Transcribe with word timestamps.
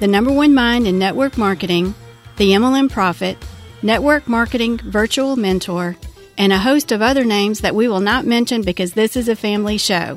the 0.00 0.06
number 0.06 0.30
one 0.30 0.54
mind 0.54 0.86
in 0.86 0.98
network 0.98 1.36
marketing, 1.36 1.94
the 2.36 2.52
MLM 2.52 2.90
Prophet, 2.90 3.36
network 3.82 4.28
marketing 4.28 4.78
virtual 4.78 5.34
mentor, 5.34 5.96
and 6.36 6.52
a 6.52 6.58
host 6.58 6.92
of 6.92 7.02
other 7.02 7.24
names 7.24 7.60
that 7.60 7.74
we 7.74 7.88
will 7.88 8.00
not 8.00 8.24
mention 8.24 8.62
because 8.62 8.92
this 8.92 9.16
is 9.16 9.28
a 9.28 9.34
family 9.34 9.76
show. 9.76 10.16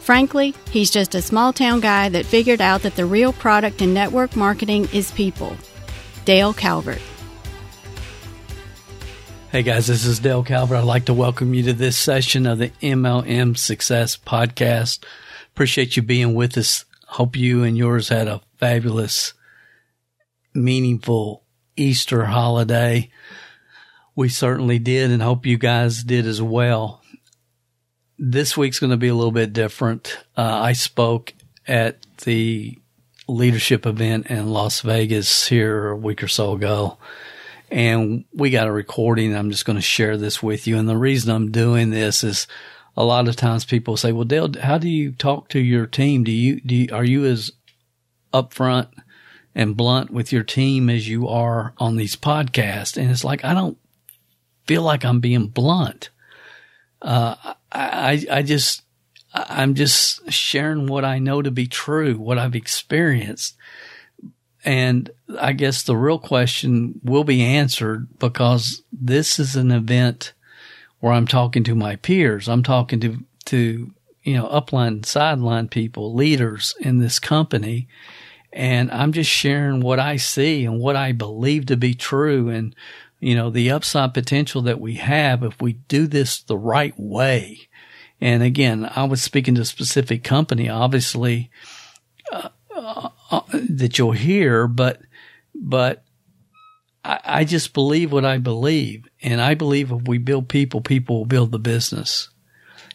Frankly, 0.00 0.54
he's 0.70 0.90
just 0.90 1.14
a 1.14 1.20
small 1.20 1.52
town 1.52 1.80
guy 1.80 2.08
that 2.08 2.24
figured 2.24 2.62
out 2.62 2.80
that 2.80 2.96
the 2.96 3.04
real 3.04 3.34
product 3.34 3.82
in 3.82 3.92
network 3.92 4.34
marketing 4.34 4.88
is 4.90 5.10
people. 5.10 5.54
Dale 6.24 6.54
Calvert. 6.54 7.02
Hey 9.52 9.62
guys, 9.62 9.86
this 9.86 10.06
is 10.06 10.18
Dale 10.18 10.42
Calvert. 10.42 10.78
I'd 10.78 10.84
like 10.84 11.06
to 11.06 11.14
welcome 11.14 11.52
you 11.52 11.62
to 11.64 11.72
this 11.74 11.96
session 11.96 12.46
of 12.46 12.58
the 12.58 12.70
MLM 12.80 13.56
Success 13.56 14.16
Podcast. 14.16 15.04
Appreciate 15.54 15.96
you 15.96 16.02
being 16.02 16.34
with 16.34 16.56
us. 16.56 16.86
Hope 17.06 17.36
you 17.36 17.64
and 17.64 17.76
yours 17.76 18.08
had 18.08 18.28
a 18.28 18.40
fabulous, 18.58 19.34
meaningful 20.54 21.44
Easter 21.76 22.24
holiday. 22.24 23.10
We 24.14 24.28
certainly 24.28 24.78
did 24.78 25.10
and 25.10 25.22
hope 25.22 25.46
you 25.46 25.58
guys 25.58 26.02
did 26.02 26.26
as 26.26 26.42
well. 26.42 27.02
This 28.18 28.56
week's 28.56 28.80
going 28.80 28.90
to 28.90 28.96
be 28.96 29.08
a 29.08 29.14
little 29.14 29.32
bit 29.32 29.52
different. 29.52 30.18
Uh, 30.36 30.42
I 30.42 30.72
spoke 30.72 31.34
at 31.66 32.04
the 32.24 32.76
leadership 33.28 33.86
event 33.86 34.26
in 34.26 34.48
Las 34.48 34.80
Vegas 34.80 35.46
here 35.46 35.88
a 35.88 35.96
week 35.96 36.22
or 36.22 36.28
so 36.28 36.54
ago. 36.54 36.98
And 37.70 38.24
we 38.32 38.50
got 38.50 38.66
a 38.66 38.72
recording. 38.72 39.36
I'm 39.36 39.50
just 39.50 39.66
going 39.66 39.76
to 39.76 39.82
share 39.82 40.16
this 40.16 40.42
with 40.42 40.66
you. 40.66 40.78
And 40.78 40.88
the 40.88 40.96
reason 40.96 41.30
I'm 41.30 41.52
doing 41.52 41.90
this 41.90 42.24
is 42.24 42.46
a 42.96 43.04
lot 43.04 43.28
of 43.28 43.36
times 43.36 43.64
people 43.64 43.96
say, 43.96 44.10
well, 44.10 44.24
Dale, 44.24 44.50
how 44.60 44.78
do 44.78 44.88
you 44.88 45.12
talk 45.12 45.50
to 45.50 45.60
your 45.60 45.86
team? 45.86 46.24
Do 46.24 46.32
you, 46.32 46.60
do 46.60 46.74
you, 46.74 46.88
are 46.92 47.04
you 47.04 47.26
as 47.26 47.52
upfront 48.32 48.88
and 49.54 49.76
blunt 49.76 50.10
with 50.10 50.32
your 50.32 50.44
team 50.44 50.88
as 50.88 51.08
you 51.08 51.28
are 51.28 51.74
on 51.78 51.96
these 51.96 52.16
podcasts. 52.16 52.96
And 52.96 53.10
it's 53.10 53.24
like, 53.24 53.44
I 53.44 53.54
don't 53.54 53.78
feel 54.66 54.82
like 54.82 55.04
I'm 55.04 55.20
being 55.20 55.48
blunt. 55.48 56.10
Uh, 57.02 57.34
I, 57.72 58.24
I 58.30 58.42
just, 58.42 58.82
I'm 59.32 59.74
just 59.74 60.30
sharing 60.30 60.86
what 60.86 61.04
I 61.04 61.18
know 61.18 61.42
to 61.42 61.50
be 61.50 61.66
true, 61.66 62.14
what 62.18 62.38
I've 62.38 62.54
experienced. 62.54 63.56
And 64.64 65.10
I 65.40 65.52
guess 65.52 65.82
the 65.82 65.96
real 65.96 66.18
question 66.18 67.00
will 67.02 67.24
be 67.24 67.42
answered 67.42 68.18
because 68.18 68.82
this 68.92 69.38
is 69.38 69.56
an 69.56 69.70
event 69.70 70.34
where 71.00 71.12
I'm 71.12 71.26
talking 71.26 71.64
to 71.64 71.74
my 71.74 71.96
peers. 71.96 72.48
I'm 72.48 72.62
talking 72.62 73.00
to, 73.00 73.24
to, 73.46 73.92
you 74.22 74.34
know, 74.34 74.48
upline, 74.48 75.06
sideline 75.06 75.68
people, 75.68 76.14
leaders 76.14 76.74
in 76.80 76.98
this 76.98 77.18
company. 77.18 77.88
And 78.58 78.90
I'm 78.90 79.12
just 79.12 79.30
sharing 79.30 79.82
what 79.82 80.00
I 80.00 80.16
see 80.16 80.64
and 80.64 80.80
what 80.80 80.96
I 80.96 81.12
believe 81.12 81.66
to 81.66 81.76
be 81.76 81.94
true 81.94 82.48
and, 82.48 82.74
you 83.20 83.36
know, 83.36 83.50
the 83.50 83.70
upside 83.70 84.14
potential 84.14 84.62
that 84.62 84.80
we 84.80 84.94
have 84.94 85.44
if 85.44 85.62
we 85.62 85.74
do 85.74 86.08
this 86.08 86.40
the 86.40 86.58
right 86.58 86.92
way. 86.98 87.68
And 88.20 88.42
again, 88.42 88.90
I 88.96 89.04
was 89.04 89.22
speaking 89.22 89.54
to 89.54 89.60
a 89.60 89.64
specific 89.64 90.24
company, 90.24 90.68
obviously, 90.68 91.52
uh, 92.32 92.48
uh, 92.74 93.10
uh, 93.30 93.42
that 93.52 93.96
you'll 93.96 94.10
hear, 94.10 94.66
but, 94.66 95.02
but 95.54 96.02
I, 97.04 97.20
I 97.24 97.44
just 97.44 97.72
believe 97.72 98.10
what 98.10 98.24
I 98.24 98.38
believe. 98.38 99.06
And 99.22 99.40
I 99.40 99.54
believe 99.54 99.92
if 99.92 100.08
we 100.08 100.18
build 100.18 100.48
people, 100.48 100.80
people 100.80 101.18
will 101.18 101.26
build 101.26 101.52
the 101.52 101.60
business. 101.60 102.28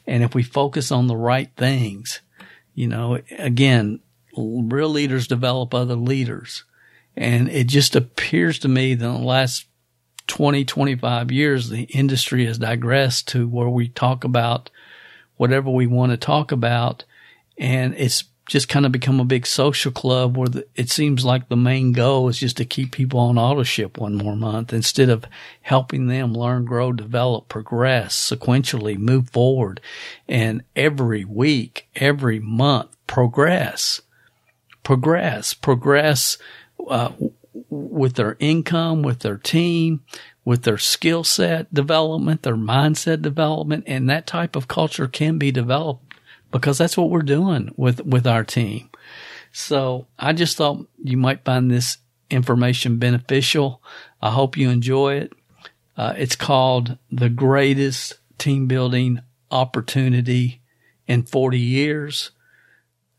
And 0.06 0.24
if 0.24 0.36
we 0.36 0.44
focus 0.44 0.92
on 0.92 1.08
the 1.08 1.16
right 1.16 1.52
things, 1.56 2.20
you 2.76 2.90
know, 2.90 3.22
again, 3.40 4.02
real 4.38 4.90
leaders 4.90 5.28
develop 5.28 5.74
other 5.74 5.96
leaders. 5.96 6.64
And 7.16 7.50
it 7.50 7.68
just 7.68 7.96
appears 7.96 8.60
to 8.60 8.68
me 8.68 8.96
that 8.96 9.06
in 9.06 9.14
the 9.14 9.20
last 9.20 9.66
20, 10.28 10.66
25 10.66 11.32
years, 11.32 11.70
the 11.70 11.84
industry 11.84 12.46
has 12.46 12.58
digressed 12.58 13.28
to 13.30 13.48
where 13.48 13.70
we 13.70 13.90
talk 13.90 14.24
about 14.24 14.70
whatever 15.38 15.70
we 15.70 15.88
want 15.88 16.12
to 16.12 16.18
talk 16.18 16.52
about. 16.52 17.04
And 17.58 17.94
it's 17.96 18.24
just 18.48 18.68
kind 18.68 18.86
of 18.86 18.92
become 18.92 19.20
a 19.20 19.26
big 19.26 19.46
social 19.46 19.92
club 19.92 20.36
where 20.36 20.50
the, 20.50 20.68
it 20.76 20.90
seems 20.90 21.24
like 21.24 21.48
the 21.48 21.56
main 21.56 21.94
goal 21.94 22.28
is 22.28 22.40
just 22.40 22.58
to 22.58 22.66
keep 22.66 22.92
people 22.92 23.20
on 23.20 23.38
auto 23.38 23.64
ship 23.64 23.98
one 23.98 24.16
more 24.16 24.36
month 24.36 24.74
instead 24.74 25.10
of 25.10 25.26
helping 25.62 26.08
them 26.08 26.34
learn, 26.34 26.66
grow, 26.66 26.92
develop, 26.92 27.48
progress 27.48 28.16
sequentially, 28.16 28.98
move 28.98 29.30
forward 29.30 29.80
and 30.28 30.62
every 30.76 31.24
week, 31.24 31.88
every 31.96 32.40
month 32.40 32.96
progress 33.08 34.02
progress, 34.84 35.54
progress 35.54 36.38
uh, 36.90 37.12
with 37.70 38.16
their 38.16 38.36
income, 38.40 39.02
with 39.02 39.20
their 39.20 39.38
team, 39.38 40.02
with 40.46 40.64
their 40.64 40.78
skill 40.78 41.24
set 41.24 41.74
development, 41.74 42.44
their 42.44 42.56
mindset 42.56 43.22
development, 43.22 43.84
and 43.88 44.10
that 44.10 44.28
type 44.28 44.56
of 44.56 44.68
culture 44.68 45.08
can 45.08 45.38
be 45.38 45.52
developed 45.52 46.14
because 46.52 46.78
that's 46.78 46.98
what 46.98 47.10
we're 47.10 47.22
doing 47.22 47.74
with 47.78 48.02
with 48.06 48.28
our 48.28 48.44
team. 48.44 48.90
So 49.52 50.08
I 50.18 50.34
just 50.34 50.58
thought 50.58 50.88
you 51.04 51.18
might 51.18 51.46
find 51.46 51.70
this 51.70 51.98
information 52.30 52.98
beneficial. 52.98 53.82
I 54.22 54.32
hope 54.32 54.58
you 54.58 54.70
enjoy 54.70 55.16
it. 55.16 55.34
Uh, 55.96 56.14
it's 56.18 56.36
called 56.36 56.98
the 57.12 57.30
greatest 57.30 58.16
team 58.38 58.68
building 58.68 59.20
opportunity 59.52 60.62
in 61.08 61.24
40 61.24 61.60
years. 61.60 62.32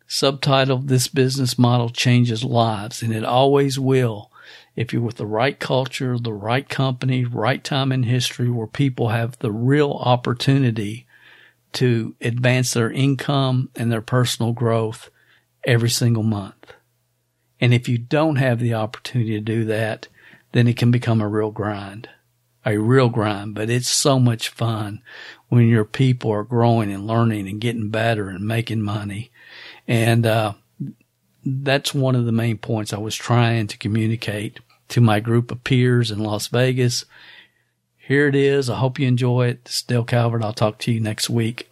Subtitle, 0.06 0.78
This 0.78 1.08
Business 1.08 1.58
Model 1.58 1.88
Changes 1.88 2.44
Lives, 2.44 3.02
and 3.02 3.12
it 3.12 3.24
always 3.24 3.78
will 3.78 4.30
if 4.76 4.92
you're 4.92 5.02
with 5.02 5.16
the 5.16 5.26
right 5.26 5.58
culture, 5.58 6.18
the 6.18 6.32
right 6.32 6.68
company, 6.68 7.24
right 7.24 7.62
time 7.62 7.92
in 7.92 8.02
history 8.02 8.50
where 8.50 8.66
people 8.66 9.08
have 9.08 9.38
the 9.38 9.52
real 9.52 9.92
opportunity 9.92 11.06
to 11.74 12.14
advance 12.20 12.72
their 12.72 12.90
income 12.90 13.70
and 13.74 13.90
their 13.90 14.02
personal 14.02 14.52
growth 14.52 15.10
every 15.64 15.90
single 15.90 16.22
month. 16.22 16.72
And 17.60 17.72
if 17.72 17.88
you 17.88 17.98
don't 17.98 18.36
have 18.36 18.58
the 18.58 18.74
opportunity 18.74 19.32
to 19.32 19.40
do 19.40 19.64
that, 19.66 20.08
then 20.52 20.68
it 20.68 20.76
can 20.76 20.90
become 20.90 21.20
a 21.20 21.28
real 21.28 21.50
grind, 21.50 22.08
a 22.64 22.76
real 22.76 23.08
grind. 23.08 23.54
But 23.54 23.70
it's 23.70 23.90
so 23.90 24.18
much 24.18 24.48
fun 24.48 25.02
when 25.48 25.68
your 25.68 25.84
people 25.84 26.30
are 26.30 26.44
growing 26.44 26.92
and 26.92 27.06
learning 27.06 27.48
and 27.48 27.60
getting 27.60 27.90
better 27.90 28.28
and 28.28 28.46
making 28.46 28.82
money 28.82 29.30
and, 29.86 30.26
uh, 30.26 30.54
that's 31.44 31.92
one 31.94 32.14
of 32.14 32.24
the 32.24 32.32
main 32.32 32.58
points 32.58 32.92
I 32.92 32.98
was 32.98 33.14
trying 33.14 33.66
to 33.68 33.76
communicate 33.76 34.60
to 34.88 35.00
my 35.00 35.20
group 35.20 35.50
of 35.50 35.64
peers 35.64 36.10
in 36.10 36.18
Las 36.18 36.48
Vegas. 36.48 37.04
Here 37.96 38.28
it 38.28 38.34
is. 38.34 38.70
I 38.70 38.76
hope 38.76 38.98
you 38.98 39.06
enjoy 39.06 39.48
it. 39.48 39.64
This 39.64 39.76
is 39.76 39.82
Dale 39.82 40.04
Calvert. 40.04 40.42
I'll 40.42 40.52
talk 40.52 40.78
to 40.80 40.92
you 40.92 41.00
next 41.00 41.30
week. 41.30 41.70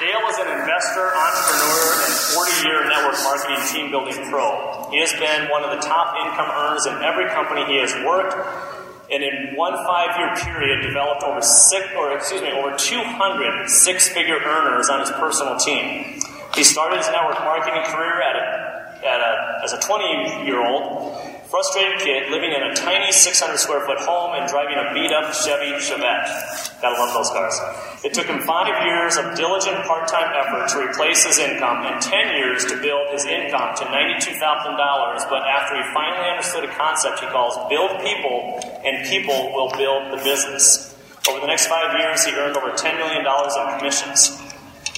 Dale 0.00 0.26
is 0.30 0.38
an 0.38 0.50
investor, 0.50 1.06
entrepreneur, 1.14 1.82
and 2.02 2.14
40 2.34 2.66
year 2.66 2.84
network 2.88 3.18
marketing 3.22 3.62
team 3.70 3.90
building 3.90 4.18
pro. 4.30 4.88
He 4.90 4.98
has 4.98 5.12
been 5.12 5.48
one 5.48 5.62
of 5.62 5.70
the 5.70 5.82
top 5.86 6.16
income 6.26 6.50
earners 6.50 6.86
in 6.86 6.94
every 7.02 7.28
company 7.30 7.64
he 7.66 7.78
has 7.78 7.94
worked 8.04 8.34
and 9.12 9.22
in 9.22 9.54
one 9.54 9.74
five-year 9.74 10.34
period 10.36 10.82
developed 10.82 11.22
over 11.22 11.42
six, 11.42 11.86
or 11.96 12.16
excuse 12.16 12.40
me, 12.40 12.50
over 12.50 12.74
200 12.76 13.68
six-figure 13.68 14.38
earners 14.44 14.88
on 14.88 15.00
his 15.00 15.10
personal 15.10 15.56
team. 15.56 16.18
He 16.54 16.64
started 16.64 16.98
his 16.98 17.08
network 17.08 17.38
marketing 17.40 17.82
career 17.84 18.22
at 18.22 18.36
a, 18.36 19.06
at 19.06 19.20
a, 19.20 19.60
as 19.64 19.72
a 19.72 19.78
20-year-old 19.78 21.31
frustrated 21.52 22.00
kid 22.00 22.32
living 22.32 22.48
in 22.48 22.64
a 22.64 22.72
tiny 22.72 23.12
600 23.12 23.60
square 23.60 23.84
foot 23.84 24.00
home 24.00 24.32
and 24.32 24.48
driving 24.48 24.80
a 24.80 24.88
beat 24.96 25.12
up 25.12 25.36
Chevy 25.36 25.76
Chevette. 25.84 26.24
Gotta 26.80 26.96
love 26.96 27.12
those 27.12 27.28
cars. 27.28 27.52
It 28.02 28.14
took 28.14 28.24
him 28.24 28.40
five 28.40 28.72
years 28.88 29.20
of 29.20 29.36
diligent 29.36 29.84
part 29.84 30.08
time 30.08 30.32
effort 30.32 30.72
to 30.72 30.88
replace 30.88 31.28
his 31.28 31.36
income 31.36 31.84
and 31.84 32.00
10 32.00 32.36
years 32.40 32.64
to 32.72 32.80
build 32.80 33.12
his 33.12 33.26
income 33.26 33.76
to 33.76 33.84
$92,000. 33.84 34.32
But 35.28 35.44
after 35.44 35.76
he 35.76 35.84
finally 35.92 36.30
understood 36.32 36.64
a 36.64 36.72
concept 36.72 37.20
he 37.20 37.26
calls 37.26 37.52
build 37.68 38.00
people 38.00 38.56
and 38.80 39.06
people 39.06 39.52
will 39.52 39.68
build 39.76 40.08
the 40.08 40.24
business. 40.24 40.96
Over 41.28 41.40
the 41.40 41.52
next 41.52 41.66
five 41.66 42.00
years, 42.00 42.24
he 42.24 42.32
earned 42.32 42.56
over 42.56 42.72
$10 42.72 42.96
million 42.96 43.20
in 43.28 43.78
commissions. 43.78 44.40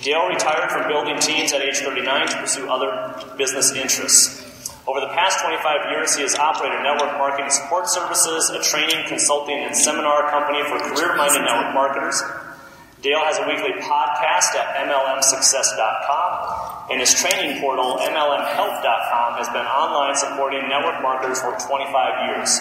Dale 0.06 0.28
retired 0.28 0.70
from 0.70 0.86
building 0.86 1.18
teams 1.18 1.52
at 1.52 1.62
age 1.62 1.78
39 1.78 2.28
to 2.28 2.36
pursue 2.38 2.70
other 2.70 3.34
business 3.36 3.72
interests. 3.72 4.43
Over 4.86 5.00
the 5.00 5.08
past 5.16 5.40
25 5.40 5.90
years, 5.96 6.12
he 6.14 6.20
has 6.22 6.34
operated 6.36 6.82
network 6.84 7.16
marketing 7.16 7.48
support 7.50 7.88
services, 7.88 8.50
a 8.52 8.60
training, 8.60 9.08
consulting, 9.08 9.56
and 9.56 9.72
seminar 9.74 10.28
company 10.30 10.60
for 10.68 10.76
career 10.92 11.16
minded 11.16 11.40
network 11.40 11.72
marketers. 11.72 12.20
Dale 13.00 13.24
has 13.24 13.38
a 13.40 13.48
weekly 13.48 13.72
podcast 13.80 14.52
at 14.56 14.76
MLMsuccess.com, 14.88 16.90
and 16.92 17.00
his 17.00 17.14
training 17.16 17.60
portal, 17.60 17.96
MLMHelp.com, 17.96 19.28
has 19.40 19.48
been 19.48 19.64
online 19.64 20.16
supporting 20.16 20.68
network 20.68 21.00
marketers 21.00 21.40
for 21.40 21.56
25 21.56 22.28
years. 22.28 22.60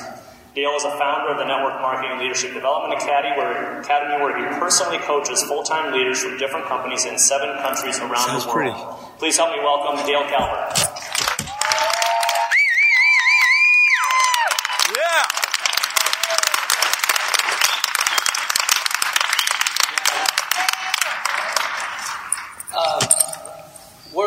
Dale 0.55 0.71
is 0.79 0.83
a 0.85 0.91
founder 0.95 1.31
of 1.33 1.37
the 1.39 1.45
Network 1.45 1.81
Marketing 1.81 2.19
Leadership 2.19 2.53
Development 2.53 2.93
Academy 3.01 3.35
where, 3.35 3.81
Academy, 3.81 4.23
where 4.23 4.37
he 4.37 4.43
personally 4.59 4.99
coaches 4.99 5.41
full-time 5.43 5.91
leaders 5.91 6.21
from 6.23 6.37
different 6.37 6.67
companies 6.67 7.03
in 7.05 7.17
seven 7.17 7.49
countries 7.59 7.99
around 7.99 8.23
Sounds 8.27 8.45
the 8.45 8.51
world. 8.53 8.71
pretty. 8.71 8.77
Please 9.17 9.35
help 9.35 9.49
me 9.51 9.57
welcome 9.63 9.97
Dale 10.05 10.23
Calvert. 10.29 10.92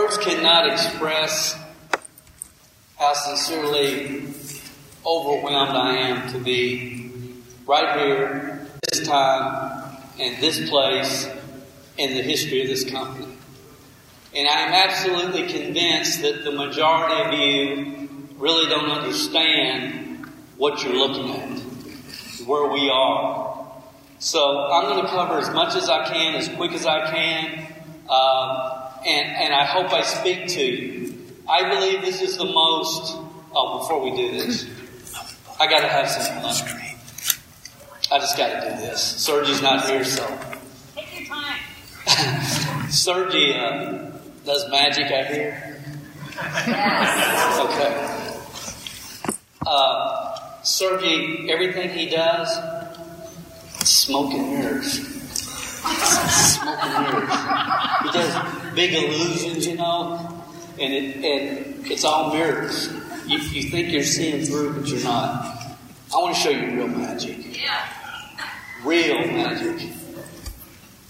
Words 0.07 0.19
cannot 0.19 0.73
express 0.73 1.59
how 2.97 3.13
sincerely 3.13 4.23
overwhelmed 5.05 5.77
I 5.77 5.97
am 5.97 6.33
to 6.33 6.39
be 6.39 7.11
right 7.67 7.99
here, 7.99 8.69
this 8.89 9.05
time, 9.05 9.99
and 10.21 10.41
this 10.41 10.71
place 10.71 11.29
in 11.99 12.15
the 12.15 12.23
history 12.23 12.63
of 12.63 12.69
this 12.69 12.89
company. 12.89 13.35
And 14.33 14.47
I 14.47 14.61
am 14.61 14.73
absolutely 14.75 15.49
convinced 15.49 16.23
that 16.23 16.45
the 16.45 16.53
majority 16.53 17.23
of 17.25 17.33
you 17.41 18.09
really 18.39 18.69
don't 18.69 18.89
understand 18.89 20.25
what 20.57 20.85
you're 20.85 20.95
looking 20.95 21.31
at, 21.31 22.47
where 22.47 22.71
we 22.71 22.89
are. 22.91 23.73
So 24.21 24.71
I'm 24.71 24.85
going 24.85 25.05
to 25.05 25.11
cover 25.11 25.41
as 25.41 25.53
much 25.53 25.75
as 25.75 25.89
I 25.89 26.07
can, 26.07 26.37
as 26.37 26.49
quick 26.51 26.71
as 26.75 26.87
I 26.87 27.11
can, 27.11 27.67
um, 28.09 28.86
and, 29.07 29.37
and 29.37 29.55
I 29.55 29.65
hope 29.65 29.93
I 29.93 30.03
speak 30.03 30.49
to 30.49 30.61
you. 30.61 31.15
I 31.49 31.69
believe 31.69 32.01
this 32.03 32.21
is 32.21 32.37
the 32.37 32.45
most. 32.45 33.17
Oh, 33.55 33.79
before 33.79 34.03
we 34.03 34.17
do 34.17 34.33
this, 34.33 34.69
I 35.61 35.67
got 35.67 35.81
to 35.81 35.89
have 35.89 36.09
some 36.09 36.43
fun. 36.43 36.83
I 38.13 38.19
just 38.19 38.37
got 38.37 38.49
to 38.49 38.71
do 38.71 38.77
this. 38.77 39.01
Sergi's 39.01 39.63
not 39.63 39.89
here, 39.89 40.05
so. 40.05 40.27
Take 40.95 41.21
your 41.21 41.29
time. 41.29 42.91
Sergi 42.91 43.55
uh, 43.55 44.11
does 44.45 44.71
magic, 44.71 45.11
I 45.11 45.25
hear. 45.25 45.77
Okay. 47.59 48.17
Uh, 49.67 50.63
Sergi, 50.63 51.51
everything 51.51 51.91
he 51.91 52.07
does, 52.07 52.49
smoking 53.83 54.51
mirrors. 54.51 55.17
Smoke 55.87 56.79
and 56.83 57.07
mirrors. 57.07 57.31
He 58.03 58.11
does 58.13 58.66
big 58.77 58.93
illusions, 58.95 59.67
you 59.67 59.75
know, 59.75 60.45
and 60.79 60.93
it 60.93 61.17
and 61.17 61.87
it's 61.91 62.05
all 62.05 62.33
mirrors. 62.33 62.93
You, 63.27 63.39
you 63.39 63.71
think 63.71 63.91
you're 63.91 64.05
seeing 64.05 64.45
through, 64.45 64.75
but 64.75 64.87
you're 64.87 65.03
not. 65.03 65.57
I 66.15 66.19
want 66.19 66.37
to 66.37 66.41
show 66.41 66.51
you 66.51 66.77
real 66.77 66.87
magic. 66.87 67.61
Yeah. 67.61 67.89
Real 68.85 69.27
magic. 69.27 69.89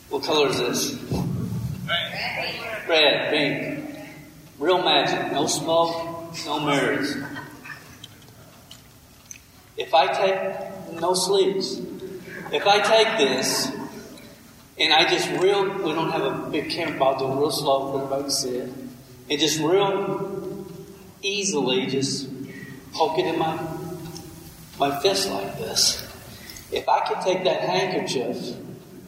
What 0.09 0.23
color 0.23 0.49
is 0.49 0.59
this? 0.59 0.95
Red, 2.89 3.31
pink. 3.31 3.99
Real 4.59 4.83
magic. 4.83 5.33
No 5.33 5.47
smoke, 5.47 6.35
no 6.47 6.61
mirrors. 6.61 7.17
If 9.77 9.93
I 9.93 10.07
take 10.07 11.01
no 11.01 11.13
sleeves, 11.13 11.81
if 12.53 12.67
I 12.67 12.81
take 12.81 13.19
this 13.19 13.76
and 14.79 14.93
I 14.93 15.09
just 15.09 15.31
real, 15.43 15.65
we 15.83 15.93
don't 15.93 16.11
have 16.11 16.23
a 16.23 16.51
big 16.51 16.71
camera, 16.71 16.99
but 16.99 17.05
I'll 17.05 17.19
do 17.19 17.33
it 17.33 17.41
real 17.41 17.51
slow 17.51 17.93
for 17.93 17.99
everybody 17.99 18.25
to 18.25 18.31
see 18.31 18.57
it, 18.57 18.73
and 19.31 19.41
just 19.41 19.61
real 19.61 20.67
easily 21.23 21.87
just 21.87 22.29
poke 22.93 23.19
it 23.19 23.27
in 23.27 23.39
my 23.39 23.59
my 24.79 25.01
fist 25.01 25.31
like 25.31 25.59
this. 25.59 26.03
If 26.71 26.89
I 26.89 27.01
could 27.07 27.21
take 27.23 27.45
that 27.45 27.61
handkerchief, 27.61 28.57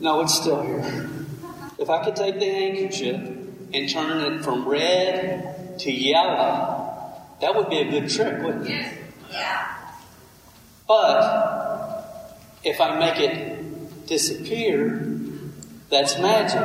no, 0.01 0.21
it's 0.21 0.35
still 0.35 0.63
here. 0.63 1.11
If 1.79 1.91
I 1.91 2.05
could 2.05 2.17
take 2.17 2.39
the 2.39 2.47
handkerchief 2.47 3.17
and 3.75 3.89
turn 3.89 4.33
it 4.33 4.45
from 4.45 4.67
red 4.67 5.79
to 5.81 5.93
yellow, 5.93 6.89
that 7.41 7.55
would 7.55 7.69
be 7.69 7.79
a 7.79 7.91
good 7.91 8.09
trick, 8.09 8.43
wouldn't 8.43 8.69
it? 8.69 8.93
Yeah. 9.31 9.77
But 10.87 12.39
if 12.65 12.81
I 12.81 12.99
make 12.99 13.21
it 13.21 14.07
disappear, 14.07 15.08
that's 15.91 16.19
magic. 16.19 16.53
So 16.53 16.61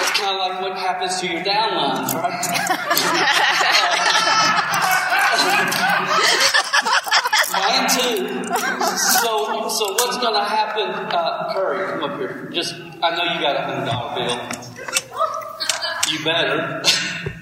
it's 0.00 0.10
kind 0.18 0.30
of 0.30 0.38
like 0.38 0.60
what 0.60 0.78
happens 0.78 1.20
to 1.20 1.26
your 1.26 1.42
downlines, 1.42 2.14
right? 2.14 2.46
Mine 7.52 7.88
too. 7.90 8.44
So, 8.96 9.68
so 9.68 9.92
what's 9.94 10.18
going 10.18 10.34
to 10.34 10.44
happen? 10.44 10.88
Uh, 11.12 11.52
Curry, 11.52 12.00
come 12.00 12.10
up 12.10 12.18
here. 12.18 12.48
Just, 12.52 12.74
I 13.02 13.16
know 13.16 13.24
you 13.34 13.40
got 13.40 13.56
a 13.56 13.62
hundred 13.62 13.86
dollar 13.86 14.14
bill. 14.14 14.38
You 16.12 16.24
better. 16.24 16.82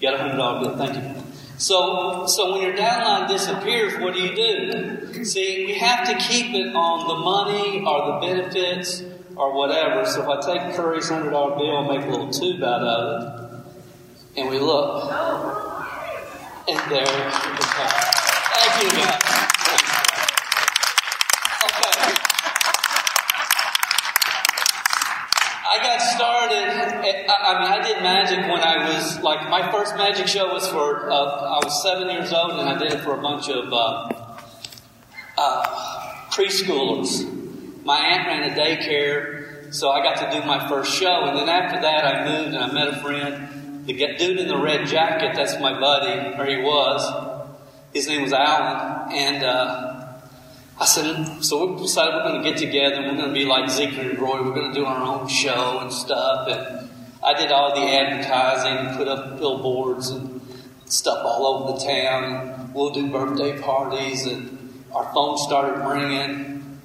you 0.00 0.10
got 0.10 0.14
a 0.14 0.18
hundred 0.18 0.36
dollar 0.36 0.60
bill. 0.60 0.76
Thank 0.76 0.94
you. 0.96 1.27
So, 1.58 2.24
so 2.28 2.52
when 2.52 2.62
your 2.62 2.76
downline 2.76 3.26
disappears, 3.26 4.00
what 4.00 4.14
do 4.14 4.20
you 4.20 4.34
do? 4.34 5.24
See, 5.24 5.66
we 5.66 5.74
have 5.74 6.06
to 6.06 6.14
keep 6.16 6.54
it 6.54 6.72
on 6.74 7.08
the 7.08 7.16
money 7.16 7.84
or 7.84 8.12
the 8.12 8.26
benefits 8.26 9.02
or 9.34 9.52
whatever. 9.52 10.04
So 10.06 10.22
if 10.22 10.28
I 10.28 10.40
take 10.40 10.76
Curry's 10.76 11.08
hundred 11.08 11.30
dollar 11.30 11.56
bill 11.56 11.78
and 11.78 11.88
make 11.88 12.06
a 12.06 12.10
little 12.10 12.30
tube 12.30 12.62
out 12.62 12.82
of 12.82 13.22
it, 13.22 14.40
and 14.40 14.48
we 14.48 14.60
look, 14.60 15.10
and 16.68 16.78
there. 16.92 17.06
Thank 18.54 18.82
you, 18.82 18.90
guys. 19.00 19.22
Okay. 21.64 22.14
I 25.66 25.78
got 25.82 25.98
started. 25.98 26.68
I 27.28 27.60
mean, 27.60 27.72
I 27.72 27.77
magic 28.08 28.38
when 28.50 28.60
I 28.60 28.76
was 28.88 29.20
like 29.20 29.48
my 29.50 29.70
first 29.70 29.96
magic 29.96 30.26
show 30.28 30.52
was 30.52 30.66
for. 30.68 31.10
Uh, 31.10 31.14
I 31.14 31.58
was 31.64 31.82
seven 31.82 32.08
years 32.08 32.32
old, 32.32 32.52
and 32.52 32.68
I 32.68 32.78
did 32.78 32.92
it 32.92 33.00
for 33.00 33.18
a 33.18 33.22
bunch 33.22 33.48
of 33.48 33.72
uh, 33.72 34.36
uh, 35.36 35.66
preschoolers. 36.30 37.10
My 37.84 37.98
aunt 37.98 38.26
ran 38.26 38.50
a 38.50 38.54
daycare, 38.54 39.74
so 39.74 39.90
I 39.90 40.02
got 40.02 40.16
to 40.24 40.40
do 40.40 40.46
my 40.46 40.68
first 40.68 40.92
show. 40.92 41.24
And 41.24 41.36
then 41.38 41.48
after 41.48 41.80
that, 41.80 42.04
I 42.04 42.14
moved 42.24 42.54
and 42.54 42.64
I 42.64 42.72
met 42.72 42.88
a 42.88 43.02
friend. 43.02 43.86
The 43.86 43.94
dude 44.18 44.38
in 44.38 44.48
the 44.48 44.58
red 44.58 44.86
jacket, 44.86 45.32
that's 45.34 45.58
my 45.60 45.78
buddy, 45.78 46.36
or 46.38 46.44
he 46.46 46.62
was. 46.62 47.00
His 47.92 48.08
name 48.08 48.22
was 48.22 48.32
Alan, 48.32 49.12
and. 49.12 49.44
Uh, 49.44 49.94
I 50.80 50.84
said, 50.84 51.42
so 51.42 51.74
we 51.74 51.82
decided 51.82 52.14
we're 52.14 52.22
going 52.30 52.40
to 52.40 52.48
get 52.48 52.56
together 52.56 53.00
we're 53.02 53.16
going 53.16 53.34
to 53.34 53.34
be 53.34 53.44
like 53.44 53.68
Zeke 53.68 53.98
and 53.98 54.16
Roy. 54.16 54.40
We're 54.44 54.54
going 54.54 54.72
to 54.72 54.78
do 54.80 54.86
our 54.86 55.02
own 55.02 55.26
show 55.26 55.80
and 55.80 55.92
stuff. 55.92 56.46
And 56.46 56.87
I 57.28 57.34
did 57.34 57.52
all 57.52 57.74
the 57.74 57.82
advertising, 57.82 58.96
put 58.96 59.06
up 59.06 59.38
billboards 59.38 60.08
and 60.08 60.40
stuff 60.86 61.18
all 61.26 61.46
over 61.46 61.78
the 61.78 61.84
town. 61.84 62.72
We'll 62.72 62.88
do 62.88 63.10
birthday 63.10 63.60
parties 63.60 64.24
and 64.24 64.82
our 64.94 65.12
phone 65.12 65.36
started 65.36 65.86
ringing. 65.86 66.80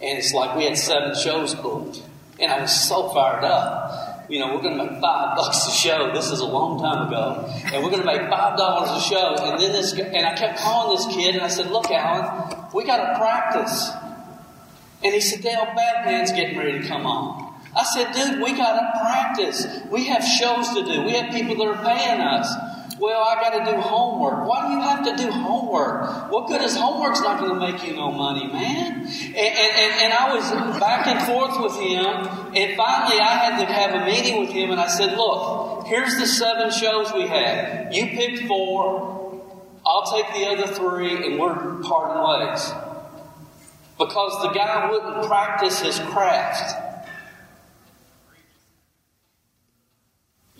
And 0.00 0.18
it's 0.18 0.32
like 0.32 0.56
we 0.56 0.62
had 0.62 0.78
seven 0.78 1.16
shows 1.16 1.56
booked. 1.56 2.04
And 2.38 2.52
I 2.52 2.60
was 2.60 2.88
so 2.88 3.08
fired 3.08 3.42
up. 3.42 4.30
You 4.30 4.38
know, 4.38 4.54
we're 4.54 4.62
going 4.62 4.78
to 4.78 4.84
make 4.84 5.00
five 5.00 5.36
bucks 5.36 5.66
a 5.66 5.72
show. 5.72 6.12
This 6.14 6.30
is 6.30 6.38
a 6.38 6.46
long 6.46 6.78
time 6.78 7.08
ago. 7.08 7.52
And 7.64 7.82
we're 7.82 7.90
going 7.90 8.02
to 8.02 8.06
make 8.06 8.30
five 8.30 8.56
dollars 8.56 8.90
a 8.90 9.00
show. 9.08 9.34
And 9.40 9.60
then 9.60 9.72
this, 9.72 9.92
and 9.92 10.24
I 10.24 10.36
kept 10.36 10.60
calling 10.60 10.96
this 10.96 11.16
kid 11.16 11.34
and 11.34 11.42
I 11.42 11.48
said, 11.48 11.66
look, 11.66 11.90
Alan, 11.90 12.68
we 12.72 12.84
got 12.84 12.98
to 12.98 13.18
practice. 13.18 13.90
And 15.02 15.12
he 15.12 15.20
said, 15.20 15.42
Dale, 15.42 15.66
Batman's 15.74 16.30
getting 16.30 16.56
ready 16.56 16.80
to 16.80 16.86
come 16.86 17.06
on. 17.06 17.49
I 17.76 17.84
said, 17.84 18.12
dude, 18.12 18.42
we 18.42 18.56
got 18.56 18.80
to 18.80 19.00
practice. 19.00 19.66
We 19.90 20.06
have 20.06 20.24
shows 20.24 20.68
to 20.70 20.84
do. 20.84 21.02
We 21.02 21.12
have 21.12 21.32
people 21.32 21.56
that 21.56 21.66
are 21.66 21.84
paying 21.84 22.20
us. 22.20 22.52
Well, 22.98 23.22
I 23.22 23.34
got 23.36 23.64
to 23.64 23.72
do 23.72 23.80
homework. 23.80 24.46
Why 24.46 24.68
do 24.68 24.74
you 24.74 24.80
have 24.82 25.04
to 25.04 25.24
do 25.24 25.30
homework? 25.30 26.30
What 26.30 26.48
good 26.48 26.60
is 26.60 26.76
homework? 26.76 26.90
homework's 27.00 27.20
not 27.20 27.40
going 27.40 27.58
to 27.58 27.72
make 27.72 27.86
you 27.86 27.96
no 27.96 28.12
money, 28.12 28.46
man? 28.46 29.00
And, 29.00 29.06
and, 29.06 29.36
and, 29.36 29.92
and 30.02 30.12
I 30.12 30.34
was 30.34 30.78
back 30.78 31.06
and 31.06 31.26
forth 31.26 31.58
with 31.60 31.80
him, 31.80 32.06
and 32.54 32.76
finally 32.76 33.20
I 33.20 33.34
had 33.38 33.64
to 33.64 33.72
have 33.72 34.02
a 34.02 34.04
meeting 34.04 34.40
with 34.40 34.50
him, 34.50 34.70
and 34.70 34.80
I 34.80 34.88
said, 34.88 35.16
look, 35.16 35.86
here's 35.86 36.16
the 36.18 36.26
seven 36.26 36.70
shows 36.70 37.12
we 37.12 37.26
have. 37.26 37.94
You 37.94 38.06
picked 38.08 38.46
four. 38.46 39.42
I'll 39.86 40.12
take 40.12 40.26
the 40.34 40.46
other 40.46 40.66
three 40.74 41.26
and 41.26 41.40
we're 41.40 41.82
parting 41.82 42.22
ways. 42.22 42.70
Because 43.98 44.42
the 44.42 44.50
guy 44.50 44.90
wouldn't 44.90 45.26
practice 45.26 45.80
his 45.80 45.98
craft. 45.98 46.89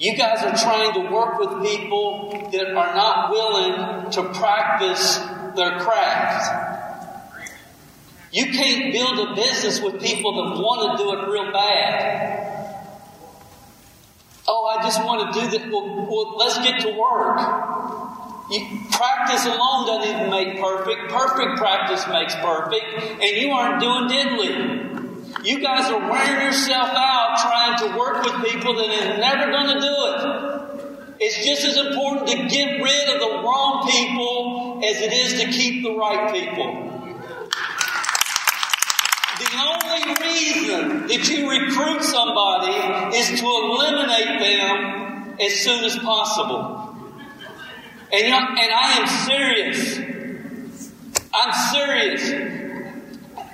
You 0.00 0.16
guys 0.16 0.42
are 0.42 0.56
trying 0.56 0.94
to 0.94 1.12
work 1.12 1.38
with 1.38 1.62
people 1.62 2.30
that 2.52 2.68
are 2.68 2.94
not 2.94 3.30
willing 3.30 4.10
to 4.12 4.22
practice 4.32 5.18
their 5.54 5.78
craft. 5.78 7.50
You 8.32 8.46
can't 8.46 8.94
build 8.94 9.28
a 9.28 9.34
business 9.34 9.78
with 9.82 10.00
people 10.00 10.32
that 10.36 10.62
want 10.62 10.96
to 10.96 11.04
do 11.04 11.12
it 11.12 11.30
real 11.30 11.52
bad. 11.52 12.86
Oh, 14.48 14.64
I 14.64 14.82
just 14.82 15.04
want 15.04 15.34
to 15.34 15.40
do 15.40 15.58
that. 15.58 15.70
Well, 15.70 16.06
well 16.08 16.36
let's 16.38 16.56
get 16.58 16.80
to 16.80 16.98
work. 16.98 17.38
You, 18.50 18.80
practice 18.90 19.44
alone 19.44 19.86
doesn't 19.86 20.16
even 20.16 20.30
make 20.30 20.58
perfect. 20.62 21.10
Perfect 21.10 21.58
practice 21.58 22.06
makes 22.08 22.34
perfect, 22.36 23.20
and 23.20 23.36
you 23.36 23.50
aren't 23.50 23.82
doing 23.82 24.08
diddly. 24.08 24.89
You 25.42 25.60
guys 25.60 25.90
are 25.90 26.10
wearing 26.10 26.46
yourself 26.46 26.90
out 26.90 27.38
trying 27.40 27.78
to 27.78 27.98
work 27.98 28.24
with 28.24 28.50
people 28.50 28.74
that 28.76 28.88
are 28.88 29.18
never 29.18 29.50
going 29.50 29.74
to 29.74 29.80
do 29.80 29.96
it. 30.06 31.16
It's 31.18 31.44
just 31.44 31.64
as 31.64 31.76
important 31.86 32.28
to 32.28 32.48
get 32.48 32.82
rid 32.82 33.14
of 33.14 33.20
the 33.20 33.42
wrong 33.42 33.88
people 33.90 34.80
as 34.84 35.00
it 35.00 35.12
is 35.12 35.40
to 35.40 35.50
keep 35.50 35.82
the 35.82 35.94
right 35.96 36.32
people. 36.32 37.00
The 39.38 39.56
only 39.56 40.14
reason 40.20 41.06
that 41.08 41.28
you 41.28 41.50
recruit 41.50 42.02
somebody 42.02 43.16
is 43.16 43.40
to 43.40 43.46
eliminate 43.46 44.40
them 44.40 45.36
as 45.40 45.54
soon 45.54 45.84
as 45.84 45.98
possible. 45.98 46.94
And, 48.12 48.26
and 48.26 48.72
I 48.72 48.98
am 48.98 49.06
serious. 49.26 49.98
I'm 51.32 51.52
serious. 51.72 52.69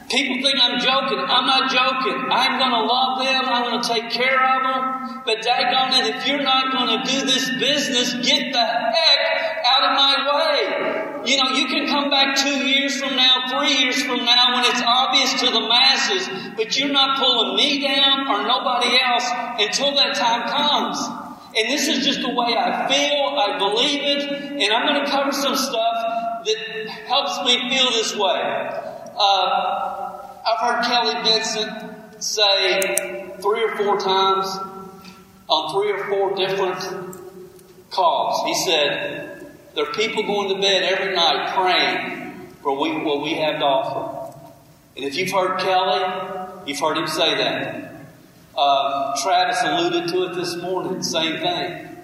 People 0.09 0.37
think 0.39 0.55
I'm 0.63 0.79
joking. 0.79 1.19
I'm 1.19 1.47
not 1.47 1.69
joking. 1.69 2.31
I'm 2.31 2.59
going 2.61 2.71
to 2.71 2.85
love 2.87 3.19
them. 3.19 3.43
I'm 3.45 3.63
going 3.71 3.83
to 3.83 3.89
take 3.89 4.11
care 4.11 4.39
of 4.39 4.63
them. 4.63 5.23
But 5.27 5.43
daggone 5.43 5.99
it, 5.99 6.15
if 6.15 6.27
you're 6.29 6.43
not 6.43 6.71
going 6.71 7.03
to 7.03 7.11
do 7.11 7.27
this 7.27 7.51
business, 7.59 8.15
get 8.25 8.53
the 8.53 8.65
heck 8.65 9.65
out 9.67 9.83
of 9.83 9.93
my 9.99 10.15
way. 10.31 11.27
You 11.27 11.43
know, 11.43 11.51
you 11.51 11.67
can 11.67 11.89
come 11.89 12.09
back 12.09 12.37
two 12.37 12.65
years 12.69 13.01
from 13.01 13.17
now, 13.17 13.51
three 13.51 13.79
years 13.79 14.01
from 14.01 14.25
now 14.25 14.55
when 14.55 14.65
it's 14.71 14.83
obvious 14.87 15.41
to 15.41 15.47
the 15.47 15.67
masses, 15.67 16.29
but 16.57 16.79
you're 16.79 16.93
not 16.93 17.19
pulling 17.19 17.57
me 17.57 17.83
down 17.83 18.29
or 18.29 18.47
nobody 18.47 18.97
else 19.03 19.27
until 19.59 19.93
that 19.97 20.15
time 20.15 20.49
comes. 20.49 20.99
And 21.57 21.69
this 21.69 21.89
is 21.89 22.05
just 22.07 22.21
the 22.21 22.29
way 22.29 22.55
I 22.57 22.87
feel, 22.87 23.35
I 23.35 23.59
believe 23.59 24.03
it, 24.03 24.63
and 24.63 24.73
I'm 24.73 24.87
going 24.87 25.05
to 25.05 25.11
cover 25.11 25.33
some 25.33 25.57
stuff 25.57 26.45
that 26.45 26.89
helps 27.09 27.45
me 27.45 27.71
feel 27.71 27.91
this 27.91 28.15
way. 28.15 28.96
Uh, 29.19 30.19
I've 30.47 30.59
heard 30.59 30.85
Kelly 30.85 31.31
Vincent 31.31 32.23
say 32.23 33.35
three 33.41 33.65
or 33.65 33.77
four 33.77 33.99
times 33.99 34.47
on 35.49 35.73
three 35.73 35.93
or 35.93 36.05
four 36.09 36.35
different 36.35 37.17
calls. 37.91 38.45
He 38.45 38.55
said, 38.55 39.47
There 39.75 39.89
are 39.89 39.93
people 39.95 40.23
going 40.23 40.55
to 40.55 40.61
bed 40.61 40.83
every 40.83 41.15
night 41.15 41.55
praying 41.55 42.53
for 42.63 42.77
what 42.77 43.23
we 43.23 43.35
have 43.35 43.59
to 43.61 43.65
offer. 43.65 44.39
And 44.97 45.05
if 45.05 45.17
you've 45.17 45.31
heard 45.31 45.61
Kelly, 45.61 46.63
you've 46.67 46.81
heard 46.81 46.99
him 46.99 47.07
say 47.07 47.37
that. 47.37 47.93
Uh, 48.55 49.15
Travis 49.23 49.63
alluded 49.63 50.09
to 50.09 50.25
it 50.25 50.35
this 50.35 50.57
morning, 50.57 51.03
same 51.03 51.39
thing. 51.41 51.97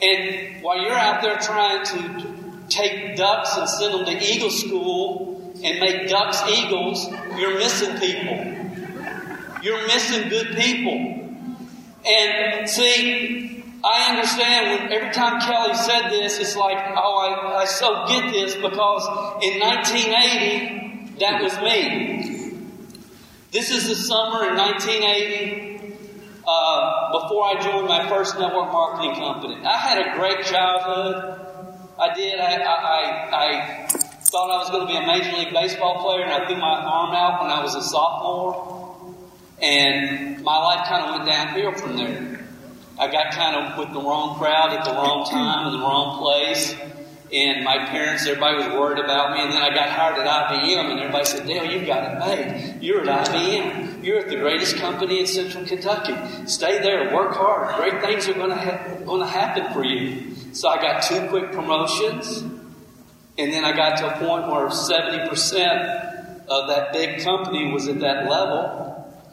And 0.00 0.62
while 0.62 0.80
you're 0.80 0.92
out 0.92 1.22
there 1.22 1.36
trying 1.38 1.84
to 1.86 2.66
take 2.68 3.16
ducks 3.16 3.56
and 3.56 3.68
send 3.68 3.94
them 3.94 4.04
to 4.04 4.32
eagle 4.32 4.50
school 4.50 5.27
and 5.62 5.80
make 5.80 6.08
ducks 6.08 6.42
eagles, 6.48 7.06
you're 7.36 7.58
missing 7.58 7.98
people. 7.98 8.58
You're 9.62 9.86
missing 9.86 10.28
good 10.28 10.56
people. 10.56 11.18
And 12.06 12.68
see, 12.68 13.64
I 13.84 14.10
understand 14.10 14.82
when 14.82 14.92
every 14.92 15.12
time 15.12 15.40
Kelly 15.40 15.74
said 15.74 16.10
this, 16.10 16.38
it's 16.38 16.56
like, 16.56 16.76
oh, 16.96 17.18
I, 17.18 17.62
I 17.62 17.64
so 17.64 18.06
get 18.06 18.32
this 18.32 18.54
because 18.54 19.42
in 19.42 19.60
1980, 19.60 21.18
that 21.18 21.42
was 21.42 21.56
me. 21.60 22.58
This 23.50 23.70
is 23.70 23.88
the 23.88 23.94
summer 23.94 24.48
in 24.48 24.56
1980, 24.56 25.96
uh, 26.46 27.12
before 27.12 27.44
I 27.44 27.60
joined 27.62 27.88
my 27.88 28.08
first 28.08 28.38
network 28.38 28.72
marketing 28.72 29.14
company. 29.16 29.64
I 29.64 29.76
had 29.76 29.98
a 29.98 30.18
great 30.18 30.44
childhood. 30.44 31.40
I 31.98 32.14
did. 32.14 32.38
I, 32.38 32.54
I, 32.62 33.36
I 33.36 34.07
thought 34.28 34.50
I 34.50 34.58
was 34.58 34.68
going 34.68 34.86
to 34.86 34.92
be 34.92 34.96
a 34.96 35.06
Major 35.06 35.36
League 35.38 35.54
Baseball 35.54 36.02
player, 36.02 36.22
and 36.22 36.30
I 36.30 36.46
threw 36.46 36.56
my 36.56 36.76
arm 36.84 37.14
out 37.14 37.40
when 37.40 37.50
I 37.50 37.62
was 37.62 37.74
a 37.74 37.82
sophomore. 37.82 39.16
And 39.60 40.42
my 40.44 40.58
life 40.58 40.86
kind 40.86 41.04
of 41.04 41.16
went 41.16 41.26
downhill 41.26 41.72
from 41.72 41.96
there. 41.96 42.46
I 42.98 43.10
got 43.10 43.32
kind 43.32 43.56
of 43.56 43.78
with 43.78 43.92
the 43.94 44.00
wrong 44.00 44.38
crowd 44.38 44.72
at 44.72 44.84
the 44.84 44.92
wrong 44.92 45.24
time 45.28 45.68
in 45.68 45.72
the 45.72 45.78
wrong 45.78 46.18
place. 46.20 46.74
And 47.32 47.64
my 47.64 47.86
parents, 47.86 48.26
everybody 48.26 48.56
was 48.56 48.68
worried 48.68 49.02
about 49.02 49.32
me. 49.32 49.42
And 49.42 49.52
then 49.52 49.62
I 49.62 49.74
got 49.74 49.88
hired 49.88 50.18
at 50.18 50.26
IBM, 50.26 50.90
and 50.90 51.00
everybody 51.00 51.24
said, 51.24 51.46
Dale, 51.46 51.64
you've 51.64 51.86
got 51.86 52.04
it 52.04 52.18
made. 52.18 52.82
You're 52.82 53.08
at 53.08 53.28
IBM. 53.28 54.04
You're 54.04 54.18
at 54.18 54.28
the 54.28 54.36
greatest 54.36 54.76
company 54.76 55.20
in 55.20 55.26
central 55.26 55.64
Kentucky. 55.64 56.14
Stay 56.46 56.80
there, 56.80 57.14
work 57.14 57.34
hard. 57.34 57.74
Great 57.76 58.02
things 58.02 58.28
are 58.28 58.34
going 58.34 58.50
to, 58.50 58.56
ha- 58.56 59.26
happen 59.26 59.72
for 59.72 59.84
you. 59.84 60.34
So 60.52 60.68
I 60.68 60.80
got 60.80 61.02
two 61.02 61.28
quick 61.28 61.52
promotions. 61.52 62.57
And 63.38 63.52
then 63.52 63.64
I 63.64 63.74
got 63.74 63.98
to 63.98 64.14
a 64.14 64.18
point 64.18 64.50
where 64.50 64.66
70% 64.66 66.46
of 66.48 66.68
that 66.68 66.92
big 66.92 67.22
company 67.22 67.72
was 67.72 67.86
at 67.86 68.00
that 68.00 68.28
level. 68.28 68.88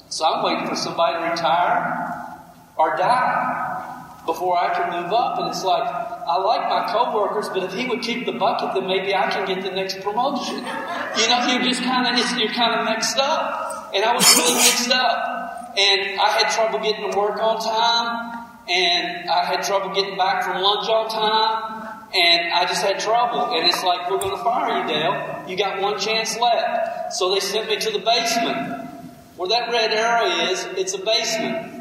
So 0.10 0.26
I'm 0.26 0.44
waiting 0.44 0.68
for 0.68 0.76
somebody 0.76 1.18
to 1.18 1.32
retire 1.32 2.32
or 2.78 2.96
die 2.98 4.22
before 4.26 4.58
I 4.58 4.74
can 4.74 5.04
move 5.04 5.12
up. 5.12 5.40
And 5.40 5.50
it's 5.50 5.64
like, 5.64 5.84
I 5.84 6.38
like 6.38 6.70
my 6.70 6.92
coworkers, 6.92 7.50
but 7.50 7.64
if 7.64 7.74
he 7.74 7.88
would 7.88 8.02
keep 8.02 8.26
the 8.26 8.34
bucket, 8.34 8.74
then 8.74 8.88
maybe 8.88 9.16
I 9.16 9.30
can 9.30 9.48
get 9.48 9.64
the 9.64 9.72
next 9.72 10.02
promotion. 10.02 10.58
You 10.58 11.28
know, 11.30 11.48
you're 11.50 11.64
just 11.64 11.84
kind 11.84 12.06
of, 12.06 12.40
you're 12.40 12.54
kind 12.54 12.80
of 12.80 12.86
mixed 12.86 13.18
up. 13.18 13.92
And 13.94 14.04
I 14.04 14.14
was 14.14 14.26
really 14.36 14.54
mixed 14.54 14.92
up. 14.92 15.74
And 15.78 16.20
I 16.20 16.30
had 16.30 16.52
trouble 16.52 16.80
getting 16.80 17.12
to 17.12 17.18
work 17.18 17.42
on 17.42 17.60
time. 17.60 18.48
And 18.68 19.30
I 19.30 19.46
had 19.46 19.64
trouble 19.64 19.94
getting 19.94 20.18
back 20.18 20.44
from 20.44 20.62
lunch 20.62 20.90
on 20.90 21.10
time. 21.10 21.75
And 22.14 22.54
I 22.54 22.66
just 22.66 22.84
had 22.84 23.00
trouble. 23.00 23.56
And 23.56 23.68
it's 23.68 23.84
like, 23.84 24.10
we're 24.10 24.20
going 24.20 24.38
to 24.38 24.44
fire 24.44 24.82
you, 24.82 24.88
Dale. 24.88 25.46
You 25.48 25.58
got 25.58 25.82
one 25.82 26.00
chance 26.00 26.38
left. 26.38 27.14
So 27.14 27.34
they 27.34 27.40
sent 27.40 27.70
me 27.70 27.78
to 27.78 27.92
the 27.92 28.00
basement. 28.00 28.90
Where 29.36 29.50
that 29.50 29.70
red 29.70 29.92
arrow 29.92 30.28
is, 30.50 30.66
it's 30.78 30.94
a 30.94 31.00
basement 31.00 31.76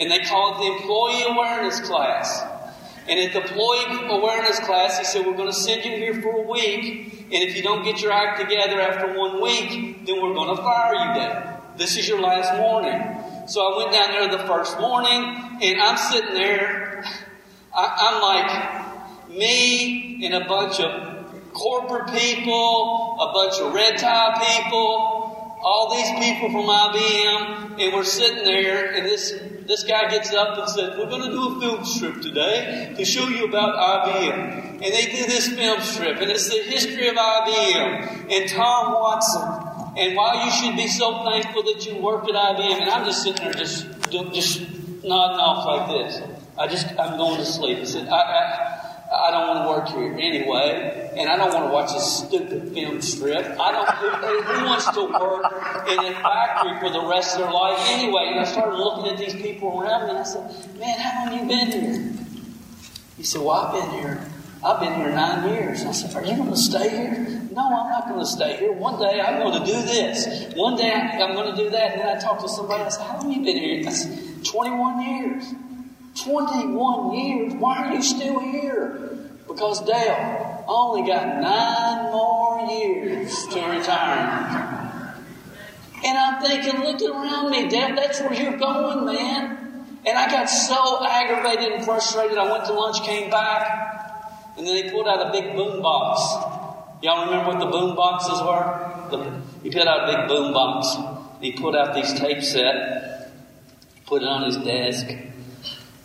and 0.00 0.10
they 0.10 0.20
call 0.20 0.54
it 0.54 0.58
the 0.58 0.76
employee 0.78 1.22
awareness 1.28 1.78
class. 1.80 2.42
And 3.06 3.20
at 3.20 3.32
the 3.32 3.42
employee 3.42 4.08
awareness 4.08 4.58
class, 4.60 4.98
he 4.98 5.04
said, 5.04 5.26
We're 5.26 5.36
going 5.36 5.52
to 5.52 5.54
send 5.54 5.84
you 5.84 5.92
here 5.96 6.22
for 6.22 6.44
a 6.44 6.50
week, 6.50 7.12
and 7.24 7.42
if 7.42 7.56
you 7.56 7.62
don't 7.62 7.84
get 7.84 8.00
your 8.00 8.12
act 8.12 8.40
together 8.40 8.80
after 8.80 9.16
one 9.16 9.42
week, 9.42 10.06
then 10.06 10.22
we're 10.22 10.34
going 10.34 10.56
to 10.56 10.62
fire 10.62 10.94
you 10.94 11.14
Dale. 11.14 11.62
This 11.76 11.96
is 11.96 12.08
your 12.08 12.20
last 12.20 12.58
warning. 12.58 13.46
So 13.46 13.60
I 13.60 13.76
went 13.76 13.92
down 13.92 14.10
there 14.12 14.38
the 14.38 14.46
first 14.46 14.80
morning, 14.80 15.58
and 15.62 15.80
I'm 15.80 15.96
sitting 15.96 16.34
there. 16.34 17.04
I, 17.76 17.96
I'm 17.98 18.22
like 18.22 18.79
me 19.30 20.24
and 20.24 20.34
a 20.34 20.46
bunch 20.46 20.80
of 20.80 21.52
corporate 21.52 22.12
people, 22.12 23.18
a 23.20 23.32
bunch 23.32 23.60
of 23.60 23.72
red 23.72 23.98
tie 23.98 24.38
people, 24.38 25.56
all 25.62 25.94
these 25.94 26.10
people 26.18 26.50
from 26.50 26.66
IBM, 26.66 27.80
and 27.80 27.94
we're 27.94 28.04
sitting 28.04 28.44
there, 28.44 28.92
and 28.92 29.04
this 29.06 29.32
this 29.66 29.84
guy 29.84 30.10
gets 30.10 30.32
up 30.32 30.58
and 30.58 30.68
says, 30.68 30.98
We're 30.98 31.08
going 31.08 31.22
to 31.22 31.30
do 31.30 31.56
a 31.56 31.60
film 31.60 31.84
strip 31.84 32.20
today 32.20 32.92
to 32.96 33.04
show 33.04 33.28
you 33.28 33.44
about 33.44 33.76
IBM. 33.76 34.72
And 34.72 34.82
they 34.82 35.06
do 35.06 35.26
this 35.26 35.48
film 35.48 35.80
strip, 35.82 36.20
and 36.20 36.28
it's 36.28 36.48
the 36.48 36.60
history 36.62 37.06
of 37.06 37.14
IBM 37.14 38.32
and 38.32 38.50
Tom 38.50 38.94
Watson 38.94 39.70
and 39.96 40.16
why 40.16 40.44
you 40.44 40.50
should 40.50 40.76
be 40.76 40.88
so 40.88 41.24
thankful 41.24 41.62
that 41.62 41.86
you 41.86 41.96
worked 41.96 42.28
at 42.28 42.34
IBM. 42.34 42.80
And 42.80 42.90
I'm 42.90 43.04
just 43.04 43.22
sitting 43.22 43.44
there 43.44 43.52
just, 43.52 43.86
just 44.10 44.60
nodding 45.04 45.40
off 45.40 45.66
like 45.66 45.88
this. 45.88 46.22
I 46.58 46.66
just, 46.66 46.88
I'm 46.98 47.16
going 47.16 47.38
to 47.38 47.44
sleep. 47.44 47.78
I 47.78 47.84
said, 47.84 48.08
I, 48.08 48.16
I 48.16 48.79
I 49.12 49.32
don't 49.32 49.48
want 49.48 49.64
to 49.64 49.68
work 49.68 49.88
here 49.88 50.12
anyway, 50.20 51.10
and 51.16 51.28
I 51.28 51.36
don't 51.36 51.52
want 51.52 51.66
to 51.66 51.72
watch 51.72 51.90
a 51.96 52.00
stupid 52.00 52.72
film 52.72 53.02
strip. 53.02 53.44
I 53.58 53.72
don't. 53.72 53.88
Who, 53.88 54.42
who 54.42 54.66
wants 54.66 54.88
to 54.88 55.02
work 55.02 55.88
in 55.90 55.98
a 55.98 56.14
factory 56.22 56.78
for 56.78 56.90
the 56.90 57.04
rest 57.06 57.34
of 57.34 57.42
their 57.42 57.50
life 57.50 57.78
anyway? 57.88 58.28
And 58.30 58.38
I 58.38 58.44
started 58.44 58.76
looking 58.76 59.10
at 59.10 59.18
these 59.18 59.34
people 59.34 59.80
around 59.80 60.04
me, 60.04 60.10
and 60.10 60.18
I 60.18 60.22
said, 60.22 60.78
"Man, 60.78 60.96
how 60.96 61.26
long 61.26 61.40
you 61.40 61.48
been 61.48 61.72
here?" 61.72 62.12
He 63.16 63.24
said, 63.24 63.40
"Well, 63.40 63.50
I've 63.50 63.72
been 63.72 63.98
here. 63.98 64.30
I've 64.62 64.78
been 64.78 64.94
here 64.94 65.10
nine 65.10 65.48
years." 65.48 65.84
I 65.84 65.90
said, 65.90 66.14
"Are 66.14 66.24
you 66.24 66.36
going 66.36 66.50
to 66.50 66.56
stay 66.56 66.88
here?" 66.88 67.42
No, 67.50 67.66
I'm 67.66 67.90
not 67.90 68.06
going 68.06 68.20
to 68.20 68.26
stay 68.26 68.58
here. 68.58 68.72
One 68.72 69.00
day 69.00 69.20
I'm 69.20 69.42
going 69.42 69.58
to 69.58 69.66
do 69.66 69.82
this. 69.82 70.54
One 70.54 70.76
day 70.76 70.92
I'm 70.92 71.34
going 71.34 71.50
to 71.50 71.64
do 71.64 71.68
that. 71.70 71.92
And 71.92 72.00
then 72.00 72.16
I 72.16 72.20
talked 72.20 72.42
to 72.42 72.48
somebody. 72.48 72.84
I 72.84 72.88
said, 72.90 73.06
"How 73.08 73.20
long 73.20 73.32
you 73.32 73.42
been 73.42 73.56
here?" 73.56 73.88
I 73.88 73.90
said, 73.90 74.44
"21 74.44 75.02
years." 75.02 75.52
21 76.24 77.14
years. 77.14 77.54
Why 77.54 77.86
are 77.86 77.94
you 77.94 78.02
still 78.02 78.38
here? 78.40 79.18
Because, 79.46 79.84
Dale, 79.84 80.64
only 80.68 81.08
got 81.08 81.40
nine 81.40 82.12
more 82.12 82.60
years 82.70 83.46
to 83.48 83.60
retire. 83.68 85.14
And 86.04 86.16
I'm 86.16 86.42
thinking, 86.42 86.80
looking 86.80 87.10
around 87.10 87.50
me, 87.50 87.68
Dad, 87.68 87.96
that's 87.96 88.20
where 88.20 88.32
you're 88.32 88.56
going, 88.56 89.04
man. 89.04 89.84
And 90.06 90.16
I 90.16 90.30
got 90.30 90.46
so 90.46 91.04
aggravated 91.04 91.72
and 91.72 91.84
frustrated. 91.84 92.38
I 92.38 92.50
went 92.50 92.64
to 92.66 92.72
lunch, 92.72 93.02
came 93.02 93.30
back, 93.30 94.54
and 94.56 94.66
then 94.66 94.74
they 94.74 94.90
pulled 94.90 95.06
out 95.06 95.28
a 95.28 95.32
big 95.32 95.54
boom 95.54 95.82
box. 95.82 96.20
Y'all 97.02 97.26
remember 97.26 97.50
what 97.50 97.58
the 97.58 97.66
boom 97.66 97.94
boxes 97.96 98.40
were? 98.40 99.08
The, 99.10 99.42
he 99.62 99.70
put 99.70 99.86
out 99.86 100.08
a 100.08 100.16
big 100.16 100.28
boom 100.28 100.52
box. 100.52 100.96
He 101.40 101.52
put 101.52 101.74
out 101.74 101.94
these 101.94 102.12
tape 102.14 102.42
set, 102.42 103.32
put 104.06 104.22
it 104.22 104.28
on 104.28 104.44
his 104.44 104.56
desk, 104.58 105.06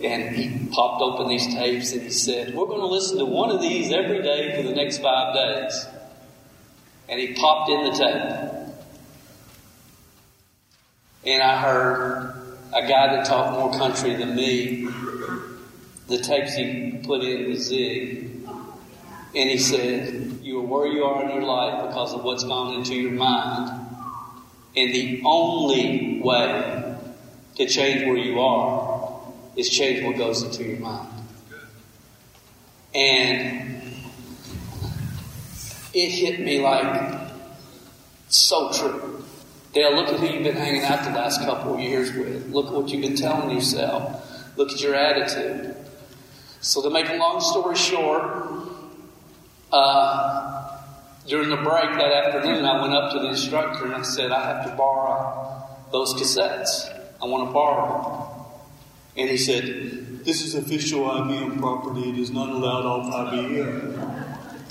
and 0.03 0.35
he 0.35 0.67
popped 0.71 1.01
open 1.01 1.29
these 1.29 1.47
tapes 1.53 1.93
and 1.93 2.01
he 2.01 2.09
said, 2.09 2.53
We're 2.53 2.65
going 2.65 2.81
to 2.81 2.87
listen 2.87 3.17
to 3.17 3.25
one 3.25 3.49
of 3.49 3.61
these 3.61 3.91
every 3.91 4.21
day 4.21 4.55
for 4.55 4.67
the 4.67 4.75
next 4.75 4.97
five 4.97 5.33
days. 5.33 5.87
And 7.07 7.19
he 7.19 7.33
popped 7.33 7.69
in 7.69 7.83
the 7.85 7.91
tape. 7.91 8.65
And 11.25 11.41
I 11.41 11.61
heard 11.61 12.57
a 12.73 12.81
guy 12.81 13.15
that 13.15 13.25
talked 13.25 13.57
more 13.57 13.71
country 13.77 14.15
than 14.15 14.35
me, 14.35 14.87
the 16.07 16.17
tapes 16.17 16.55
he 16.55 16.99
put 17.03 17.21
in 17.23 17.51
the 17.51 17.55
Zig. 17.57 18.31
And 19.33 19.49
he 19.49 19.57
said, 19.57 20.39
You 20.41 20.59
are 20.59 20.65
where 20.65 20.87
you 20.87 21.03
are 21.05 21.23
in 21.23 21.29
your 21.29 21.43
life 21.43 21.87
because 21.87 22.13
of 22.13 22.23
what's 22.23 22.43
gone 22.43 22.75
into 22.75 22.95
your 22.95 23.11
mind. 23.11 23.69
And 24.75 24.93
the 24.93 25.21
only 25.25 26.21
way 26.21 26.97
to 27.55 27.65
change 27.65 28.05
where 28.05 28.17
you 28.17 28.41
are 28.41 29.14
is 29.55 29.69
change 29.69 30.03
what 30.03 30.17
goes 30.17 30.43
into 30.43 30.63
your 30.63 30.79
mind. 30.79 31.09
And 32.93 33.81
it 35.93 36.09
hit 36.09 36.39
me 36.39 36.61
like 36.61 37.29
so 38.27 38.71
true. 38.71 39.23
Dale, 39.73 39.95
look 39.95 40.07
at 40.07 40.19
who 40.19 40.27
you've 40.27 40.43
been 40.43 40.55
hanging 40.55 40.83
out 40.83 41.03
the 41.03 41.11
last 41.11 41.41
couple 41.41 41.73
of 41.73 41.79
years 41.81 42.13
with. 42.13 42.49
Look 42.49 42.67
at 42.67 42.73
what 42.73 42.89
you've 42.89 43.01
been 43.01 43.15
telling 43.15 43.49
yourself. 43.49 44.57
Look 44.57 44.71
at 44.71 44.81
your 44.81 44.95
attitude. 44.95 45.75
So 46.61 46.81
to 46.81 46.89
make 46.89 47.09
a 47.09 47.15
long 47.15 47.41
story 47.41 47.75
short, 47.75 48.23
uh, 49.71 50.79
during 51.27 51.49
the 51.49 51.57
break 51.57 51.91
that 51.91 52.11
afternoon, 52.11 52.65
I 52.65 52.81
went 52.81 52.93
up 52.93 53.11
to 53.13 53.19
the 53.19 53.27
instructor 53.29 53.85
and 53.85 53.95
I 53.95 54.03
said, 54.03 54.31
I 54.31 54.45
have 54.45 54.65
to 54.65 54.75
borrow 54.75 55.67
those 55.91 56.13
cassettes. 56.13 56.89
I 57.21 57.25
want 57.25 57.49
to 57.49 57.53
borrow 57.53 58.29
them. 58.29 58.34
And 59.17 59.29
he 59.29 59.37
said, 59.37 60.25
This 60.25 60.43
is 60.43 60.55
official 60.55 61.05
IBM 61.05 61.59
property. 61.59 62.09
It 62.09 62.19
is 62.19 62.31
not 62.31 62.49
allowed 62.49 62.85
off 62.85 63.31
IBM. 63.31 64.25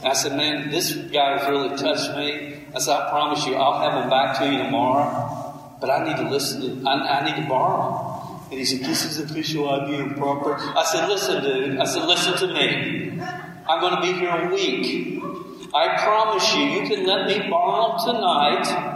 I 0.04 0.12
said, 0.12 0.36
man, 0.36 0.70
this 0.70 0.92
guy 0.92 1.38
has 1.38 1.48
really 1.48 1.74
touched 1.78 2.14
me. 2.14 2.66
I 2.74 2.78
said, 2.78 2.94
I 2.94 3.08
promise 3.08 3.46
you, 3.46 3.54
I'll 3.54 3.90
have 3.90 4.02
him 4.02 4.10
back 4.10 4.38
to 4.38 4.44
you 4.44 4.58
tomorrow, 4.58 5.76
but 5.80 5.88
I 5.88 6.04
need 6.04 6.16
to 6.16 6.28
listen 6.28 6.60
to, 6.60 6.88
I, 6.88 7.20
I 7.20 7.24
need 7.24 7.42
to 7.42 7.48
borrow 7.48 8.38
them. 8.40 8.50
And 8.50 8.58
he 8.58 8.66
said, 8.66 8.80
this 8.80 9.04
is 9.06 9.18
official 9.18 9.64
IBM 9.66 10.18
property. 10.18 10.62
I 10.62 10.84
said, 10.84 11.08
listen, 11.08 11.42
dude. 11.42 11.78
I 11.78 11.86
said, 11.86 12.04
listen 12.04 12.36
to 12.36 12.52
me. 12.52 13.18
I'm 13.66 13.80
going 13.80 13.96
to 13.96 14.02
be 14.02 14.12
here 14.18 14.28
a 14.28 14.52
week. 14.52 15.22
I 15.74 15.96
promise 15.96 16.54
you, 16.54 16.64
you 16.64 16.86
can 16.86 17.06
let 17.06 17.26
me 17.26 17.48
borrow 17.48 17.96
tonight, 18.04 18.93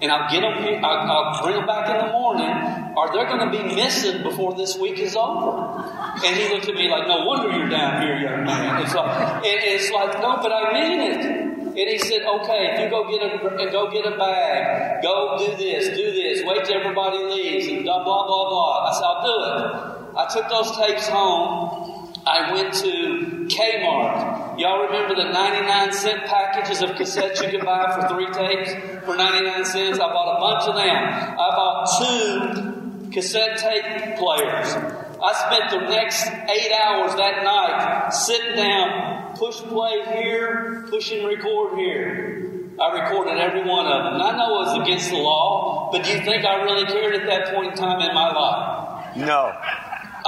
and 0.00 0.12
I'll 0.12 0.30
get 0.30 0.40
them 0.42 0.84
I'll, 0.84 1.10
I'll 1.10 1.42
bring 1.42 1.56
them 1.56 1.66
back 1.66 1.90
in 1.90 2.06
the 2.06 2.12
morning, 2.12 2.50
or 2.96 3.10
they're 3.12 3.26
going 3.26 3.50
to 3.50 3.50
be 3.50 3.74
missing 3.74 4.22
before 4.22 4.54
this 4.54 4.76
week 4.78 4.98
is 4.98 5.16
over. 5.16 5.82
And 6.24 6.36
he 6.36 6.48
looked 6.48 6.68
at 6.68 6.74
me 6.74 6.88
like, 6.88 7.08
no 7.08 7.24
wonder 7.24 7.56
you're 7.56 7.68
down 7.68 8.02
here, 8.02 8.16
young 8.18 8.44
man. 8.44 8.82
It's 8.82 8.94
like, 8.94 9.44
it, 9.44 9.58
it's 9.62 9.90
like, 9.90 10.20
no, 10.20 10.38
but 10.42 10.52
I 10.52 10.72
mean 10.72 11.00
it. 11.00 11.48
And 11.78 11.88
he 11.88 11.98
said, 11.98 12.22
okay, 12.22 12.82
you 12.82 12.90
go 12.90 13.08
get 13.08 13.22
a, 13.22 13.70
go 13.70 13.90
get 13.90 14.04
a 14.06 14.16
bag, 14.16 15.02
go 15.02 15.36
do 15.38 15.56
this, 15.56 15.96
do 15.96 16.10
this, 16.10 16.42
wait 16.44 16.64
till 16.64 16.80
everybody 16.80 17.18
leaves, 17.18 17.68
and 17.68 17.84
blah, 17.84 18.02
blah, 18.02 18.26
blah, 18.26 18.48
blah. 18.48 18.88
I 18.88 18.92
said, 18.92 19.04
I'll 19.04 19.22
do 19.22 19.36
it. 19.44 20.16
I 20.16 20.26
took 20.26 20.48
those 20.48 20.76
tapes 20.76 21.06
home. 21.06 22.10
I 22.26 22.52
went 22.52 22.74
to 22.74 23.27
Kmart. 23.48 24.58
Y'all 24.58 24.82
remember 24.86 25.14
the 25.14 25.30
99 25.30 25.92
cent 25.92 26.24
packages 26.26 26.82
of 26.82 26.90
cassettes 26.90 27.42
you 27.42 27.50
could 27.50 27.64
buy 27.64 27.94
for 27.94 28.08
three 28.08 28.26
tapes 28.32 28.72
for 29.04 29.16
99 29.16 29.64
cents? 29.64 29.98
I 29.98 30.08
bought 30.08 30.36
a 30.36 30.40
bunch 30.40 30.68
of 30.68 30.74
them. 30.74 30.84
I 30.86 31.48
bought 31.56 31.86
two 31.98 33.10
cassette 33.10 33.58
tape 33.58 34.16
players. 34.18 34.74
I 35.20 35.32
spent 35.32 35.70
the 35.70 35.88
next 35.90 36.26
eight 36.26 36.72
hours 36.84 37.14
that 37.16 37.42
night 37.42 38.10
sitting 38.10 38.56
down, 38.56 39.36
push 39.36 39.56
play 39.56 40.04
here, 40.14 40.86
push 40.88 41.10
and 41.12 41.26
record 41.26 41.78
here. 41.78 42.44
I 42.80 43.02
recorded 43.02 43.38
every 43.38 43.68
one 43.68 43.86
of 43.86 44.04
them. 44.04 44.22
I 44.22 44.36
know 44.36 44.60
it 44.60 44.66
was 44.66 44.86
against 44.86 45.10
the 45.10 45.16
law, 45.16 45.90
but 45.90 46.04
do 46.04 46.12
you 46.12 46.20
think 46.20 46.44
I 46.44 46.62
really 46.62 46.86
cared 46.86 47.14
at 47.16 47.26
that 47.26 47.52
point 47.52 47.72
in 47.72 47.76
time 47.76 48.00
in 48.08 48.14
my 48.14 48.32
life? 48.32 49.16
No. 49.16 49.52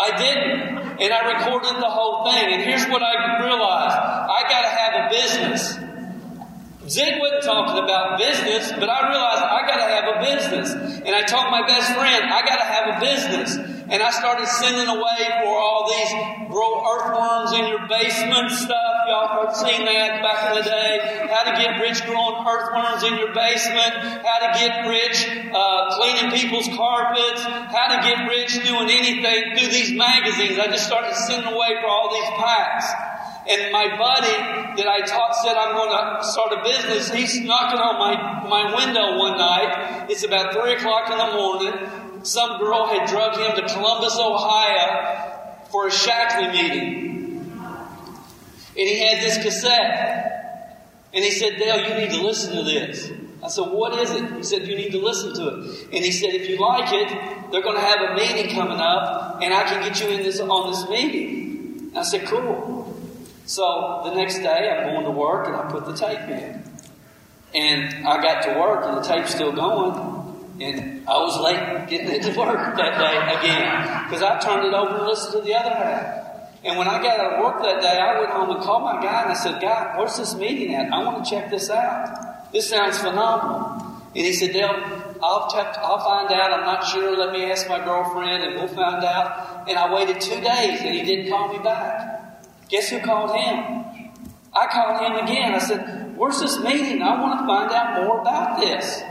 I 0.00 0.16
didn't. 0.16 1.00
And 1.00 1.12
I 1.12 1.38
recorded 1.38 1.76
the 1.76 1.90
whole 1.90 2.24
thing. 2.24 2.54
And 2.54 2.62
here's 2.62 2.86
what 2.86 3.02
I 3.02 3.44
realized. 3.44 3.96
I 3.96 4.42
gotta 4.48 4.68
have 4.68 4.92
a 5.04 5.08
business. 5.10 5.89
Zig 6.90 7.20
wasn't 7.22 7.44
talking 7.44 7.78
about 7.78 8.18
business, 8.18 8.72
but 8.74 8.90
I 8.90 9.06
realized 9.06 9.46
I 9.46 9.62
gotta 9.62 9.86
have 9.94 10.06
a 10.10 10.16
business. 10.26 10.74
And 11.06 11.14
I 11.14 11.22
told 11.22 11.46
my 11.46 11.62
best 11.62 11.94
friend, 11.94 12.26
I 12.26 12.42
gotta 12.42 12.66
have 12.66 12.84
a 12.90 12.96
business. 12.98 13.54
And 13.86 14.02
I 14.02 14.10
started 14.10 14.46
sending 14.46 14.90
away 14.90 15.22
for 15.38 15.54
all 15.54 15.86
these 15.86 16.10
grow 16.50 16.82
earthworms 16.82 17.54
in 17.54 17.70
your 17.70 17.86
basement 17.86 18.50
stuff. 18.50 18.94
Y'all 19.06 19.46
have 19.46 19.54
seen 19.54 19.86
that 19.86 20.18
back 20.18 20.50
in 20.50 20.58
the 20.58 20.66
day. 20.66 21.30
How 21.30 21.46
to 21.46 21.54
get 21.62 21.78
rich 21.78 22.02
growing 22.02 22.42
earthworms 22.42 23.06
in 23.06 23.18
your 23.22 23.34
basement. 23.34 24.26
How 24.26 24.50
to 24.50 24.58
get 24.58 24.90
rich 24.90 25.30
uh, 25.54 25.94
cleaning 25.94 26.34
people's 26.34 26.66
carpets. 26.74 27.42
How 27.70 27.86
to 27.94 28.02
get 28.02 28.26
rich 28.26 28.66
doing 28.66 28.90
anything 28.90 29.54
through 29.54 29.70
these 29.70 29.94
magazines. 29.94 30.58
I 30.58 30.66
just 30.66 30.86
started 30.86 31.14
sending 31.14 31.54
away 31.54 31.78
for 31.80 31.86
all 31.86 32.10
these 32.10 32.30
packs. 32.34 32.86
And 33.48 33.72
my 33.72 33.96
buddy 33.96 34.76
that 34.76 34.86
I 34.86 35.00
taught 35.00 35.34
said 35.36 35.56
I'm 35.56 35.74
going 35.74 35.90
to 35.90 36.24
start 36.24 36.52
a 36.52 36.62
business. 36.62 37.10
He's 37.10 37.40
knocking 37.40 37.80
on 37.80 37.98
my, 37.98 38.48
my 38.48 38.74
window 38.74 39.18
one 39.18 39.38
night. 39.38 40.06
It's 40.10 40.24
about 40.24 40.52
three 40.52 40.74
o'clock 40.74 41.10
in 41.10 41.18
the 41.18 41.32
morning. 41.32 42.24
Some 42.24 42.58
girl 42.58 42.86
had 42.86 43.08
drug 43.08 43.36
him 43.36 43.56
to 43.56 43.74
Columbus, 43.74 44.16
Ohio 44.18 45.40
for 45.70 45.86
a 45.86 45.90
Shaklee 45.90 46.52
meeting. 46.52 47.20
And 47.56 48.88
he 48.88 48.98
had 48.98 49.22
this 49.22 49.42
cassette. 49.42 50.86
And 51.12 51.24
he 51.24 51.30
said, 51.30 51.56
Dale, 51.58 51.88
you 51.88 51.94
need 51.94 52.10
to 52.10 52.22
listen 52.22 52.54
to 52.54 52.62
this. 52.62 53.10
I 53.42 53.48
said, 53.48 53.68
what 53.70 53.98
is 53.98 54.10
it? 54.10 54.32
He 54.36 54.42
said, 54.42 54.66
you 54.66 54.76
need 54.76 54.92
to 54.92 54.98
listen 54.98 55.34
to 55.34 55.48
it. 55.48 55.88
And 55.92 56.04
he 56.04 56.12
said, 56.12 56.34
if 56.34 56.48
you 56.48 56.58
like 56.58 56.92
it, 56.92 57.08
they're 57.50 57.62
going 57.62 57.76
to 57.76 57.80
have 57.80 58.10
a 58.10 58.14
meeting 58.14 58.54
coming 58.54 58.78
up 58.78 59.40
and 59.42 59.52
I 59.54 59.64
can 59.64 59.82
get 59.82 60.00
you 60.00 60.10
in 60.10 60.22
this, 60.22 60.40
on 60.40 60.70
this 60.70 60.88
meeting. 60.88 61.90
I 61.96 62.02
said, 62.02 62.26
cool. 62.26 62.79
So 63.50 64.02
the 64.04 64.14
next 64.14 64.38
day 64.38 64.70
I'm 64.70 64.94
going 64.94 65.06
to 65.06 65.10
work 65.10 65.48
and 65.48 65.56
I 65.56 65.68
put 65.68 65.84
the 65.84 65.92
tape 65.92 66.20
in. 66.28 66.62
And 67.52 68.06
I 68.06 68.22
got 68.22 68.44
to 68.44 68.60
work 68.60 68.84
and 68.84 68.96
the 68.98 69.02
tape's 69.02 69.34
still 69.34 69.50
going. 69.50 70.54
And 70.60 71.02
I 71.08 71.18
was 71.18 71.36
late 71.40 71.88
getting 71.88 72.10
it 72.10 72.22
to 72.22 72.38
work 72.38 72.76
that 72.76 72.94
day 72.96 73.40
again. 73.40 74.04
Because 74.04 74.22
I 74.22 74.38
turned 74.38 74.68
it 74.68 74.72
over 74.72 74.98
and 74.98 75.04
listened 75.04 75.32
to 75.32 75.40
the 75.40 75.58
other 75.58 75.74
half. 75.74 76.20
And 76.62 76.78
when 76.78 76.86
I 76.86 77.02
got 77.02 77.18
out 77.18 77.32
of 77.32 77.44
work 77.44 77.60
that 77.64 77.80
day, 77.80 77.98
I 77.98 78.20
went 78.20 78.30
home 78.30 78.50
and 78.50 78.62
called 78.62 78.84
my 78.84 79.02
guy 79.02 79.22
and 79.22 79.32
I 79.32 79.34
said, 79.34 79.60
Guy, 79.60 79.98
where's 79.98 80.16
this 80.16 80.36
meeting 80.36 80.76
at? 80.76 80.92
I 80.92 81.02
want 81.02 81.24
to 81.24 81.28
check 81.28 81.50
this 81.50 81.70
out. 81.70 82.52
This 82.52 82.68
sounds 82.68 82.98
phenomenal. 82.98 84.00
And 84.14 84.26
he 84.26 84.32
said, 84.32 84.52
Dale, 84.52 84.78
I'll, 85.20 85.50
I'll 85.50 86.04
find 86.04 86.32
out. 86.32 86.52
I'm 86.52 86.66
not 86.66 86.86
sure. 86.86 87.18
Let 87.18 87.32
me 87.32 87.50
ask 87.50 87.68
my 87.68 87.84
girlfriend 87.84 88.44
and 88.44 88.54
we'll 88.54 88.68
find 88.68 89.02
out. 89.04 89.68
And 89.68 89.76
I 89.76 89.92
waited 89.92 90.20
two 90.20 90.40
days 90.40 90.82
and 90.82 90.94
he 90.94 91.02
didn't 91.02 91.32
call 91.32 91.52
me 91.52 91.58
back. 91.58 92.19
Guess 92.70 92.90
who 92.90 93.00
called 93.00 93.34
him? 93.36 94.10
I 94.54 94.66
called 94.70 95.02
him 95.02 95.24
again. 95.24 95.54
I 95.54 95.58
said, 95.58 96.16
Where's 96.16 96.38
this 96.38 96.58
meeting? 96.60 97.02
I 97.02 97.20
want 97.20 97.40
to 97.40 97.46
find 97.46 97.72
out 97.72 98.04
more 98.04 98.20
about 98.20 98.60
this. 98.60 99.02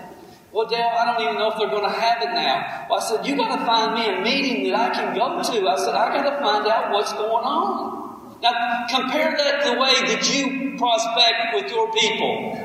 Well, 0.52 0.68
Dale, 0.68 0.90
I 0.98 1.06
don't 1.06 1.22
even 1.22 1.36
know 1.36 1.52
if 1.52 1.60
they're 1.60 1.70
going 1.70 1.84
to 1.84 1.90
have 1.90 2.22
it 2.24 2.34
now. 2.34 2.88
Well, 2.90 3.00
I 3.00 3.04
said, 3.04 3.28
You 3.28 3.36
got 3.36 3.60
to 3.60 3.66
find 3.66 3.94
me 3.96 4.08
a 4.08 4.22
meeting 4.22 4.72
that 4.72 4.80
I 4.80 4.90
can 4.90 5.14
go 5.14 5.42
to. 5.42 5.68
I 5.68 5.76
said, 5.78 5.94
I 5.94 6.16
got 6.16 6.24
to 6.24 6.42
find 6.42 6.68
out 6.68 6.92
what's 6.92 7.12
going 7.14 7.44
on. 7.44 8.00
Now, 8.42 8.86
compare 8.90 9.36
that 9.36 9.64
to 9.64 9.72
the 9.72 9.80
way 9.80 9.94
that 10.16 10.34
you 10.34 10.78
prospect 10.78 11.54
with 11.54 11.70
your 11.70 11.92
people. 11.92 12.56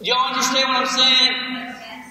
Y'all 0.00 0.34
understand 0.34 0.68
what 0.68 0.76
I'm 0.78 0.86
saying? 0.88 1.32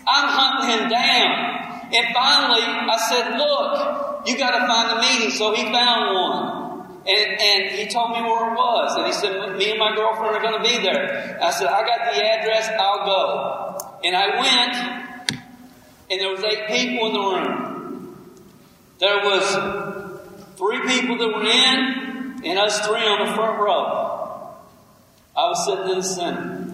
I'm 0.08 0.28
hunting 0.30 0.80
him 0.80 0.90
down. 0.90 1.71
And 1.94 2.14
finally, 2.14 2.64
I 2.64 2.98
said, 3.10 3.38
Look, 3.38 4.28
you 4.28 4.38
got 4.38 4.52
to 4.52 4.66
find 4.66 4.98
a 4.98 5.02
meeting. 5.02 5.32
So 5.32 5.54
he 5.54 5.64
found 5.64 6.16
one. 6.16 6.62
And, 7.06 7.42
and 7.42 7.72
he 7.72 7.88
told 7.88 8.12
me 8.12 8.22
where 8.22 8.52
it 8.52 8.56
was. 8.56 8.96
And 8.96 9.08
he 9.08 9.14
said, 9.14 9.58
Me 9.58 9.72
and 9.72 9.80
my 9.80 9.96
girlfriend 9.96 10.36
are 10.36 10.42
going 10.42 10.62
to 10.62 10.70
be 10.70 10.82
there. 10.84 11.40
I 11.42 11.52
said, 11.52 11.68
I 11.68 11.82
got 11.86 12.14
the 12.14 12.24
address, 12.24 12.70
I'll 12.80 13.06
go. 13.06 14.00
And 14.04 14.16
I 14.16 14.28
went, 14.40 15.32
and 16.12 16.20
there 16.20 16.30
was 16.30 16.44
eight 16.44 16.68
people 16.68 17.08
in 17.08 17.14
the 17.14 17.20
room. 17.20 18.42
There 19.00 19.18
was 19.18 20.22
three 20.58 20.80
people 20.88 21.18
that 21.18 21.28
were 21.28 21.44
in, 21.44 22.46
and 22.46 22.60
us 22.60 22.86
three 22.86 23.02
on 23.02 23.28
the 23.28 23.34
front 23.34 23.60
row. 23.60 24.56
I 25.36 25.48
was 25.48 25.66
sitting 25.66 25.90
in 25.90 25.98
the 25.98 26.04
center. 26.04 26.74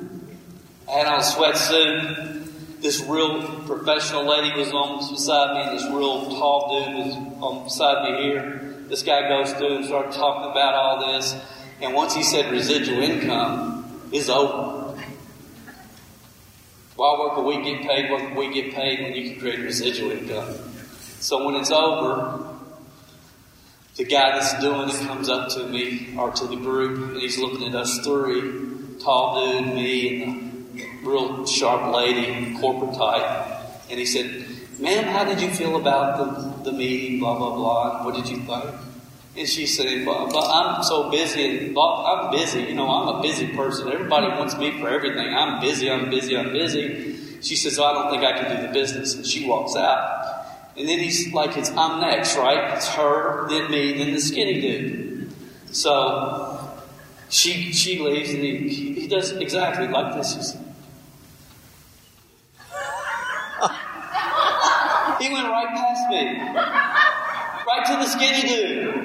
I 0.90 0.92
had 0.92 1.08
on 1.08 1.20
a 1.20 1.24
sweatsuit. 1.24 2.37
This 2.80 3.02
real 3.02 3.64
professional 3.66 4.26
lady 4.26 4.56
was 4.56 4.72
on 4.72 5.00
beside 5.10 5.56
me, 5.56 5.62
and 5.64 5.78
this 5.78 5.86
real 5.86 6.30
tall 6.30 6.86
dude 6.86 7.06
was 7.06 7.16
on 7.42 7.64
beside 7.64 8.04
me 8.04 8.24
here. 8.24 8.76
This 8.88 9.02
guy 9.02 9.28
goes 9.28 9.52
through 9.54 9.78
and 9.78 9.86
started 9.86 10.14
talking 10.14 10.52
about 10.52 10.76
all 10.76 11.14
this. 11.14 11.36
And 11.82 11.94
once 11.94 12.14
he 12.14 12.24
said 12.24 12.52
residual 12.52 13.02
income 13.02 14.08
is 14.12 14.30
over. 14.30 14.96
Why 16.96 17.20
work 17.20 17.38
a 17.38 17.42
week 17.42 17.64
get 17.64 17.82
paid? 17.82 18.12
Work 18.12 18.32
a 18.32 18.40
week 18.40 18.54
get 18.54 18.74
paid 18.74 19.02
when 19.02 19.14
you 19.14 19.32
can 19.32 19.40
create 19.40 19.60
residual 19.60 20.12
income. 20.12 20.56
So 21.20 21.46
when 21.46 21.56
it's 21.56 21.72
over, 21.72 22.48
the 23.98 24.06
guy 24.06 24.38
that's 24.38 24.60
doing 24.62 24.90
it 24.90 24.96
comes 25.08 25.30
up 25.30 25.50
to 25.50 25.68
me 25.68 26.16
or 26.18 26.32
to 26.32 26.48
the 26.48 26.56
group 26.56 27.12
and 27.12 27.22
he's 27.22 27.38
looking 27.40 27.68
at 27.68 27.76
us 27.76 28.00
three, 28.00 28.42
tall 29.00 29.62
dude, 29.62 29.74
me, 29.74 30.24
and 30.24 30.47
real 31.04 31.46
sharp 31.46 31.94
lady, 31.94 32.58
corporate 32.60 32.96
type. 32.96 33.62
And 33.90 34.00
he 34.00 34.06
said, 34.06 34.46
Ma'am, 34.80 35.06
how 35.06 35.24
did 35.24 35.42
you 35.42 35.50
feel 35.50 35.76
about 35.76 36.64
the, 36.64 36.72
the 36.72 36.78
meeting, 36.78 37.20
blah, 37.20 37.38
blah, 37.38 37.56
blah? 37.56 38.06
What 38.06 38.16
did 38.16 38.30
you 38.30 38.38
think? 38.38 38.76
And 39.36 39.48
she 39.48 39.68
said, 39.68 40.06
well, 40.06 40.28
but 40.32 40.50
I'm 40.50 40.84
so 40.84 41.12
busy 41.12 41.68
and 41.68 41.78
I'm 41.78 42.32
busy. 42.32 42.64
You 42.64 42.74
know, 42.74 42.90
I'm 42.90 43.20
a 43.20 43.22
busy 43.22 43.48
person. 43.50 43.92
Everybody 43.92 44.28
wants 44.30 44.58
me 44.58 44.80
for 44.80 44.90
everything. 44.90 45.32
I'm 45.34 45.62
busy, 45.62 45.92
I'm 45.92 46.10
busy, 46.10 46.36
I'm 46.36 46.52
busy. 46.52 47.40
She 47.42 47.56
says, 47.56 47.78
I 47.80 47.94
don't 47.94 48.10
think 48.10 48.24
I 48.24 48.34
can 48.34 48.56
do 48.56 48.68
the 48.68 48.74
business. 48.74 49.14
And 49.14 49.26
she 49.26 49.48
walks 49.48 49.76
out. 49.76 50.28
And 50.76 50.90
then 50.90 51.00
he's 51.00 51.32
like, 51.34 51.56
it's 51.56 51.70
I'm 51.72 52.02
next, 52.02 52.36
right? 52.36 52.76
It's 52.76 52.88
her, 52.90 53.48
then 53.48 53.70
me, 53.70 53.98
then 53.98 54.12
the 54.12 54.22
skinny 54.22 54.60
dude. 54.60 55.32
So 55.72 56.76
she 57.30 57.72
she 57.74 58.00
leaves 58.00 58.32
and 58.32 58.44
he, 58.44 58.94
he 58.94 59.08
does 59.08 59.32
exactly 59.34 59.88
like 59.88 60.16
this. 60.16 60.36
He's, 60.36 60.58
he 65.20 65.34
went 65.34 65.48
right 65.48 65.70
past 65.70 66.10
me. 66.10 66.40
Right 67.68 67.86
to 67.86 67.94
the 68.00 68.08
skinny 68.08 68.48
dude. 68.48 68.96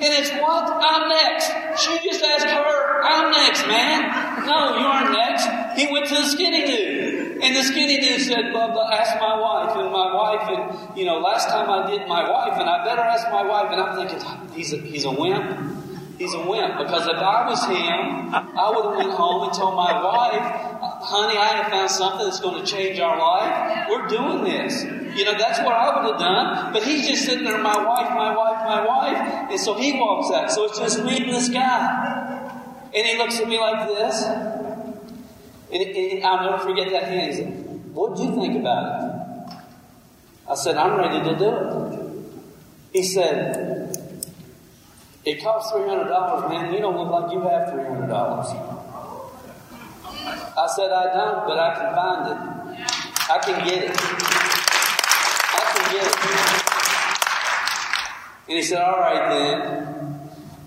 And 0.00 0.14
it's 0.14 0.30
what? 0.42 0.66
I'm 0.66 1.08
next. 1.08 1.46
She 1.82 1.98
just 2.08 2.24
asked 2.24 2.46
her, 2.46 3.02
I'm 3.04 3.30
next, 3.30 3.66
man. 3.66 4.46
No, 4.46 4.78
you 4.78 4.86
aren't 4.86 5.12
next. 5.12 5.46
He 5.78 5.92
went 5.92 6.06
to 6.08 6.14
the 6.14 6.26
skinny 6.26 6.66
dude. 6.66 7.42
And 7.42 7.54
the 7.54 7.62
skinny 7.62 8.00
dude 8.00 8.20
said, 8.20 8.52
Bubba, 8.54 8.90
ask 8.92 9.20
my 9.20 9.38
wife. 9.38 9.76
And 9.76 9.92
my 9.92 10.12
wife, 10.12 10.48
and, 10.50 10.98
you 10.98 11.04
know, 11.04 11.18
last 11.18 11.48
time 11.48 11.70
I 11.70 11.88
did 11.88 12.08
my 12.08 12.28
wife, 12.28 12.58
and 12.58 12.68
I 12.68 12.84
better 12.84 13.02
ask 13.02 13.30
my 13.30 13.44
wife. 13.44 13.70
And 13.70 13.80
I'm 13.80 13.96
thinking, 13.96 14.54
he's 14.56 14.72
a, 14.72 14.78
he's 14.78 15.04
a 15.04 15.10
wimp. 15.12 16.18
He's 16.18 16.34
a 16.34 16.40
wimp. 16.48 16.78
Because 16.78 17.06
if 17.06 17.16
I 17.16 17.48
was 17.48 17.64
him, 17.64 18.34
I 18.34 18.72
would 18.74 18.86
have 18.86 18.96
went 18.96 19.12
home 19.12 19.44
and 19.44 19.52
told 19.52 19.76
my 19.76 20.02
wife, 20.02 20.42
honey, 21.06 21.38
I 21.38 21.62
have 21.62 21.70
found 21.70 21.90
something 21.90 22.26
that's 22.26 22.40
going 22.40 22.64
to 22.64 22.66
change 22.66 22.98
our 22.98 23.18
life. 23.18 23.57
Doing 24.08 24.44
this. 24.44 24.84
You 25.18 25.24
know, 25.24 25.36
that's 25.36 25.58
what 25.60 25.74
I 25.74 25.96
would 25.96 26.12
have 26.12 26.20
done. 26.20 26.72
But 26.72 26.82
he's 26.84 27.06
just 27.08 27.24
sitting 27.24 27.44
there, 27.44 27.58
my 27.58 27.76
wife, 27.76 28.10
my 28.10 28.34
wife, 28.34 28.64
my 28.66 28.86
wife. 28.86 29.50
And 29.50 29.60
so 29.60 29.74
he 29.74 29.98
walks 29.98 30.30
out. 30.34 30.50
So 30.50 30.64
it's 30.64 30.78
just 30.78 31.02
me 31.04 31.16
and 31.22 31.30
this 31.30 31.48
guy. 31.48 32.90
And 32.94 33.06
he 33.06 33.16
looks 33.18 33.40
at 33.40 33.48
me 33.48 33.58
like 33.58 33.88
this. 33.88 34.22
And, 34.24 35.82
and 35.82 36.24
I'll 36.24 36.50
never 36.50 36.62
forget 36.62 36.90
that 36.90 37.04
hand. 37.04 37.32
He 37.32 37.36
said, 37.36 37.94
What 37.94 38.16
do 38.16 38.24
you 38.24 38.34
think 38.40 38.60
about 38.60 39.02
it? 39.02 39.56
I 40.48 40.54
said, 40.54 40.76
I'm 40.76 40.96
ready 40.98 41.28
to 41.28 41.36
do 41.36 41.48
it. 41.50 41.98
He 42.92 43.02
said, 43.02 43.96
It 45.24 45.42
costs 45.42 45.72
$300, 45.72 46.48
man. 46.48 46.72
You 46.72 46.80
don't 46.80 46.96
look 46.96 47.10
like 47.10 47.32
you 47.32 47.40
have 47.40 47.68
$300. 47.68 48.78
I 50.58 50.66
said, 50.74 50.90
I 50.90 51.14
don't, 51.14 51.46
but 51.46 51.58
I 51.58 51.74
can 51.74 51.94
find 51.94 52.32
it. 52.32 52.57
I 53.30 53.38
can 53.38 53.64
get 53.66 53.84
it. 53.84 53.96
I 55.54 55.60
can 55.74 55.84
get 55.92 56.06
it. 56.06 56.16
And 58.48 58.56
he 58.56 58.62
said, 58.62 58.80
All 58.80 58.98
right 58.98 59.28
then. 59.28 59.98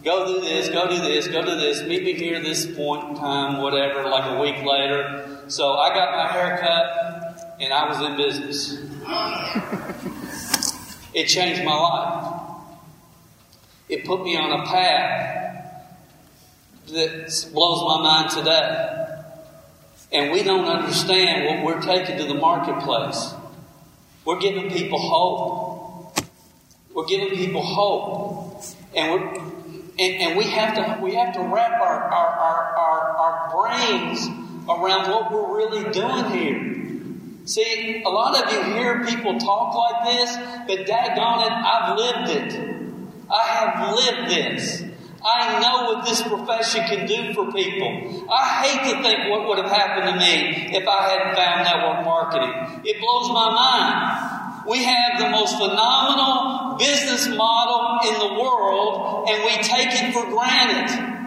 Go 0.03 0.25
do 0.25 0.41
this, 0.41 0.69
go 0.69 0.87
do 0.87 0.97
this, 0.99 1.27
go 1.27 1.43
do 1.43 1.55
this. 1.59 1.83
Meet 1.83 2.03
me 2.03 2.13
here 2.13 2.41
this 2.41 2.65
point 2.65 3.09
in 3.09 3.15
time, 3.15 3.61
whatever, 3.61 4.09
like 4.09 4.31
a 4.31 4.39
week 4.41 4.63
later. 4.63 5.43
So 5.47 5.73
I 5.73 5.93
got 5.93 6.15
my 6.17 6.27
hair 6.31 6.57
cut 6.57 7.57
and 7.59 7.71
I 7.71 7.87
was 7.87 8.01
in 8.01 8.17
business. 8.17 8.79
it 11.13 11.25
changed 11.25 11.63
my 11.63 11.75
life. 11.75 12.41
It 13.89 14.05
put 14.05 14.23
me 14.23 14.35
on 14.37 14.59
a 14.59 14.65
path 14.65 15.41
that 16.87 17.49
blows 17.53 17.83
my 17.83 18.01
mind 18.01 18.29
today. 18.31 19.10
And 20.11 20.31
we 20.31 20.43
don't 20.43 20.65
understand 20.65 21.45
what 21.45 21.65
we're 21.65 21.81
taking 21.81 22.17
to 22.17 22.25
the 22.25 22.33
marketplace. 22.33 23.33
We're 24.25 24.39
giving 24.39 24.69
people 24.69 24.99
hope. 24.99 26.17
We're 26.93 27.05
giving 27.05 27.29
people 27.37 27.61
hope. 27.63 28.63
And 28.95 29.11
we're, 29.11 29.33
and, 29.99 30.15
and 30.21 30.37
we 30.37 30.45
have 30.45 30.75
to 30.75 31.01
we 31.01 31.15
have 31.15 31.33
to 31.33 31.39
wrap 31.41 31.81
our, 31.81 32.03
our, 32.03 32.29
our, 32.29 32.77
our, 32.77 33.17
our 33.17 33.51
brains 33.51 34.27
around 34.67 35.09
what 35.09 35.31
we're 35.31 35.57
really 35.57 35.91
doing 35.91 36.25
here. 36.31 36.71
See, 37.45 38.03
a 38.05 38.09
lot 38.09 38.35
of 38.35 38.53
you 38.53 38.73
hear 38.73 39.05
people 39.05 39.39
talk 39.39 39.73
like 39.75 40.13
this, 40.13 40.35
but 40.67 40.85
daggone 40.85 41.45
it, 41.45 41.51
I've 41.51 41.97
lived 41.97 42.29
it. 42.29 42.71
I 43.29 43.43
have 43.43 43.95
lived 43.95 44.29
this. 44.29 44.83
I 45.23 45.59
know 45.61 45.93
what 45.93 46.05
this 46.05 46.21
profession 46.23 46.83
can 46.85 47.05
do 47.05 47.33
for 47.33 47.51
people. 47.51 48.25
I 48.31 48.65
hate 48.65 48.91
to 48.91 49.03
think 49.03 49.29
what 49.29 49.47
would 49.47 49.59
have 49.59 49.69
happened 49.69 50.09
to 50.09 50.15
me 50.17 50.75
if 50.75 50.87
I 50.87 51.09
hadn't 51.09 51.35
found 51.35 51.63
network 51.63 52.05
marketing. 52.05 52.81
It 52.83 52.99
blows 52.99 53.29
my 53.29 53.49
mind. 53.53 54.67
We 54.67 54.83
have 54.83 55.19
the 55.19 55.29
most 55.29 55.57
phenomenal 55.57 56.77
business 56.77 57.27
model 57.35 57.99
in 58.09 58.19
the 58.19 58.41
world 58.41 59.29
and 59.29 59.43
we 59.43 59.61
take 59.61 59.89
it 59.91 60.13
for 60.13 60.25
granted. 60.25 61.21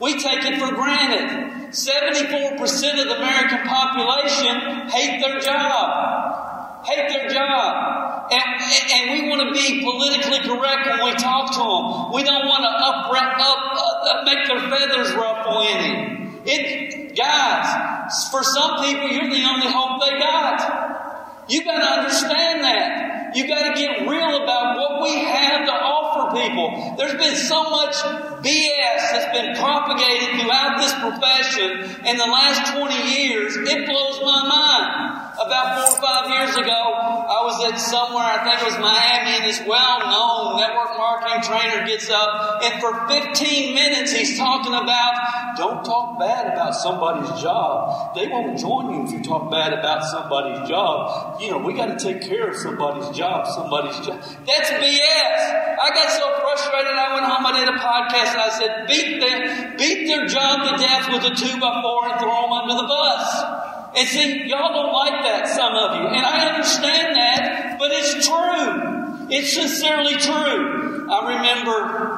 We 0.00 0.14
take 0.14 0.44
it 0.44 0.58
for 0.58 0.74
granted. 0.74 1.70
74% 1.70 2.60
of 2.60 3.08
the 3.08 3.16
American 3.16 3.66
population 3.66 4.88
hate 4.88 5.20
their 5.20 5.40
job. 5.40 6.49
Hate 6.84 7.08
their 7.08 7.28
job. 7.28 8.32
And, 8.32 8.48
and 8.92 9.02
we 9.12 9.28
want 9.28 9.42
to 9.42 9.52
be 9.52 9.82
politically 9.82 10.40
correct 10.46 10.86
when 10.86 11.04
we 11.04 11.12
talk 11.18 11.52
to 11.52 11.62
them. 11.62 12.14
We 12.14 12.22
don't 12.22 12.46
want 12.46 12.62
to 12.62 12.72
up, 12.72 13.10
up, 13.10 13.60
uh, 13.76 14.24
make 14.24 14.46
their 14.46 14.70
feathers 14.70 15.12
ruffle 15.14 15.60
any. 15.62 16.30
It, 16.44 17.16
guys, 17.16 18.28
for 18.30 18.42
some 18.42 18.84
people, 18.84 19.08
you're 19.08 19.28
the 19.28 19.44
only 19.44 19.66
hope 19.66 20.00
they 20.00 20.18
got. 20.18 21.44
You 21.48 21.64
got 21.64 21.78
to 21.78 22.00
understand 22.00 22.64
that. 22.64 23.10
You 23.34 23.46
got 23.46 23.74
to 23.74 23.80
get 23.80 24.08
real 24.08 24.42
about 24.42 24.76
what 24.76 25.02
we 25.02 25.18
have 25.24 25.66
to 25.66 25.72
offer 25.72 26.34
people. 26.36 26.96
There's 26.96 27.14
been 27.14 27.36
so 27.36 27.62
much 27.70 27.94
BS 28.42 29.00
that's 29.12 29.36
been 29.36 29.56
propagated 29.56 30.40
throughout 30.40 30.78
this 30.78 30.92
profession 30.94 32.06
in 32.06 32.16
the 32.16 32.26
last 32.26 32.76
20 32.76 32.94
years. 32.94 33.56
It 33.56 33.86
blows 33.86 34.20
my 34.22 34.48
mind. 34.48 35.29
About 35.40 35.80
four 35.80 35.96
or 35.96 36.02
five 36.02 36.28
years 36.28 36.54
ago, 36.56 36.68
I 36.68 37.40
was 37.48 37.72
at 37.72 37.80
somewhere, 37.80 38.28
I 38.28 38.44
think 38.44 38.60
it 38.60 38.66
was 38.68 38.76
Miami, 38.76 39.40
and 39.40 39.44
this 39.48 39.64
well-known 39.64 40.60
network 40.60 41.00
marketing 41.00 41.40
trainer 41.48 41.86
gets 41.86 42.10
up, 42.10 42.60
and 42.62 42.76
for 42.76 43.08
15 43.08 43.74
minutes 43.74 44.12
he's 44.12 44.36
talking 44.36 44.74
about, 44.74 45.56
don't 45.56 45.82
talk 45.82 46.18
bad 46.20 46.52
about 46.52 46.74
somebody's 46.76 47.40
job. 47.40 48.14
They 48.14 48.28
won't 48.28 48.58
join 48.58 48.92
you 48.92 49.04
if 49.08 49.12
you 49.12 49.22
talk 49.24 49.50
bad 49.50 49.72
about 49.72 50.04
somebody's 50.04 50.68
job. 50.68 51.40
You 51.40 51.52
know, 51.52 51.58
we 51.58 51.72
got 51.72 51.88
to 51.88 51.96
take 51.96 52.20
care 52.20 52.50
of 52.50 52.56
somebody's 52.56 53.08
job, 53.16 53.46
somebody's 53.48 53.96
job. 54.04 54.20
That's 54.44 54.70
BS. 54.76 55.40
I 55.80 55.88
got 55.88 56.10
so 56.20 56.36
frustrated, 56.36 56.92
I 56.92 57.14
went 57.16 57.24
home, 57.24 57.46
I 57.48 57.52
did 57.56 57.68
a 57.72 57.78
podcast, 57.80 58.36
and 58.36 58.44
I 58.44 58.50
said, 58.60 58.86
beat 58.92 59.20
them, 59.24 59.76
beat 59.78 60.06
their 60.06 60.26
job 60.26 60.68
to 60.68 60.76
death 60.76 61.08
with 61.08 61.32
a 61.32 61.34
two 61.34 61.58
by 61.58 61.80
four 61.80 62.12
and 62.12 62.20
throw 62.20 62.42
them 62.44 62.52
under 62.52 62.74
the 62.74 62.86
bus. 62.86 63.79
And 63.96 64.08
see, 64.08 64.48
y'all 64.48 64.72
don't 64.72 64.92
like 64.92 65.22
that, 65.24 65.48
some 65.48 65.74
of 65.74 65.96
you. 65.96 66.06
And 66.08 66.24
I 66.24 66.48
understand 66.48 67.16
that, 67.16 67.78
but 67.78 67.90
it's 67.92 68.26
true. 68.26 69.26
It's 69.30 69.52
sincerely 69.52 70.16
true. 70.16 71.08
I 71.10 71.36
remember 71.36 72.10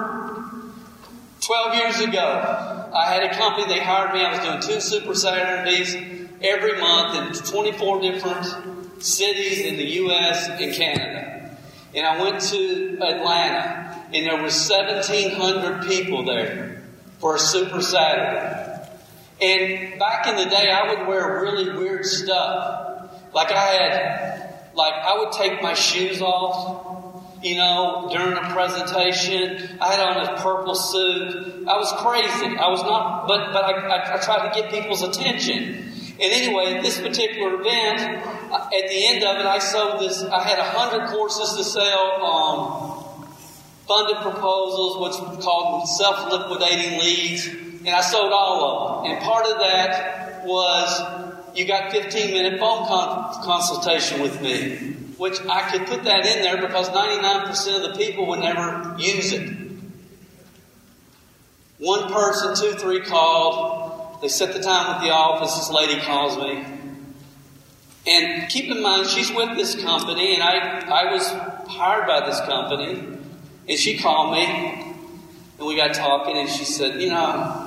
12 1.40 1.74
years 1.76 2.00
ago, 2.00 2.90
I 2.94 3.06
had 3.06 3.22
a 3.24 3.34
company, 3.34 3.66
they 3.66 3.80
hired 3.80 4.12
me, 4.14 4.20
I 4.24 4.30
was 4.32 4.40
doing 4.40 4.60
two 4.60 4.80
Super 4.80 5.14
Saturdays 5.14 5.94
every 6.42 6.78
month 6.78 7.36
in 7.36 7.50
24 7.50 8.00
different 8.00 9.02
cities 9.02 9.60
in 9.60 9.76
the 9.76 9.84
U.S. 9.84 10.48
and 10.48 10.74
Canada. 10.74 11.56
And 11.94 12.06
I 12.06 12.22
went 12.22 12.40
to 12.42 12.98
Atlanta, 13.02 14.06
and 14.12 14.26
there 14.26 14.36
were 14.36 14.42
1,700 14.42 15.86
people 15.86 16.24
there 16.24 16.82
for 17.18 17.36
a 17.36 17.38
Super 17.38 17.82
Saturday. 17.82 18.71
And 19.42 19.98
back 19.98 20.28
in 20.28 20.36
the 20.36 20.48
day, 20.48 20.70
I 20.70 20.94
would 20.94 21.08
wear 21.08 21.42
really 21.42 21.76
weird 21.76 22.06
stuff. 22.06 23.10
Like 23.34 23.50
I 23.50 23.58
had, 23.58 24.54
like 24.74 24.94
I 24.94 25.18
would 25.18 25.32
take 25.32 25.62
my 25.62 25.74
shoes 25.74 26.22
off 26.22 26.92
you 27.42 27.56
know, 27.56 28.08
during 28.12 28.36
a 28.36 28.52
presentation. 28.52 29.78
I 29.80 29.94
had 29.94 30.00
on 30.00 30.24
a 30.24 30.40
purple 30.40 30.74
suit. 30.74 31.66
I 31.66 31.76
was 31.76 31.92
crazy. 31.98 32.56
I 32.56 32.68
was 32.68 32.82
not, 32.82 33.26
but, 33.26 33.52
but 33.52 33.64
I, 33.64 33.72
I, 33.72 34.14
I 34.14 34.18
tried 34.18 34.48
to 34.48 34.60
get 34.60 34.70
people's 34.70 35.02
attention. 35.02 35.90
And 36.20 36.32
anyway, 36.32 36.80
this 36.82 37.00
particular 37.00 37.60
event, 37.60 38.24
uh, 38.52 38.66
at 38.66 38.88
the 38.88 39.06
end 39.06 39.24
of 39.24 39.40
it, 39.40 39.46
I 39.46 39.58
sold 39.58 40.00
this, 40.00 40.22
I 40.22 40.42
had 40.44 40.58
a 40.58 40.64
hundred 40.64 41.08
courses 41.08 41.56
to 41.56 41.64
sell, 41.64 42.24
um, 42.24 43.26
funded 43.88 44.22
proposals, 44.22 44.98
what's 44.98 45.44
called 45.44 45.88
self-liquidating 45.88 47.00
leads, 47.00 47.48
and 47.84 47.90
I 47.90 48.00
sold 48.00 48.32
all 48.32 48.64
of 48.64 49.04
them. 49.04 49.12
And 49.12 49.22
part 49.22 49.46
of 49.46 49.58
that 49.58 50.44
was 50.44 51.56
you 51.56 51.66
got 51.66 51.92
15 51.92 52.32
minute 52.32 52.58
phone 52.60 52.86
con- 52.86 53.44
consultation 53.44 54.22
with 54.22 54.40
me, 54.40 54.76
which 55.18 55.40
I 55.46 55.70
could 55.70 55.86
put 55.86 56.04
that 56.04 56.24
in 56.24 56.42
there 56.42 56.60
because 56.60 56.88
99% 56.88 57.76
of 57.76 57.92
the 57.92 57.98
people 57.98 58.26
would 58.28 58.40
never 58.40 58.96
use 58.98 59.32
it. 59.32 59.58
One 61.78 62.12
person, 62.12 62.54
two, 62.54 62.78
three 62.78 63.00
called. 63.00 64.20
They 64.22 64.28
set 64.28 64.54
the 64.54 64.62
time 64.62 64.94
at 64.94 65.02
the 65.02 65.10
office. 65.10 65.56
This 65.56 65.70
lady 65.70 66.00
calls 66.00 66.38
me. 66.38 66.64
And 68.06 68.48
keep 68.48 68.70
in 68.70 68.82
mind, 68.82 69.08
she's 69.08 69.32
with 69.32 69.56
this 69.56 69.80
company, 69.80 70.34
and 70.34 70.42
I, 70.42 70.80
I 70.88 71.12
was 71.12 71.28
hired 71.68 72.06
by 72.06 72.26
this 72.26 72.40
company. 72.40 73.18
And 73.68 73.78
she 73.78 73.98
called 73.98 74.32
me, 74.32 74.44
and 75.58 75.66
we 75.66 75.76
got 75.76 75.94
talking, 75.94 76.36
and 76.36 76.48
she 76.48 76.64
said, 76.64 77.00
You 77.00 77.10
know, 77.10 77.61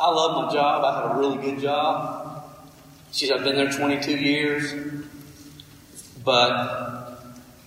I 0.00 0.10
love 0.10 0.46
my 0.46 0.52
job. 0.52 0.82
I 0.82 1.02
have 1.02 1.16
a 1.16 1.18
really 1.18 1.36
good 1.42 1.60
job. 1.60 2.42
She 3.12 3.26
said, 3.26 3.38
I've 3.38 3.44
been 3.44 3.56
there 3.56 3.70
22 3.70 4.16
years, 4.16 4.72
but 6.24 7.10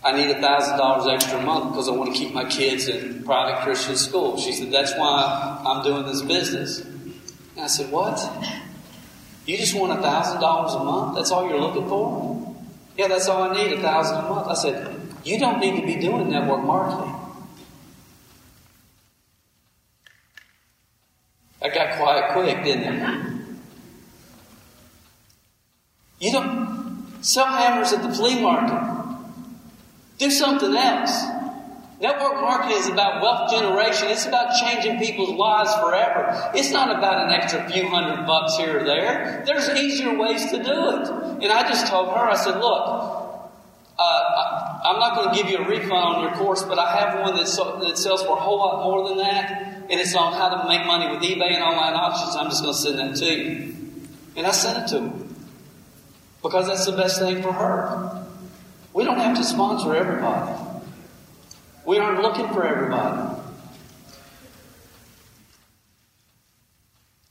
I 0.04 0.12
need 0.14 0.36
$1,000 0.36 1.14
extra 1.14 1.38
a 1.38 1.44
month 1.44 1.74
because 1.74 1.88
I 1.88 1.92
want 1.92 2.12
to 2.14 2.20
keep 2.20 2.34
my 2.34 2.46
kids 2.46 2.88
in 2.88 3.24
private 3.24 3.62
Christian 3.62 3.96
school. 3.96 4.40
She 4.40 4.52
said, 4.52 4.72
That's 4.72 4.94
why 4.96 5.62
I'm 5.64 5.84
doing 5.84 6.06
this 6.08 6.24
business. 6.24 6.80
And 6.80 7.60
I 7.60 7.68
said, 7.68 7.92
What? 7.92 8.20
You 9.46 9.58
just 9.58 9.76
want 9.76 10.02
$1,000 10.02 10.82
a 10.82 10.84
month? 10.84 11.16
That's 11.16 11.32
all 11.32 11.48
you're 11.48 11.62
looking 11.62 11.88
for? 11.88 12.56
Yeah, 12.98 13.10
that's 13.10 13.28
all 13.28 13.44
I 13.44 13.54
need, 13.54 13.74
1000 13.74 14.18
a 14.18 14.30
month. 14.30 14.48
I 14.48 14.56
said, 14.56 15.00
You 15.24 15.38
don't 15.40 15.60
need 15.60 15.80
to 15.80 15.86
be 15.86 16.02
doing 16.02 16.32
network 16.32 16.64
marketing. 16.64 17.23
I 21.64 21.70
got 21.70 21.98
quiet 21.98 22.34
quick, 22.34 22.64
didn't 22.64 22.84
it? 22.84 23.34
You 26.20 26.32
don't 26.32 27.16
sell 27.22 27.46
hammers 27.46 27.94
at 27.94 28.04
the 28.04 28.14
flea 28.14 28.42
market. 28.42 28.94
Do 30.18 30.30
something 30.30 30.76
else. 30.76 31.24
Network 32.02 32.42
marketing 32.42 32.78
is 32.78 32.90
about 32.90 33.22
wealth 33.22 33.50
generation. 33.50 34.10
It's 34.10 34.26
about 34.26 34.54
changing 34.60 35.00
people's 35.00 35.30
lives 35.30 35.74
forever. 35.76 36.52
It's 36.54 36.72
not 36.72 36.96
about 36.96 37.28
an 37.28 37.34
extra 37.34 37.70
few 37.70 37.88
hundred 37.88 38.26
bucks 38.28 38.58
here 38.58 38.82
or 38.82 38.84
there. 38.84 39.44
There's 39.46 39.70
easier 39.70 40.18
ways 40.18 40.52
to 40.52 40.62
do 40.62 40.90
it. 40.98 41.44
And 41.44 41.52
I 41.52 41.68
just 41.68 41.88
told 41.88 42.10
her, 42.10 42.30
I 42.30 42.36
said, 42.36 42.60
look, 42.60 43.24
uh, 43.98 44.80
I'm 44.84 45.00
not 45.00 45.16
going 45.16 45.30
to 45.30 45.36
give 45.36 45.50
you 45.50 45.66
a 45.66 45.68
refund 45.68 45.94
on 45.94 46.24
your 46.24 46.34
course, 46.34 46.64
but 46.64 46.78
I 46.78 46.94
have 46.98 47.22
one 47.22 47.36
that, 47.36 47.48
so, 47.48 47.80
that 47.80 47.98
sells 47.98 48.22
for 48.24 48.38
a 48.38 48.42
whole 48.42 48.58
lot 48.58 48.84
more 48.84 49.08
than 49.08 49.18
that, 49.20 49.73
and 49.90 50.00
it's 50.00 50.16
on 50.16 50.34
how 50.34 50.50
to 50.50 50.68
make 50.68 50.86
money 50.86 51.10
with 51.10 51.24
eBay 51.24 51.54
and 51.54 51.64
online 51.64 51.94
auctions. 51.94 52.36
I'm 52.36 52.50
just 52.50 52.64
going 52.64 52.74
to 52.74 52.80
send 52.80 53.00
that 53.00 53.16
to 53.18 53.26
you. 53.26 53.76
And 54.36 54.48
I 54.48 54.52
sent 54.52 54.84
it 54.84 54.96
to 54.96 55.02
her 55.02 55.14
because 56.42 56.68
that's 56.68 56.86
the 56.86 56.92
best 56.92 57.20
thing 57.20 57.42
for 57.42 57.52
her. 57.52 58.26
We 58.94 59.04
don't 59.04 59.18
have 59.18 59.38
to 59.38 59.44
sponsor 59.44 59.96
everybody. 59.96 60.60
We 61.86 61.98
aren't 61.98 62.22
looking 62.22 62.48
for 62.50 62.66
everybody. 62.66 63.42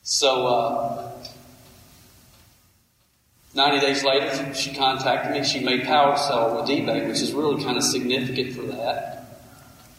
So, 0.02 0.46
uh, 0.46 1.12
90 3.54 3.80
days 3.80 4.04
later, 4.04 4.54
she 4.54 4.74
contacted 4.74 5.32
me. 5.32 5.44
She 5.44 5.60
made 5.60 5.84
Power 5.84 6.16
Seller 6.16 6.60
with 6.60 6.70
eBay, 6.70 7.06
which 7.06 7.20
is 7.20 7.32
really 7.32 7.62
kind 7.62 7.76
of 7.76 7.84
significant 7.84 8.54
for 8.54 8.62
that. 8.62 9.21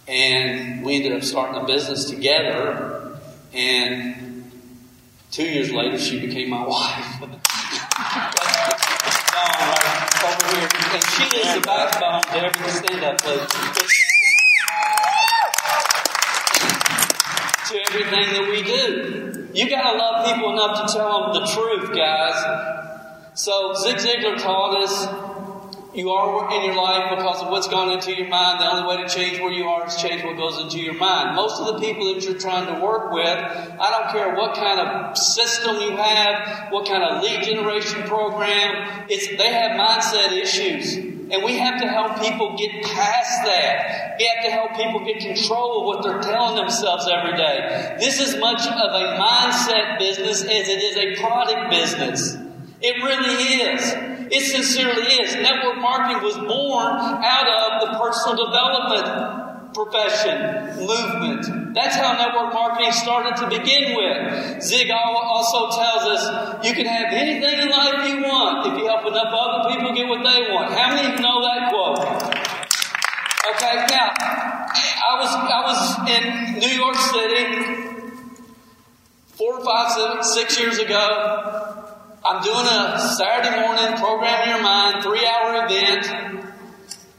And 0.08 0.84
we 0.84 0.96
ended 0.96 1.14
up 1.14 1.24
starting 1.24 1.62
a 1.62 1.66
business 1.66 2.06
together. 2.06 3.18
And 3.54 4.52
two 5.32 5.44
years 5.46 5.72
later, 5.72 5.98
she 5.98 6.20
became 6.26 6.50
my 6.50 6.66
wife. 6.68 7.22
Uh, 9.36 10.04
over 10.26 10.56
here, 10.56 10.70
and 10.94 11.04
she 11.04 11.24
is 11.38 11.56
the 11.56 11.62
backbone 11.62 12.22
to 12.22 12.38
every 12.46 12.70
stand-up 12.70 13.18
to 17.68 17.80
everything 17.90 18.34
that 18.34 18.48
we 18.50 18.62
do. 18.62 19.50
You 19.54 19.70
gotta 19.70 19.98
love 19.98 20.26
people 20.26 20.52
enough 20.52 20.86
to 20.86 20.94
tell 20.94 21.34
them 21.34 21.42
the 21.42 21.48
truth, 21.48 21.96
guys. 21.96 22.38
So 23.34 23.74
Zig 23.74 23.98
Ziglar 23.98 24.38
taught 24.40 24.84
us 24.84 25.08
you 25.94 26.10
are 26.10 26.52
in 26.56 26.66
your 26.66 26.76
life 26.76 27.16
because 27.16 27.42
of 27.44 27.50
what's 27.50 27.68
gone 27.68 27.92
into 27.92 28.16
your 28.16 28.28
mind. 28.28 28.60
The 28.60 28.72
only 28.72 28.96
way 28.96 29.04
to 29.04 29.10
change 29.10 29.40
where 29.40 29.52
you 29.52 29.66
are 29.66 29.86
is 29.86 29.96
change 29.96 30.24
what 30.24 30.38
goes 30.38 30.60
into 30.60 30.80
your 30.80 30.96
mind. 30.96 31.36
Most 31.36 31.62
of 31.62 31.68
the 31.68 31.80
people 31.80 32.14
that 32.14 32.24
you're 32.24 32.40
trying 32.40 32.66
to 32.74 32.84
work 32.84 33.12
with, 33.12 33.24
I 33.28 33.90
don't 33.92 34.12
care 34.12 34.36
what 34.36 34.56
kind 34.56 34.80
of 34.80 35.18
system 35.18 35.76
you 35.82 35.96
have, 35.96 36.72
what 36.72 36.88
kind 36.88 37.04
of 37.04 37.22
lead 37.22 37.44
generation 37.44 38.02
program, 38.04 39.06
it's, 39.08 39.28
they 39.38 39.54
have 39.54 39.72
mindset 39.80 40.32
issues. 40.32 40.96
And 40.96 41.44
we 41.44 41.58
have 41.58 41.80
to 41.82 41.88
help 41.88 42.20
people 42.22 42.58
get 42.58 42.84
past 42.84 43.44
that. 43.46 44.16
We 44.20 44.26
have 44.26 44.46
to 44.46 44.52
help 44.52 44.76
people 44.76 45.06
get 45.06 45.20
control 45.20 45.82
of 45.82 45.86
what 45.86 46.04
they're 46.04 46.22
telling 46.22 46.58
themselves 46.58 47.08
every 47.08 47.38
day. 47.38 47.96
This 48.00 48.20
is 48.20 48.38
much 48.40 48.62
of 48.68 48.74
a 48.74 49.18
mindset 49.18 50.00
business 50.00 50.42
as 50.42 50.68
it 50.70 50.84
is 50.84 50.98
a 50.98 51.22
product 51.22 51.70
business. 51.70 52.38
It 52.82 53.04
really 53.04 53.74
is. 53.74 54.13
It 54.32 54.44
sincerely 54.52 55.04
is. 55.04 55.36
Network 55.36 55.78
marketing 55.80 56.24
was 56.24 56.38
born 56.38 56.96
out 56.96 57.48
of 57.48 57.82
the 57.82 58.00
personal 58.00 58.46
development 58.46 59.44
profession, 59.74 60.78
movement. 60.86 61.74
That's 61.74 61.96
how 61.96 62.14
network 62.14 62.54
marketing 62.54 62.92
started 62.94 63.36
to 63.38 63.50
begin 63.50 63.96
with. 63.98 64.62
Zig 64.62 64.90
also 64.92 65.76
tells 65.76 66.04
us 66.14 66.66
you 66.66 66.74
can 66.74 66.86
have 66.86 67.12
anything 67.12 67.60
in 67.60 67.70
life 67.70 68.08
you 68.08 68.22
want 68.22 68.68
if 68.68 68.78
you 68.78 68.86
help 68.86 69.06
enough 69.08 69.34
other 69.34 69.70
people 69.70 69.94
get 69.94 70.08
what 70.08 70.22
they 70.22 70.54
want. 70.54 70.72
How 70.74 70.94
many 70.94 71.20
know 71.22 71.42
that 71.42 71.70
quote? 71.70 72.00
Okay, 73.56 73.86
now 73.90 74.14
I 75.04 75.18
was 75.20 75.32
I 75.36 75.62
was 75.66 75.80
in 76.10 76.60
New 76.60 76.70
York 76.70 76.96
City 76.96 77.94
four, 79.34 79.66
five, 79.66 80.24
six 80.24 80.60
years 80.60 80.78
ago. 80.78 81.73
I'm 82.26 82.42
doing 82.42 82.66
a 82.66 83.00
Saturday 83.18 83.60
morning 83.60 83.98
program 83.98 84.48
your 84.48 84.62
mind, 84.64 85.04
three 85.04 85.26
hour 85.26 85.66
event. 85.66 86.46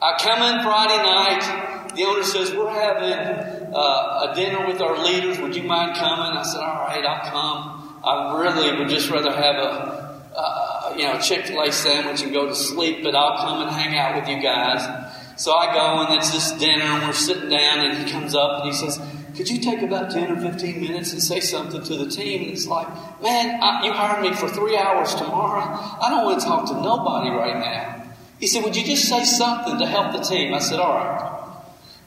I 0.01 0.17
come 0.19 0.41
in 0.41 0.63
Friday 0.65 0.97
night. 0.97 1.93
The 1.95 2.05
owner 2.05 2.23
says, 2.23 2.55
We're 2.55 2.71
having 2.71 3.75
uh, 3.75 4.31
a 4.31 4.33
dinner 4.35 4.67
with 4.67 4.81
our 4.81 5.05
leaders. 5.05 5.39
Would 5.41 5.55
you 5.55 5.65
mind 5.65 5.97
coming? 5.97 6.39
I 6.39 6.43
said, 6.43 6.63
All 6.63 6.85
right, 6.85 7.05
I'll 7.05 7.31
come. 7.31 8.01
I 8.03 8.41
really 8.41 8.79
would 8.79 8.89
just 8.89 9.11
rather 9.11 9.31
have 9.31 9.57
a, 9.57 10.33
uh, 10.35 10.95
you 10.97 11.05
know, 11.05 11.21
Chick 11.21 11.49
fil 11.49 11.61
A 11.61 11.71
sandwich 11.71 12.23
and 12.23 12.33
go 12.33 12.47
to 12.47 12.55
sleep, 12.55 13.03
but 13.03 13.15
I'll 13.15 13.37
come 13.37 13.61
and 13.61 13.71
hang 13.71 13.99
out 13.99 14.15
with 14.19 14.27
you 14.27 14.41
guys. 14.41 14.89
So 15.37 15.53
I 15.53 15.75
go 15.75 16.07
and 16.07 16.15
it's 16.15 16.31
this 16.31 16.53
dinner 16.53 16.83
and 16.83 17.07
we're 17.07 17.13
sitting 17.13 17.51
down 17.51 17.85
and 17.85 17.99
he 17.99 18.11
comes 18.11 18.35
up 18.35 18.63
and 18.63 18.73
he 18.73 18.73
says, 18.73 18.99
could 19.37 19.49
you 19.49 19.59
take 19.59 19.83
about 19.83 20.13
10 20.13 20.31
or 20.31 20.41
15 20.41 20.81
minutes 20.81 21.13
and 21.13 21.21
say 21.21 21.41
something 21.41 21.83
to 21.83 21.97
the 21.97 22.09
team? 22.09 22.43
And 22.43 22.53
it's 22.53 22.67
like, 22.67 22.87
man, 23.25 23.59
I, 23.63 23.85
you 23.85 23.93
hired 23.93 24.23
me 24.23 24.37
for 24.37 24.49
three 24.49 24.77
hours 24.77 25.15
tomorrow. 25.15 25.65
I 25.65 26.11
don't 26.11 26.25
want 26.25 26.41
to 26.41 26.47
talk 26.47 26.67
to 26.69 26.75
nobody 26.75 27.31
right 27.31 27.59
now. 27.59 28.13
He 28.39 28.47
said, 28.47 28.63
would 28.63 28.77
you 28.77 28.85
just 28.85 29.09
say 29.09 29.25
something 29.25 29.79
to 29.79 29.87
help 29.87 30.13
the 30.13 30.21
team? 30.21 30.53
I 30.53 30.59
said, 30.59 30.79
all 30.79 30.95
right. 30.95 31.41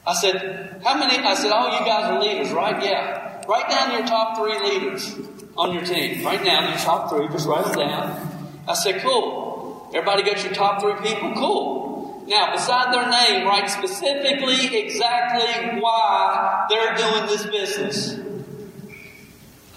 I 0.06 0.14
said, 0.14 0.80
how 0.84 0.96
many? 0.96 1.18
I 1.18 1.34
said, 1.34 1.50
oh, 1.52 1.78
you 1.78 1.84
guys 1.84 2.04
are 2.04 2.20
leaders, 2.20 2.52
right? 2.52 2.82
Yeah. 2.82 3.42
Write 3.48 3.68
down 3.68 3.92
your 3.92 4.06
top 4.06 4.38
three 4.38 4.58
leaders 4.70 5.14
on 5.56 5.74
your 5.74 5.84
team. 5.84 6.24
Write 6.24 6.44
down 6.44 6.68
your 6.68 6.78
top 6.78 7.10
three. 7.10 7.28
Just 7.28 7.48
write 7.48 7.66
it 7.66 7.76
down. 7.76 8.62
I 8.68 8.74
said, 8.74 9.02
cool. 9.02 9.90
Everybody 9.92 10.22
got 10.22 10.44
your 10.44 10.52
top 10.52 10.80
three 10.80 10.94
people? 11.02 11.34
Cool. 11.34 12.24
Now, 12.28 12.52
beside 12.52 12.92
their 12.94 13.10
name, 13.10 13.46
write 13.46 13.70
specifically 13.70 14.78
exactly 14.78 15.80
why 15.80 16.66
they're 16.70 16.94
doing 16.94 17.26
this 17.26 17.46
business. 17.46 18.27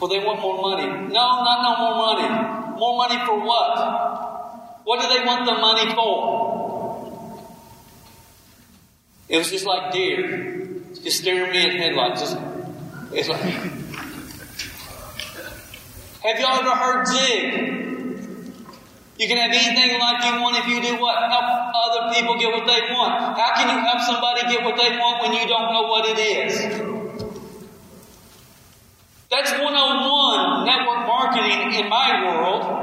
Well, 0.02 0.10
they 0.10 0.18
want 0.18 0.42
more 0.42 0.60
money. 0.60 0.88
No, 0.88 1.44
not 1.46 1.62
no 1.62 1.78
more 1.78 1.96
money. 1.96 2.28
More 2.80 2.98
money 2.98 3.24
for 3.24 3.40
what? 3.40 3.78
What 4.84 5.00
do 5.00 5.08
they 5.08 5.24
want 5.24 5.46
the 5.46 5.54
money 5.54 5.94
for? 5.94 7.38
It 9.30 9.38
was 9.38 9.52
just 9.52 9.64
like 9.68 9.94
deer, 9.94 10.82
just 11.04 11.20
staring 11.20 11.52
me 11.52 11.70
in 11.70 11.78
the 11.78 11.84
headlights. 11.84 12.22
Just, 12.22 12.36
it's 13.14 13.30
like, 13.30 13.42
have 16.24 16.40
y'all 16.40 16.60
ever 16.60 16.76
heard 16.76 17.06
Zig? 17.06 17.54
You 19.20 19.28
can 19.28 19.38
have 19.38 19.52
anything 19.52 19.92
in 19.92 20.00
life 20.00 20.26
you 20.26 20.42
want 20.42 20.58
if 20.58 20.68
you 20.68 20.82
do 20.82 21.00
what? 21.00 21.16
Help 21.30 21.46
other 21.76 22.12
people 22.16 22.40
get 22.40 22.52
what 22.52 22.66
they 22.66 22.92
want. 22.92 23.38
How 23.38 23.54
can 23.56 23.70
you 23.70 23.80
help 23.86 24.02
somebody 24.02 24.42
get 24.52 24.64
what 24.66 24.78
they 24.78 24.98
want 24.98 25.22
when 25.22 25.34
you 25.34 25.48
don't 25.48 25.72
know 25.72 25.84
what 25.84 26.06
it 26.10 26.18
is? 26.18 27.01
That's 29.32 29.50
101 29.50 30.65
network 30.65 31.08
marketing 31.08 31.80
in 31.80 31.88
my 31.88 32.28
world. 32.28 32.82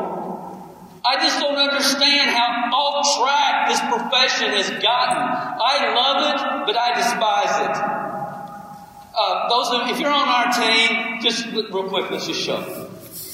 I 1.04 1.20
just 1.20 1.38
don't 1.38 1.56
understand 1.56 2.30
how 2.30 2.72
off 2.72 3.04
track 3.20 3.68
this 3.68 3.80
profession 3.80 4.56
has 4.56 4.70
gotten. 4.82 5.18
I 5.20 5.92
love 5.94 6.18
it, 6.32 6.66
but 6.66 6.74
I 6.74 6.94
despise 6.96 7.54
it. 7.68 8.08
Uh, 9.14 9.48
those 9.50 9.68
of, 9.74 9.90
if 9.90 10.00
you're 10.00 10.10
on 10.10 10.26
our 10.26 10.50
team, 10.52 11.20
just 11.20 11.46
real 11.52 11.88
quick, 11.88 12.10
let's 12.10 12.26
just 12.26 12.40
show. 12.40 12.88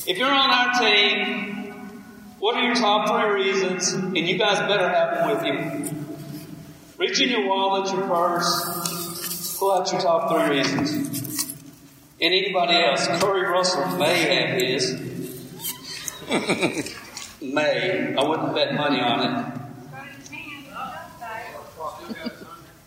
If 0.09 0.19
you're 0.19 0.33
on 0.33 0.51
our 0.51 0.81
team, 0.81 1.55
what 2.41 2.57
are 2.57 2.65
your 2.65 2.75
top 2.75 3.09
three 3.09 3.45
reasons? 3.45 3.93
And 3.93 4.19
you 4.19 4.37
guys 4.39 4.59
better 4.59 4.89
have 4.89 5.15
them 5.15 5.31
with 5.31 5.93
you. 5.93 6.05
Reach 6.99 7.21
in 7.21 7.29
your 7.29 7.47
wallet, 7.47 7.93
your 7.93 8.09
purse, 8.09 9.57
pull 9.59 9.73
out 9.73 9.91
your 9.93 10.01
top 10.01 10.31
three 10.31 10.59
reasons. 10.59 11.14
And 12.21 12.33
anybody 12.33 12.75
else, 12.75 13.07
Curry 13.21 13.43
Russell 13.43 13.87
may 13.99 14.21
have 14.37 14.61
his. 14.61 14.93
may. 17.43 18.15
I 18.17 18.23
wouldn't 18.23 18.55
bet 18.55 18.75
money 18.75 19.01
on 19.01 19.21
it. 19.21 19.61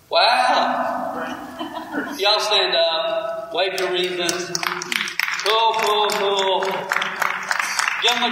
Wow. 0.10 1.28
Y'all 2.18 2.40
stand 2.40 2.76
up. 2.76 3.54
Wave 3.54 3.80
your 3.80 3.92
reasons. 3.92 4.58
Cool, 5.44 5.74
cool, 5.74 6.08
cool. 6.10 6.62
Give 8.02 8.20
them 8.20 8.32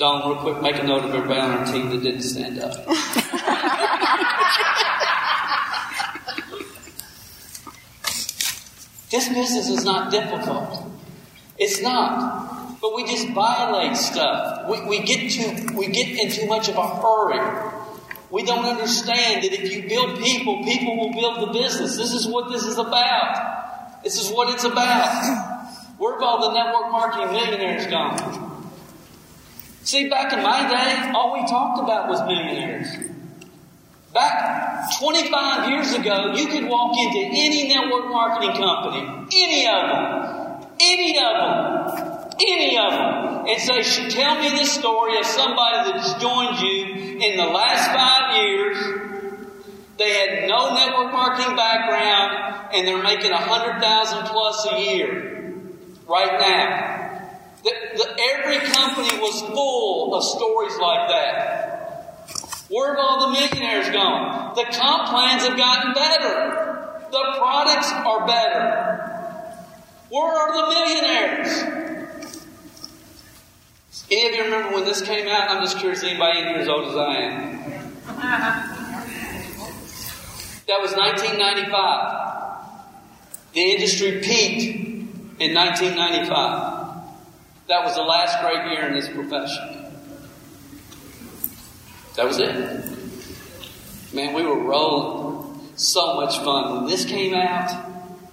Don, 0.00 0.26
real 0.30 0.40
quick, 0.40 0.62
make 0.62 0.76
a 0.76 0.82
note 0.82 1.04
of 1.04 1.14
everybody 1.14 1.40
on 1.40 1.50
our 1.58 1.66
team 1.66 1.90
that 1.90 2.02
didn't 2.02 2.22
stand 2.22 2.58
up. 2.58 2.72
this 9.10 9.28
business 9.28 9.68
is 9.68 9.84
not 9.84 10.10
difficult. 10.10 10.90
It's 11.58 11.82
not. 11.82 12.80
But 12.80 12.96
we 12.96 13.04
just 13.04 13.28
violate 13.28 13.94
stuff. 13.94 14.70
We, 14.70 14.80
we 14.86 15.00
get 15.00 15.30
too 15.32 15.76
we 15.76 15.88
get 15.88 16.08
in 16.08 16.30
too 16.32 16.46
much 16.46 16.70
of 16.70 16.76
a 16.76 16.88
hurry. 17.02 17.70
We 18.30 18.42
don't 18.42 18.64
understand 18.64 19.44
that 19.44 19.52
if 19.52 19.70
you 19.70 19.86
build 19.86 20.18
people, 20.18 20.64
people 20.64 20.96
will 20.96 21.12
build 21.12 21.46
the 21.46 21.52
business. 21.52 21.98
This 21.98 22.14
is 22.14 22.26
what 22.26 22.50
this 22.50 22.64
is 22.64 22.78
about. 22.78 24.02
This 24.02 24.18
is 24.18 24.32
what 24.32 24.48
it's 24.54 24.64
about. 24.64 25.58
Where 25.98 26.14
have 26.14 26.22
all 26.22 26.48
the 26.48 26.54
network 26.54 26.90
marketing 26.90 27.32
millionaires 27.32 27.86
gone? 27.86 28.49
See, 29.82 30.08
back 30.08 30.32
in 30.32 30.42
my 30.42 30.68
day, 30.68 31.10
all 31.14 31.32
we 31.32 31.46
talked 31.46 31.80
about 31.80 32.08
was 32.08 32.20
millionaires. 32.20 32.86
Back 34.12 34.90
25 34.98 35.70
years 35.70 35.92
ago, 35.94 36.34
you 36.34 36.46
could 36.48 36.68
walk 36.68 36.96
into 36.98 37.18
any 37.18 37.68
network 37.68 38.10
marketing 38.10 38.56
company, 38.56 39.26
any 39.32 39.66
of 39.66 39.88
them, 39.88 40.66
any 40.80 41.18
of 41.18 41.32
them, 41.32 42.30
any 42.40 42.76
of 42.76 42.92
them, 42.92 43.46
and 43.46 43.60
say, 43.60 44.10
tell 44.10 44.40
me 44.40 44.50
the 44.50 44.66
story 44.66 45.18
of 45.18 45.24
somebody 45.24 45.92
that's 45.92 46.14
joined 46.14 46.58
you 46.60 47.18
in 47.20 47.36
the 47.36 47.44
last 47.44 47.90
five 47.92 48.36
years. 48.36 48.76
They 49.96 50.12
had 50.12 50.48
no 50.48 50.74
network 50.74 51.12
marketing 51.12 51.56
background 51.56 52.70
and 52.72 52.86
they're 52.86 53.02
making 53.02 53.32
a 53.32 53.36
hundred 53.36 53.80
thousand 53.80 54.24
plus 54.26 54.66
a 54.72 54.80
year 54.80 55.54
right 56.08 56.40
now. 56.40 56.99
The, 57.62 58.16
every 58.18 58.58
company 58.72 59.18
was 59.20 59.42
full 59.42 60.14
of 60.14 60.24
stories 60.24 60.76
like 60.78 61.08
that. 61.08 61.70
Where 62.70 62.94
have 62.94 62.98
all 62.98 63.26
the 63.26 63.40
millionaires 63.40 63.90
gone? 63.90 64.54
The 64.54 64.64
comp 64.72 65.08
plans 65.08 65.46
have 65.46 65.56
gotten 65.56 65.92
better. 65.92 67.00
The 67.10 67.34
products 67.36 67.90
are 67.92 68.26
better. 68.26 69.10
Where 70.08 70.32
are 70.32 70.52
the 70.56 70.68
millionaires? 70.74 71.80
Any 74.10 74.28
of 74.28 74.34
you 74.34 74.44
remember 74.44 74.74
when 74.74 74.84
this 74.84 75.02
came 75.02 75.28
out? 75.28 75.50
I'm 75.50 75.62
just 75.62 75.78
curious, 75.78 76.02
anybody 76.02 76.40
in 76.40 76.46
here 76.48 76.58
as 76.58 76.68
old 76.68 76.88
as 76.88 76.96
I 76.96 77.16
am? 77.16 77.60
That 80.66 80.80
was 80.80 80.94
1995. 80.94 82.64
The 83.52 83.60
industry 83.60 84.20
peaked 84.20 85.40
in 85.40 85.54
1995. 85.54 86.79
That 87.70 87.84
was 87.84 87.94
the 87.94 88.02
last 88.02 88.40
great 88.40 88.72
year 88.72 88.88
in 88.88 88.94
this 88.94 89.08
profession. 89.08 89.86
That 92.16 92.26
was 92.26 92.40
it. 92.40 92.52
Man, 94.12 94.34
we 94.34 94.42
were 94.42 94.58
rolling. 94.58 95.70
So 95.76 96.16
much 96.16 96.36
fun. 96.38 96.74
When 96.74 96.86
this 96.86 97.04
came 97.04 97.32
out, 97.32 97.70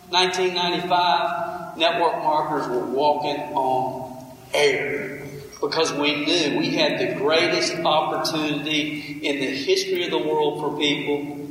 1995, 0.10 1.78
network 1.78 2.14
marketers 2.24 2.68
were 2.68 2.86
walking 2.88 3.38
on 3.54 4.26
air 4.56 5.28
because 5.62 5.94
we 5.94 6.26
knew 6.26 6.58
we 6.58 6.72
had 6.72 7.00
the 7.00 7.14
greatest 7.20 7.76
opportunity 7.76 9.20
in 9.22 9.40
the 9.40 9.56
history 9.56 10.04
of 10.06 10.10
the 10.10 10.18
world 10.18 10.62
for 10.62 10.80
people. 10.80 11.46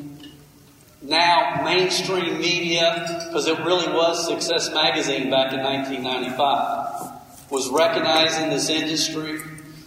Now, 1.03 1.63
mainstream 1.65 2.41
media, 2.41 3.27
because 3.29 3.47
it 3.47 3.61
really 3.61 3.87
was 3.93 4.27
Success 4.27 4.75
Magazine 4.75 5.31
back 5.31 5.53
in 5.53 5.61
1995 5.63 6.96
was 7.51 7.69
recognizing 7.71 8.51
this 8.51 8.69
industry, 8.69 9.41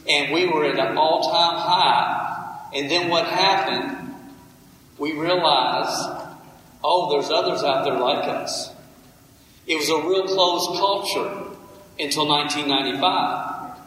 and 0.08 0.34
we 0.34 0.48
were 0.48 0.66
at 0.66 0.80
an 0.80 0.98
all 0.98 1.30
time 1.30 1.58
high. 1.58 2.70
And 2.74 2.90
then 2.90 3.10
what 3.10 3.26
happened? 3.26 4.16
We 4.98 5.14
realized, 5.14 6.28
oh, 6.84 7.12
there's 7.12 7.30
others 7.30 7.64
out 7.64 7.84
there 7.84 7.98
like 7.98 8.26
us. 8.26 8.72
It 9.66 9.78
was 9.78 9.90
a 9.90 10.08
real 10.08 10.26
closed 10.26 10.80
culture 10.80 11.50
until 12.00 12.28
1995. 12.28 13.78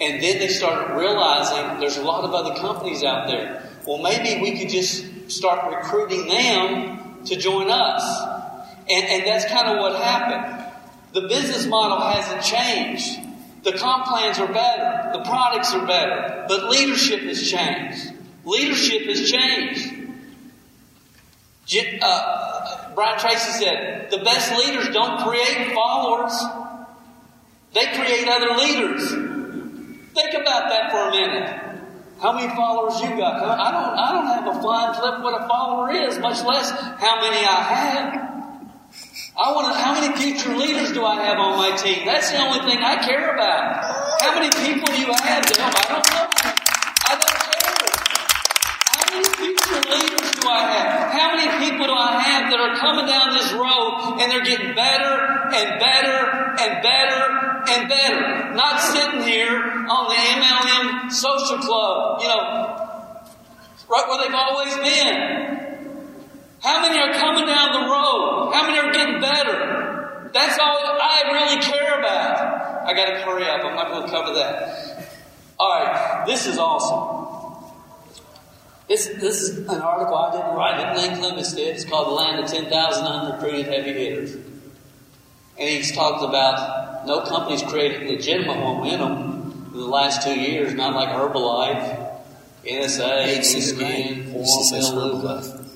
And 0.00 0.22
then 0.22 0.38
they 0.38 0.48
started 0.48 0.94
realizing 0.94 1.80
there's 1.80 1.96
a 1.96 2.02
lot 2.02 2.24
of 2.24 2.32
other 2.32 2.58
companies 2.60 3.02
out 3.02 3.26
there. 3.26 3.68
Well, 3.86 3.98
maybe 3.98 4.40
we 4.40 4.58
could 4.58 4.68
just 4.68 5.30
start 5.30 5.74
recruiting 5.74 6.28
them 6.28 7.24
to 7.24 7.36
join 7.36 7.68
us. 7.68 8.02
And, 8.88 9.04
and 9.06 9.26
that's 9.26 9.44
kind 9.46 9.68
of 9.68 9.78
what 9.78 10.00
happened. 10.00 10.67
The 11.12 11.22
business 11.22 11.66
model 11.66 12.00
hasn't 12.00 12.42
changed. 12.42 13.18
The 13.64 13.72
comp 13.72 14.06
plans 14.06 14.38
are 14.38 14.52
better. 14.52 15.10
The 15.12 15.24
products 15.24 15.74
are 15.74 15.86
better. 15.86 16.44
But 16.48 16.70
leadership 16.70 17.20
has 17.20 17.50
changed. 17.50 18.12
Leadership 18.44 19.02
has 19.06 19.30
changed. 19.30 19.94
Uh, 22.00 22.94
Brian 22.94 23.18
Tracy 23.18 23.64
said, 23.64 24.10
the 24.10 24.18
best 24.18 24.52
leaders 24.52 24.88
don't 24.88 25.20
create 25.20 25.74
followers. 25.74 26.32
They 27.74 27.86
create 27.86 28.26
other 28.26 28.56
leaders. 28.56 29.10
Think 30.14 30.34
about 30.34 30.70
that 30.70 30.90
for 30.90 31.08
a 31.08 31.10
minute. 31.10 31.68
How 32.20 32.32
many 32.32 32.48
followers 32.54 33.00
you 33.00 33.10
got? 33.16 33.42
I 33.42 33.70
don't, 33.70 33.98
I 33.98 34.12
don't 34.12 34.26
have 34.26 34.56
a 34.56 34.60
flying 34.60 34.94
flip 34.94 35.22
what 35.22 35.40
a 35.40 35.46
follower 35.46 35.92
is, 35.92 36.18
much 36.18 36.42
less 36.44 36.70
how 36.70 37.20
many 37.20 37.46
I 37.46 37.62
have. 37.62 38.27
I 39.38 39.52
want 39.52 39.72
to, 39.72 39.78
how 39.78 39.94
many 39.94 40.10
future 40.16 40.56
leaders 40.56 40.92
do 40.92 41.04
I 41.04 41.22
have 41.22 41.38
on 41.38 41.56
my 41.58 41.76
team? 41.76 42.06
That's 42.06 42.32
the 42.32 42.38
only 42.38 42.58
thing 42.66 42.82
I 42.82 42.96
care 42.96 43.34
about. 43.34 43.86
How 44.20 44.34
many 44.34 44.50
people 44.50 44.90
do 44.90 44.98
you 44.98 45.12
have, 45.14 45.46
Dale? 45.46 45.62
I 45.62 45.84
don't 45.86 46.02
know. 46.10 46.26
I 47.06 47.12
don't 47.14 47.36
care. 47.38 47.78
How 48.98 49.06
many 49.14 49.28
future 49.38 49.82
leaders 49.94 50.30
do 50.42 50.48
I 50.48 50.62
have? 50.74 51.12
How 51.14 51.36
many 51.36 51.46
people 51.62 51.86
do 51.86 51.92
I 51.92 52.18
have 52.18 52.50
that 52.50 52.58
are 52.58 52.74
coming 52.82 53.06
down 53.06 53.30
this 53.30 53.52
road 53.52 54.18
and 54.18 54.32
they're 54.32 54.44
getting 54.44 54.74
better 54.74 55.14
and 55.54 55.78
better 55.78 56.18
and 56.58 56.82
better 56.82 57.22
and 57.68 57.88
better? 57.88 58.54
Not 58.54 58.80
sitting 58.80 59.22
here 59.22 59.54
on 59.54 60.08
the 60.08 60.18
MLM 60.18 61.12
social 61.12 61.58
club, 61.58 62.22
you 62.22 62.28
know, 62.28 63.22
right 63.88 64.04
where 64.08 64.18
they've 64.24 64.34
always 64.34 64.74
been. 64.82 65.77
How 66.62 66.82
many 66.82 66.98
are 66.98 67.12
coming 67.14 67.46
down 67.46 67.72
the 67.72 67.88
road? 67.88 68.52
How 68.52 68.66
many 68.66 68.78
are 68.78 68.92
getting 68.92 69.20
better? 69.20 70.30
That's 70.32 70.58
all 70.58 70.78
I 70.84 71.22
really 71.32 71.62
care 71.62 71.98
about. 71.98 72.86
I 72.86 72.94
gotta 72.94 73.20
hurry 73.22 73.44
up. 73.44 73.64
I'm 73.64 73.74
not 73.74 73.90
gonna 73.90 74.08
cover 74.08 74.34
that. 74.34 75.14
Alright, 75.58 76.26
this 76.26 76.46
is 76.46 76.58
awesome. 76.58 77.18
This, 78.88 79.06
this 79.20 79.42
is 79.42 79.58
an 79.68 79.80
article 79.82 80.14
I 80.16 80.32
didn't 80.32 80.56
write 80.56 80.80
it. 80.80 80.96
Len 80.96 81.18
Clements 81.18 81.54
did. 81.54 81.76
It's 81.76 81.84
called 81.84 82.08
The 82.08 82.12
Land 82.12 82.42
of 82.42 82.50
10,000 82.50 83.06
Unrecruited 83.06 83.66
Heavy 83.66 83.92
Hitters. 83.92 84.34
And 84.34 85.68
he's 85.68 85.92
talked 85.92 86.24
about 86.24 87.06
no 87.06 87.20
company's 87.22 87.62
created 87.62 88.08
legitimate 88.08 88.56
momentum 88.56 89.70
in 89.74 89.78
the 89.78 89.86
last 89.86 90.22
two 90.22 90.38
years, 90.38 90.72
not 90.72 90.94
like 90.94 91.08
Herbalife, 91.08 92.20
NSA, 92.64 93.44
Skin, 93.44 94.32
Forum, 94.32 95.67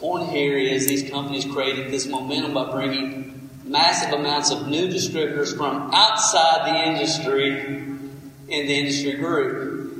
point 0.00 0.30
here 0.30 0.56
is 0.56 0.88
these 0.88 1.10
companies 1.10 1.44
created 1.44 1.92
this 1.92 2.06
momentum 2.06 2.54
by 2.54 2.70
bringing 2.70 3.50
massive 3.64 4.18
amounts 4.18 4.50
of 4.50 4.66
new 4.66 4.88
distributors 4.88 5.54
from 5.54 5.90
outside 5.92 6.66
the 6.66 6.88
industry 6.88 7.60
in 7.60 8.66
the 8.66 8.78
industry 8.78 9.12
group. 9.12 9.90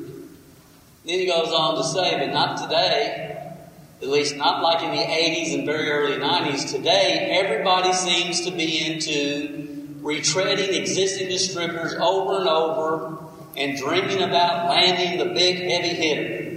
Then 1.05 1.19
he 1.19 1.27
goes 1.27 1.53
on 1.53 1.77
to 1.77 1.85
say, 1.85 2.19
but 2.19 2.33
not 2.33 2.63
today, 2.63 3.57
at 4.01 4.09
least 4.09 4.37
not 4.37 4.63
like 4.63 4.83
in 4.83 4.91
the 4.91 5.03
80s 5.03 5.55
and 5.55 5.67
very 5.67 5.91
early 5.91 6.17
90s. 6.17 6.73
Today, 6.73 7.29
everybody 7.39 7.93
seems 7.93 8.41
to 8.47 8.51
be 8.51 8.87
into 8.87 9.99
retreading 10.01 10.75
existing 10.75 11.29
distributors 11.29 11.95
over 12.01 12.39
and 12.39 12.49
over 12.49 13.19
and 13.55 13.77
dreaming 13.77 14.23
about 14.23 14.71
landing 14.71 15.19
the 15.19 15.35
big 15.35 15.57
heavy 15.57 15.95
hitter. 15.95 16.50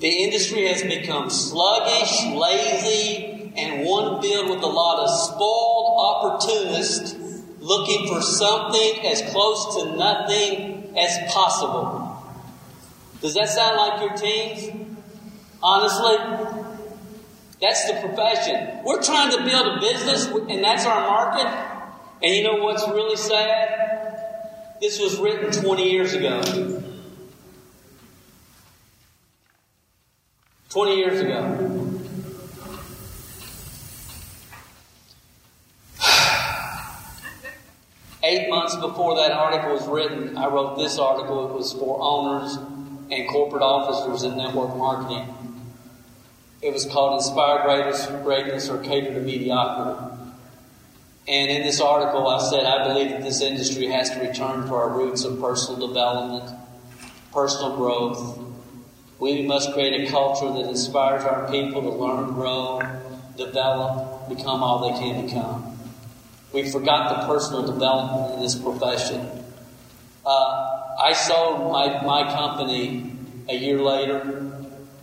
The 0.00 0.08
industry 0.08 0.66
has 0.68 0.82
become 0.82 1.28
sluggish, 1.28 2.24
lazy, 2.26 3.52
and 3.56 3.84
one 3.84 4.22
filled 4.22 4.50
with 4.50 4.62
a 4.62 4.66
lot 4.66 5.00
of 5.00 5.10
spoiled 5.10 6.40
opportunists 6.40 7.16
looking 7.58 8.06
for 8.06 8.22
something 8.22 9.06
as 9.06 9.22
close 9.32 9.76
to 9.76 9.96
nothing 9.96 10.96
as 10.96 11.32
possible. 11.32 12.22
Does 13.20 13.34
that 13.34 13.48
sound 13.48 13.76
like 13.76 14.00
your 14.00 14.16
teams? 14.16 14.88
Honestly? 15.60 16.16
That's 17.60 17.88
the 17.88 17.94
profession. 17.94 18.84
We're 18.84 19.02
trying 19.02 19.32
to 19.32 19.44
build 19.44 19.66
a 19.66 19.80
business, 19.80 20.26
and 20.26 20.62
that's 20.62 20.86
our 20.86 21.00
market. 21.00 21.46
And 22.22 22.34
you 22.34 22.44
know 22.44 22.62
what's 22.62 22.86
really 22.86 23.16
sad? 23.16 24.76
This 24.80 25.00
was 25.00 25.18
written 25.18 25.50
20 25.50 25.90
years 25.90 26.14
ago. 26.14 26.40
20 30.70 30.96
years 30.96 31.20
ago. 31.20 31.98
Eight 38.22 38.50
months 38.50 38.76
before 38.76 39.16
that 39.16 39.30
article 39.30 39.72
was 39.72 39.86
written, 39.88 40.36
I 40.36 40.48
wrote 40.48 40.76
this 40.76 40.98
article. 40.98 41.48
It 41.48 41.54
was 41.54 41.72
for 41.72 41.98
owners 42.02 42.56
and 43.10 43.28
corporate 43.30 43.62
officers 43.62 44.24
in 44.24 44.36
network 44.36 44.76
marketing. 44.76 45.34
It 46.60 46.74
was 46.74 46.84
called 46.84 47.14
Inspire 47.20 47.62
Greatness, 47.62 48.06
Greatness 48.22 48.68
or 48.68 48.82
Cater 48.82 49.14
to 49.14 49.20
Mediocrity. 49.20 50.16
And 51.28 51.50
in 51.50 51.62
this 51.62 51.80
article, 51.80 52.26
I 52.26 52.42
said, 52.50 52.66
I 52.66 52.88
believe 52.88 53.10
that 53.10 53.22
this 53.22 53.40
industry 53.40 53.86
has 53.86 54.10
to 54.10 54.20
return 54.20 54.66
to 54.66 54.74
our 54.74 54.90
roots 54.90 55.24
of 55.24 55.40
personal 55.40 55.86
development, 55.86 56.58
personal 57.32 57.76
growth. 57.76 58.47
We 59.20 59.42
must 59.42 59.72
create 59.72 60.08
a 60.08 60.10
culture 60.10 60.52
that 60.52 60.68
inspires 60.68 61.24
our 61.24 61.50
people 61.50 61.82
to 61.82 61.90
learn, 61.90 62.34
grow, 62.34 62.80
develop, 63.36 64.28
become 64.28 64.62
all 64.62 64.90
they 64.90 64.98
can 64.98 65.26
become. 65.26 65.78
We 66.52 66.70
forgot 66.70 67.20
the 67.20 67.26
personal 67.26 67.62
development 67.66 68.34
in 68.34 68.40
this 68.40 68.54
profession. 68.54 69.28
Uh, 70.24 70.94
I 71.00 71.12
sold 71.12 71.72
my, 71.72 72.02
my 72.04 72.32
company 72.32 73.12
a 73.48 73.54
year 73.54 73.80
later. 73.80 74.52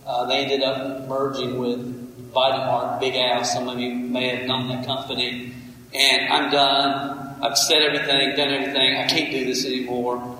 Uh, 0.06 0.26
they 0.26 0.44
ended 0.44 0.62
up 0.62 1.08
merging 1.08 1.58
with 1.58 2.32
Vitamark, 2.32 3.00
Big 3.00 3.14
Al. 3.16 3.44
Some 3.44 3.68
of 3.68 3.78
you 3.78 3.94
may 3.94 4.36
have 4.36 4.46
known 4.46 4.68
that 4.68 4.86
company. 4.86 5.52
And 5.94 6.32
I'm 6.32 6.50
done. 6.50 7.36
I've 7.42 7.56
said 7.56 7.82
everything, 7.82 8.36
done 8.36 8.50
everything. 8.50 8.96
I 8.96 9.06
can't 9.06 9.30
do 9.30 9.44
this 9.44 9.64
anymore. 9.64 10.38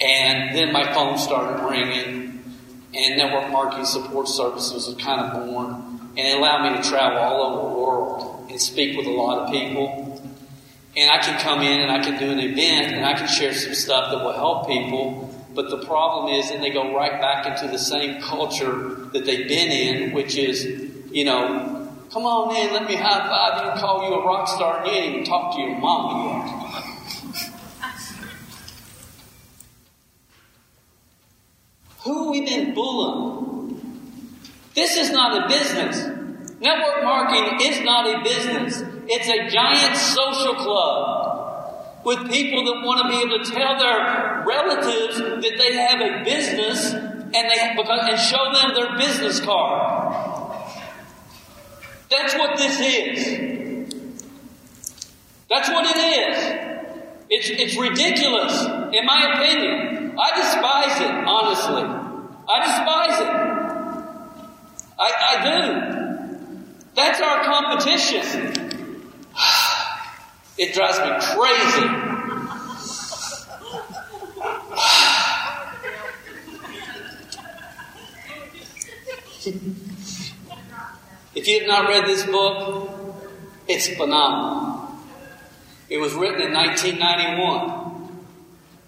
And 0.00 0.56
then 0.56 0.72
my 0.72 0.92
phone 0.92 1.18
started 1.18 1.64
ringing, 1.68 2.23
and 2.94 3.18
network 3.18 3.50
marketing 3.50 3.86
support 3.86 4.28
services 4.28 4.86
was 4.86 4.96
kind 4.96 5.20
of 5.20 5.46
born. 5.46 6.10
And 6.16 6.18
it 6.18 6.38
allowed 6.38 6.70
me 6.70 6.80
to 6.80 6.88
travel 6.88 7.18
all 7.18 7.42
over 7.42 7.68
the 7.68 7.74
world 7.74 8.50
and 8.50 8.60
speak 8.60 8.96
with 8.96 9.06
a 9.06 9.10
lot 9.10 9.38
of 9.38 9.50
people. 9.50 10.22
And 10.96 11.10
I 11.10 11.18
can 11.18 11.40
come 11.40 11.60
in 11.60 11.80
and 11.80 11.90
I 11.90 12.02
can 12.04 12.18
do 12.20 12.30
an 12.30 12.38
event 12.38 12.94
and 12.94 13.04
I 13.04 13.14
can 13.14 13.26
share 13.26 13.52
some 13.52 13.74
stuff 13.74 14.12
that 14.12 14.24
will 14.24 14.32
help 14.32 14.68
people. 14.68 15.34
But 15.54 15.70
the 15.70 15.84
problem 15.84 16.32
is 16.32 16.50
then 16.50 16.60
they 16.60 16.70
go 16.70 16.94
right 16.94 17.20
back 17.20 17.46
into 17.46 17.70
the 17.70 17.78
same 17.78 18.22
culture 18.22 18.94
that 19.12 19.24
they've 19.24 19.48
been 19.48 19.70
in, 19.72 20.12
which 20.12 20.36
is, 20.36 20.64
you 21.10 21.24
know, 21.24 21.92
come 22.12 22.26
on 22.26 22.54
in, 22.54 22.72
let 22.72 22.86
me 22.86 22.94
high 22.94 23.26
five 23.28 23.64
you 23.64 23.70
and 23.72 23.80
call 23.80 24.08
you 24.08 24.14
a 24.14 24.24
rock 24.24 24.46
star 24.46 24.78
and 24.78 24.86
you 24.86 24.92
ain't 24.92 25.12
even 25.14 25.24
talked 25.24 25.56
to 25.56 25.60
your 25.60 25.78
mom 25.78 26.46
yet. 26.46 26.63
Who 32.04 32.30
we 32.30 32.44
been 32.44 32.74
bullying? 32.74 33.54
This 34.74 34.96
is 34.96 35.10
not 35.10 35.44
a 35.44 35.48
business. 35.48 36.04
Network 36.60 37.02
marketing 37.02 37.58
is 37.62 37.84
not 37.84 38.06
a 38.06 38.22
business. 38.22 38.82
It's 39.06 39.28
a 39.28 39.48
giant 39.48 39.96
social 39.96 40.54
club 40.54 42.04
with 42.04 42.30
people 42.30 42.64
that 42.66 42.84
want 42.84 43.02
to 43.02 43.08
be 43.08 43.22
able 43.22 43.42
to 43.42 43.50
tell 43.50 43.78
their 43.78 44.44
relatives 44.46 45.16
that 45.18 45.54
they 45.58 45.76
have 45.76 46.00
a 46.00 46.24
business 46.24 46.92
and 46.92 47.32
they 47.32 47.74
because, 47.76 48.08
and 48.08 48.18
show 48.18 48.52
them 48.52 48.74
their 48.74 48.98
business 48.98 49.40
card. 49.40 50.54
That's 52.10 52.34
what 52.34 52.58
this 52.58 52.80
is. 52.80 53.94
That's 55.48 55.68
what 55.70 55.86
it 55.86 55.96
is. 55.96 56.73
It's, 57.30 57.48
it's 57.50 57.76
ridiculous, 57.76 58.62
in 58.92 59.06
my 59.06 59.32
opinion. 59.34 60.16
I 60.18 60.36
despise 60.36 61.00
it, 61.00 61.10
honestly. 61.26 61.82
I 62.48 62.60
despise 62.66 63.20
it. 63.20 63.28
I, 64.98 65.12
I 65.30 65.36
do. 65.44 65.58
That's 66.94 67.20
our 67.20 67.44
competition. 67.44 68.52
It 70.56 70.72
drives 70.72 71.00
me 71.00 71.10
crazy. 71.18 71.88
if 81.34 81.48
you 81.48 81.58
have 81.58 81.66
not 81.66 81.88
read 81.88 82.06
this 82.06 82.24
book, 82.24 82.88
it's 83.66 83.88
phenomenal. 83.88 84.83
It 85.88 85.98
was 85.98 86.14
written 86.14 86.40
in 86.40 86.52
1991 86.52 88.12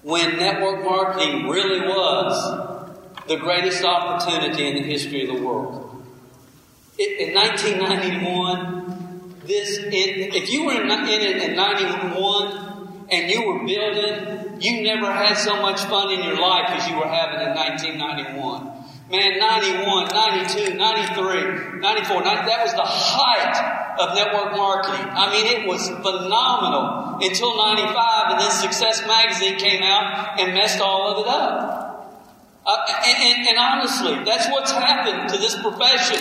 when 0.03 0.39
network 0.39 0.85
marketing 0.85 1.49
really 1.49 1.81
was 1.81 2.87
the 3.29 3.37
greatest 3.37 3.85
opportunity 3.85 4.67
in 4.69 4.75
the 4.77 4.83
history 4.83 5.29
of 5.29 5.37
the 5.37 5.43
world. 5.45 6.03
In 6.99 7.35
1991, 7.35 9.35
this 9.45 9.77
in, 9.79 9.93
if 9.93 10.51
you 10.51 10.65
were 10.65 10.81
in, 10.81 10.91
in 10.91 11.21
it 11.21 11.51
in 11.51 11.57
91 11.57 13.07
and 13.11 13.31
you 13.31 13.47
were 13.47 13.67
building, 13.67 14.57
you 14.61 14.83
never 14.83 15.13
had 15.13 15.35
so 15.35 15.61
much 15.61 15.83
fun 15.83 16.11
in 16.13 16.25
your 16.25 16.41
life 16.41 16.71
as 16.71 16.89
you 16.89 16.97
were 16.97 17.07
having 17.07 17.41
in 17.41 17.55
1991. 17.55 18.73
Man, 19.11 19.39
91, 19.39 20.09
92, 20.09 20.75
93, 20.75 21.81
94, 21.81 22.23
90, 22.23 22.47
that 22.47 22.65
was 22.65 22.73
the 22.73 22.83
height 22.83 23.86
of 23.99 24.15
network 24.15 24.53
marketing. 24.53 25.07
I 25.09 25.31
mean, 25.33 25.47
it 25.47 25.67
was 25.67 25.89
phenomenal 25.89 27.19
until 27.21 27.57
95 27.57 28.33
and 28.33 28.41
then 28.41 28.51
Success 28.51 29.07
Magazine 29.07 29.57
came 29.57 29.83
out 29.83 30.39
and 30.41 30.55
messed 30.55 30.81
all 30.81 31.13
of 31.13 31.27
it 31.27 31.29
up. 31.29 31.87
Uh, 32.67 32.77
and, 33.07 33.19
and, 33.23 33.49
and 33.49 33.59
honestly, 33.59 34.25
that's 34.25 34.49
what's 34.51 34.73
happened 34.73 35.29
to 35.29 35.39
this 35.39 35.55
profession. 35.63 36.19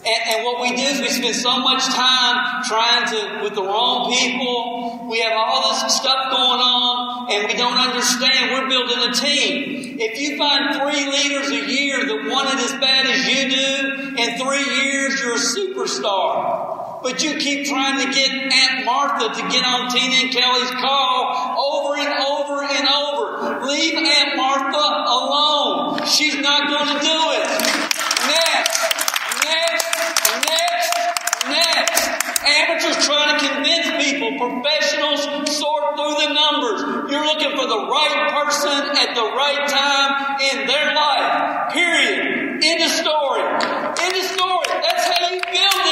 And, 0.00 0.20
and, 0.28 0.44
what 0.44 0.60
we 0.62 0.76
do 0.76 0.82
is 0.82 1.00
we 1.00 1.08
spend 1.08 1.34
so 1.34 1.58
much 1.60 1.84
time 1.84 2.62
trying 2.64 3.06
to, 3.08 3.42
with 3.42 3.54
the 3.54 3.62
wrong 3.62 4.10
people. 4.12 5.08
We 5.10 5.20
have 5.20 5.32
all 5.34 5.72
this 5.72 5.94
stuff 5.94 6.30
going 6.30 6.60
on 6.60 7.32
and 7.32 7.46
we 7.48 7.54
don't 7.54 7.76
understand. 7.76 8.52
We're 8.52 8.68
building 8.68 9.10
a 9.10 9.12
team. 9.12 9.96
If 10.00 10.18
you 10.18 10.38
find 10.38 10.74
three 10.74 11.10
leaders 11.10 11.50
a 11.50 11.70
year 11.70 12.04
that 12.04 12.30
want 12.30 12.48
it 12.54 12.60
as 12.64 12.72
bad 12.80 13.06
as 13.06 13.26
you 13.28 13.50
do, 13.50 14.16
in 14.16 14.38
three 14.38 14.84
years 14.84 15.20
you're 15.20 15.34
a 15.34 15.38
superstar. 15.38 16.89
But 17.02 17.22
you 17.22 17.36
keep 17.36 17.66
trying 17.66 17.98
to 18.06 18.12
get 18.12 18.30
Aunt 18.30 18.84
Martha 18.84 19.34
to 19.34 19.48
get 19.48 19.64
on 19.64 19.90
Tina 19.90 20.16
and 20.16 20.30
Kelly's 20.30 20.70
call 20.70 21.56
over 21.56 21.96
and 21.96 22.12
over 22.12 22.62
and 22.62 22.88
over. 22.88 23.66
Leave 23.66 23.96
Aunt 23.96 24.36
Martha 24.36 24.86
alone. 25.08 26.06
She's 26.06 26.38
not 26.38 26.68
going 26.68 26.88
to 26.88 27.00
do 27.00 27.18
it. 27.40 27.46
Next. 28.28 28.80
Next. 29.44 30.00
Next, 30.46 30.92
next. 31.48 32.10
Amateurs 32.46 33.06
trying 33.06 33.38
to 33.38 33.48
convince 33.48 33.86
people, 34.04 34.38
professionals 34.38 35.24
sort 35.56 35.96
through 35.96 36.14
the 36.26 36.32
numbers. 36.32 37.10
You're 37.10 37.24
looking 37.24 37.56
for 37.56 37.66
the 37.66 37.86
right 37.88 38.30
person 38.32 38.78
at 38.96 39.14
the 39.14 39.24
right 39.24 39.68
time 39.68 40.40
in 40.40 40.66
their 40.66 40.94
life. 40.94 41.72
Period. 41.72 42.60
End 42.62 42.82
of 42.82 42.90
story. 42.90 43.42
End 43.42 44.14
of 44.16 44.24
story. 44.30 44.66
That's 44.68 45.04
how 45.08 45.30
you 45.30 45.40
build 45.40 45.80
this, 45.84 45.89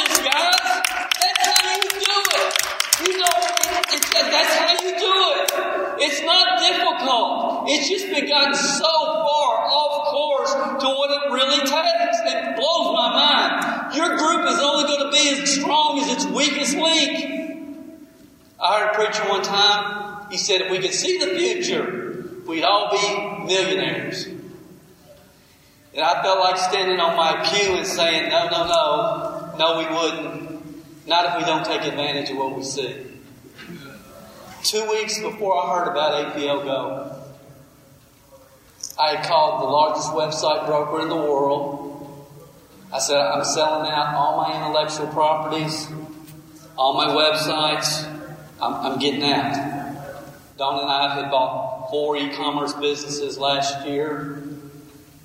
It's 6.01 6.23
not 6.23 6.59
difficult. 6.59 7.69
It's 7.69 7.89
just 7.89 8.07
been 8.07 8.29
gotten 8.29 8.55
so 8.55 8.83
far 8.83 9.67
off 9.67 10.09
course 10.09 10.53
to 10.53 10.87
what 10.87 11.11
it 11.11 11.33
really 11.33 11.61
takes. 11.61 12.19
It 12.25 12.57
blows 12.57 12.95
my 12.95 13.11
mind. 13.13 13.95
Your 13.95 14.17
group 14.17 14.47
is 14.49 14.59
only 14.59 14.85
going 14.85 15.05
to 15.05 15.11
be 15.11 15.43
as 15.43 15.55
strong 15.55 16.01
as 16.01 16.13
its 16.13 16.27
weakest 16.27 16.77
link. 16.77 17.79
I 18.61 18.81
heard 18.81 18.91
a 18.91 18.95
preacher 18.95 19.29
one 19.29 19.43
time, 19.43 20.31
he 20.31 20.37
said, 20.37 20.63
if 20.63 20.71
we 20.71 20.79
could 20.79 20.93
see 20.93 21.19
the 21.19 21.39
future, 21.39 22.43
we'd 22.47 22.65
all 22.65 22.91
be 22.91 23.45
millionaires. 23.47 24.27
And 24.27 26.05
I 26.05 26.23
felt 26.23 26.41
like 26.41 26.59
standing 26.59 27.01
on 27.01 27.17
my 27.17 27.49
pew 27.49 27.75
and 27.75 27.87
saying, 27.87 28.31
no, 28.31 28.49
no, 28.51 28.67
no, 28.67 29.55
no, 29.59 29.79
we 29.79 29.87
wouldn't. 29.95 31.07
Not 31.07 31.25
if 31.27 31.39
we 31.39 31.45
don't 31.45 31.65
take 31.65 31.83
advantage 31.83 32.31
of 32.31 32.37
what 32.37 32.57
we 32.57 32.63
see. 32.63 33.08
Two 34.69 34.87
weeks 34.91 35.19
before 35.19 35.57
I 35.57 35.79
heard 35.79 35.91
about 35.91 36.37
APL 36.37 36.63
Go, 36.63 37.23
I 39.01 39.15
had 39.15 39.25
called 39.25 39.63
the 39.63 39.67
largest 39.67 40.11
website 40.11 40.67
broker 40.67 41.01
in 41.01 41.09
the 41.09 41.17
world. 41.17 42.29
I 42.93 42.99
said, 42.99 43.17
I'm 43.17 43.45
selling 43.45 43.91
out 43.91 44.15
all 44.15 44.37
my 44.37 44.55
intellectual 44.55 45.07
properties, 45.07 45.89
all 46.77 46.93
my 46.93 47.07
websites. 47.07 48.05
I'm, 48.61 48.75
I'm 48.75 48.99
getting 48.99 49.23
out. 49.23 49.55
Don 50.59 50.81
and 50.81 50.91
I 50.91 51.15
had 51.15 51.31
bought 51.31 51.89
four 51.91 52.19
e-commerce 52.19 52.75
businesses 52.75 53.39
last 53.39 53.87
year. 53.87 54.43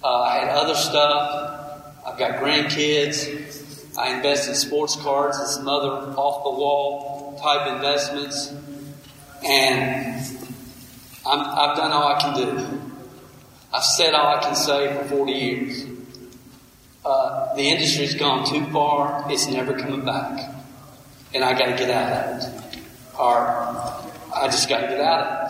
Uh, 0.01 0.21
I 0.21 0.35
had 0.37 0.49
other 0.51 0.75
stuff. 0.75 1.91
I've 2.07 2.17
got 2.17 2.39
grandkids. 2.39 3.97
I 3.97 4.15
invest 4.15 4.47
in 4.47 4.55
sports 4.55 4.95
cards 4.95 5.37
and 5.37 5.49
some 5.49 5.67
other 5.67 6.13
off 6.15 6.45
the 6.45 6.49
wall 6.49 7.37
type 7.43 7.75
investments. 7.75 8.53
And 9.45 10.13
i 11.25 11.67
have 11.67 11.77
done 11.77 11.91
all 11.91 12.15
I 12.15 12.19
can 12.19 12.35
do. 12.35 12.81
I've 13.73 13.83
said 13.83 14.13
all 14.13 14.37
I 14.37 14.41
can 14.41 14.55
say 14.55 14.95
for 14.97 15.05
40 15.05 15.31
years. 15.31 15.85
Uh, 17.05 17.53
the 17.55 17.63
industry's 17.63 18.15
gone 18.15 18.45
too 18.45 18.65
far. 18.71 19.25
It's 19.29 19.47
never 19.47 19.77
coming 19.77 20.05
back. 20.05 20.53
And 21.33 21.43
I 21.43 21.57
got 21.57 21.65
to 21.65 21.77
get 21.77 21.89
out 21.89 22.11
of 22.11 22.43
it. 22.43 22.79
Or 23.17 23.37
I 24.35 24.47
just 24.47 24.69
got 24.69 24.81
to 24.81 24.87
get 24.87 25.01
out 25.01 25.25
of 25.25 25.49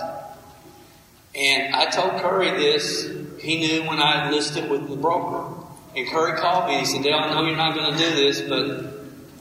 it. 1.35 1.39
And 1.39 1.75
I 1.75 1.85
told 1.87 2.21
Curry 2.21 2.51
this. 2.51 3.11
He 3.39 3.59
knew 3.59 3.87
when 3.87 3.99
I 3.99 4.27
enlisted 4.27 4.69
with 4.69 4.87
the 4.87 4.95
broker. 4.95 5.53
And 5.95 6.07
Curry 6.07 6.39
called 6.39 6.67
me 6.67 6.77
and 6.77 6.85
he 6.87 6.91
said, 6.91 7.03
Dale, 7.03 7.17
I 7.17 7.33
know 7.33 7.45
you're 7.45 7.57
not 7.57 7.75
going 7.75 7.91
to 7.91 7.97
do 7.97 8.15
this, 8.15 8.41
but 8.41 8.69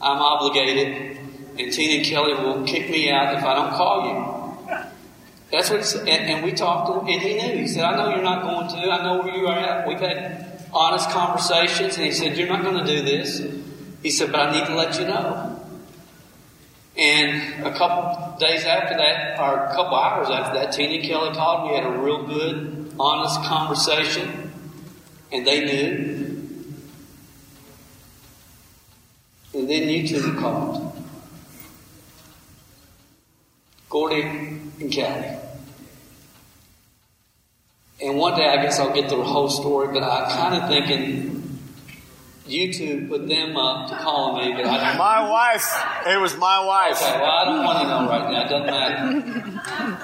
I'm 0.01 0.19
obligated. 0.19 1.17
And 1.57 1.71
Tina 1.71 2.03
Kelly 2.03 2.33
will 2.33 2.65
kick 2.65 2.89
me 2.89 3.09
out 3.09 3.35
if 3.35 3.43
I 3.43 3.55
don't 3.55 3.73
call 3.73 4.07
you. 4.07 4.42
That's 5.53 5.69
what 5.69 5.81
he 5.81 5.85
said. 5.85 6.09
And, 6.09 6.31
and 6.31 6.43
we 6.43 6.51
talked 6.51 6.87
to 6.87 6.99
him, 6.99 7.13
and 7.13 7.21
he 7.21 7.35
knew. 7.35 7.61
He 7.61 7.67
said, 7.67 7.83
I 7.83 7.95
know 7.95 8.09
you're 8.09 8.23
not 8.23 8.41
going 8.41 8.69
to. 8.69 8.91
I 8.91 9.03
know 9.03 9.21
where 9.21 9.35
you 9.35 9.45
are 9.45 9.59
at. 9.59 9.87
We've 9.87 9.99
had 9.99 10.65
honest 10.73 11.11
conversations, 11.11 11.95
and 11.95 12.07
he 12.07 12.11
said, 12.11 12.35
You're 12.35 12.47
not 12.47 12.63
going 12.63 12.83
to 12.83 12.91
do 12.91 13.03
this. 13.03 13.45
He 14.01 14.09
said, 14.09 14.31
But 14.31 14.49
I 14.49 14.51
need 14.51 14.65
to 14.65 14.73
let 14.73 14.99
you 14.99 15.05
know. 15.05 15.63
And 16.97 17.65
a 17.67 17.71
couple 17.71 18.35
days 18.39 18.65
after 18.65 18.97
that, 18.97 19.39
or 19.39 19.65
a 19.65 19.75
couple 19.75 19.95
hours 19.95 20.27
after 20.31 20.57
that, 20.57 20.73
Tina 20.73 20.95
and 20.95 21.03
Kelly 21.03 21.35
called. 21.35 21.69
We 21.69 21.75
had 21.77 21.85
a 21.85 21.99
real 21.99 22.25
good, 22.25 22.91
honest 22.99 23.43
conversation, 23.43 24.51
and 25.31 25.45
they 25.45 25.65
knew. 25.65 26.73
And 29.53 29.69
then 29.69 29.87
you 29.87 30.07
two 30.07 30.33
called. 30.39 30.99
Gordy 33.87 34.23
and 34.23 34.91
Kelly. 34.91 35.42
And 38.03 38.17
one 38.17 38.35
day, 38.35 38.45
I 38.45 38.61
guess 38.61 38.79
I'll 38.79 38.93
get 38.93 39.09
the 39.09 39.23
whole 39.23 39.49
story, 39.49 39.87
but 39.93 40.03
I'm 40.03 40.29
kind 40.29 40.61
of 40.61 40.69
thinking 40.69 41.59
you 42.45 42.73
two 42.73 43.07
put 43.07 43.29
them 43.29 43.55
up 43.55 43.89
to 43.89 43.95
call 43.95 44.37
me, 44.37 44.51
but 44.51 44.65
I 44.65 44.97
My 44.97 45.29
wife. 45.29 45.65
It 46.05 46.19
was 46.19 46.35
my 46.37 46.65
wife. 46.65 47.01
Okay, 47.01 47.19
well, 47.21 47.31
I 47.31 47.45
don't 47.45 47.63
want 47.63 47.79
to 47.79 47.87
know 47.87 48.09
right 48.09 48.29
now. 48.29 48.45
It 48.45 48.49
doesn't 48.49 48.67
matter. 48.67 49.99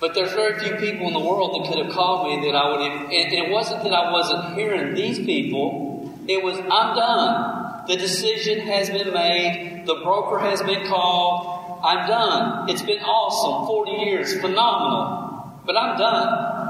But 0.00 0.14
there's 0.14 0.32
very 0.32 0.58
few 0.58 0.76
people 0.76 1.08
in 1.08 1.12
the 1.12 1.20
world 1.20 1.62
that 1.62 1.68
could 1.68 1.84
have 1.84 1.92
called 1.92 2.26
me 2.28 2.50
that 2.50 2.56
I 2.56 2.70
would 2.70 2.90
have. 2.90 3.02
And 3.02 3.32
it 3.34 3.50
wasn't 3.50 3.82
that 3.82 3.92
I 3.92 4.10
wasn't 4.10 4.54
hearing 4.54 4.94
these 4.94 5.18
people. 5.18 6.18
It 6.26 6.42
was, 6.42 6.56
I'm 6.56 6.96
done. 6.96 7.84
The 7.86 7.96
decision 7.96 8.60
has 8.60 8.88
been 8.88 9.12
made. 9.12 9.84
The 9.84 9.96
broker 9.96 10.38
has 10.38 10.62
been 10.62 10.86
called. 10.86 11.80
I'm 11.84 12.08
done. 12.08 12.70
It's 12.70 12.80
been 12.80 13.00
awesome. 13.00 13.66
40 13.66 13.92
years. 13.92 14.40
Phenomenal 14.40 15.29
but 15.64 15.76
I'm 15.76 15.98
done. 15.98 16.60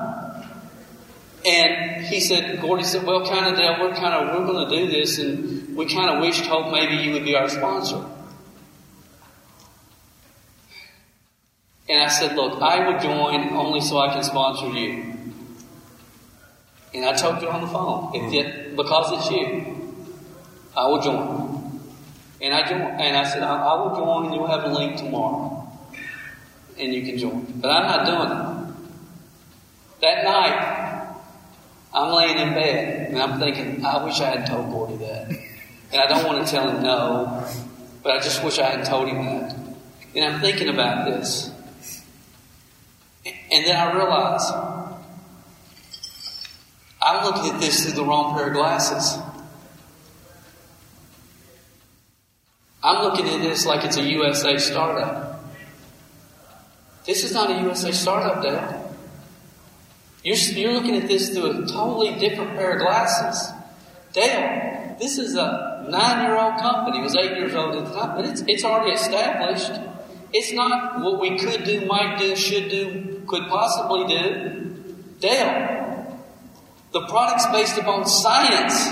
And 1.46 2.04
he 2.04 2.20
said, 2.20 2.60
Gordy 2.60 2.84
said, 2.84 3.04
well, 3.04 3.26
kind 3.26 3.46
of, 3.46 3.56
Dale, 3.56 3.76
we're 3.80 3.94
kind 3.94 4.14
of, 4.14 4.38
we're 4.38 4.46
going 4.46 4.68
to 4.68 4.76
do 4.76 4.90
this, 4.90 5.18
and 5.18 5.74
we 5.74 5.86
kind 5.86 6.10
of 6.10 6.20
wished, 6.20 6.44
hope 6.44 6.70
maybe 6.70 6.96
you 6.96 7.12
would 7.12 7.24
be 7.24 7.34
our 7.34 7.48
sponsor. 7.48 8.04
And 11.88 12.00
I 12.00 12.08
said, 12.08 12.36
look, 12.36 12.60
I 12.62 12.86
would 12.86 13.00
join 13.00 13.50
only 13.54 13.80
so 13.80 13.98
I 13.98 14.12
can 14.12 14.22
sponsor 14.22 14.68
you. 14.68 15.14
And 16.92 17.04
I 17.04 17.14
told 17.14 17.40
you 17.40 17.48
on 17.48 17.62
the 17.62 17.68
phone, 17.68 18.10
if 18.14 18.32
it, 18.32 18.72
mm. 18.72 18.76
because 18.76 19.12
it's 19.12 19.30
you, 19.30 20.04
I 20.76 20.86
will 20.86 21.00
join. 21.00 21.80
And 22.42 22.54
I 22.54 22.68
joined, 22.68 22.82
and 22.82 23.16
I 23.16 23.24
said, 23.24 23.42
I, 23.42 23.56
I 23.56 23.74
will 23.82 23.96
join, 23.96 24.26
and 24.26 24.34
you'll 24.34 24.46
have 24.46 24.64
a 24.64 24.72
link 24.72 24.98
tomorrow, 24.98 25.68
and 26.78 26.92
you 26.94 27.02
can 27.02 27.18
join. 27.18 27.44
But 27.60 27.70
I'm 27.70 27.86
not 27.86 28.06
doing 28.06 28.30
it. 28.30 28.59
That 30.00 30.24
night, 30.24 31.14
I'm 31.92 32.12
laying 32.12 32.38
in 32.38 32.54
bed 32.54 33.10
and 33.10 33.20
I'm 33.20 33.38
thinking, 33.38 33.84
I 33.84 34.02
wish 34.04 34.20
I 34.20 34.36
had 34.36 34.46
told 34.46 34.70
Gordy 34.70 34.96
that. 34.96 35.28
And 35.92 36.00
I 36.00 36.06
don't 36.06 36.24
want 36.26 36.46
to 36.46 36.50
tell 36.50 36.68
him 36.68 36.82
no, 36.82 37.46
but 38.02 38.12
I 38.12 38.20
just 38.20 38.42
wish 38.44 38.58
I 38.58 38.70
had 38.76 38.84
told 38.84 39.08
him 39.08 39.24
that. 39.26 39.56
And 40.14 40.24
I'm 40.24 40.40
thinking 40.40 40.68
about 40.68 41.06
this. 41.06 41.52
And 43.26 43.66
then 43.66 43.76
I 43.76 43.92
realize 43.92 44.50
I'm 47.02 47.24
looking 47.24 47.52
at 47.52 47.60
this 47.60 47.84
through 47.84 47.92
the 47.92 48.04
wrong 48.04 48.34
pair 48.36 48.48
of 48.48 48.52
glasses. 48.52 49.20
I'm 52.82 53.02
looking 53.02 53.28
at 53.28 53.42
this 53.42 53.66
like 53.66 53.84
it's 53.84 53.96
a 53.96 54.02
USA 54.02 54.56
startup. 54.56 55.44
This 57.04 57.24
is 57.24 57.34
not 57.34 57.50
a 57.50 57.62
USA 57.62 57.92
startup, 57.92 58.42
Dad. 58.42 58.79
You're, 60.22 60.36
you're 60.36 60.72
looking 60.74 60.96
at 60.96 61.08
this 61.08 61.30
through 61.30 61.64
a 61.64 61.66
totally 61.66 62.18
different 62.18 62.50
pair 62.56 62.72
of 62.72 62.80
glasses. 62.80 63.52
Dale, 64.12 64.96
this 64.98 65.18
is 65.18 65.34
a 65.34 65.86
nine 65.88 66.24
year 66.24 66.38
old 66.38 66.58
company. 66.60 66.98
It 66.98 67.02
was 67.02 67.16
eight 67.16 67.36
years 67.36 67.54
old 67.54 67.76
at 67.76 67.86
the 67.86 67.94
time, 67.94 68.16
but 68.16 68.24
it's, 68.26 68.42
it's 68.46 68.64
already 68.64 68.92
established. 68.92 69.80
It's 70.32 70.52
not 70.52 71.00
what 71.00 71.20
we 71.20 71.38
could 71.38 71.64
do, 71.64 71.86
might 71.86 72.18
do, 72.18 72.36
should 72.36 72.68
do, 72.68 73.22
could 73.26 73.48
possibly 73.48 74.06
do. 74.06 74.94
Dale, 75.20 76.20
the 76.92 77.06
product's 77.06 77.46
based 77.46 77.78
upon 77.78 78.06
science. 78.06 78.88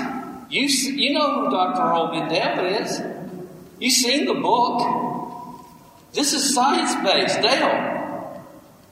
You, 0.51 0.66
you 0.66 1.12
know 1.12 1.45
who 1.45 1.51
Dr. 1.51 1.83
Earl 1.83 2.09
Mindell 2.09 2.81
is. 2.81 3.03
You've 3.79 3.93
seen 3.93 4.24
the 4.26 4.35
book. 4.35 5.64
This 6.12 6.33
is 6.33 6.55
science 6.55 6.95
based. 7.05 7.41
Dale, 7.43 7.97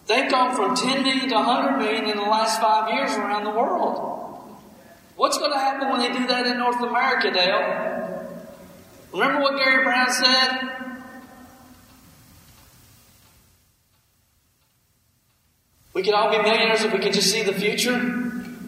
They've 0.06 0.30
gone 0.30 0.54
from 0.54 0.76
10 0.76 1.02
million 1.02 1.28
to 1.28 1.34
100 1.34 1.78
million 1.78 2.04
in 2.08 2.16
the 2.16 2.22
last 2.22 2.60
five 2.60 2.92
years 2.92 3.10
around 3.16 3.44
the 3.44 3.50
world. 3.50 4.16
What's 5.16 5.38
going 5.38 5.50
to 5.50 5.58
happen 5.58 5.88
when 5.88 6.00
they 6.00 6.12
do 6.16 6.26
that 6.28 6.46
in 6.46 6.58
North 6.58 6.80
America, 6.80 7.30
Dale? 7.32 8.16
Remember 9.12 9.40
what 9.40 9.58
Gary 9.58 9.82
Brown 9.82 10.12
said? 10.12 10.76
We 15.94 16.02
could 16.02 16.12
all 16.14 16.30
be 16.30 16.36
millionaires 16.36 16.84
if 16.84 16.92
we 16.92 16.98
could 16.98 17.14
just 17.14 17.30
see 17.30 17.42
the 17.42 17.54
future. 17.54 17.98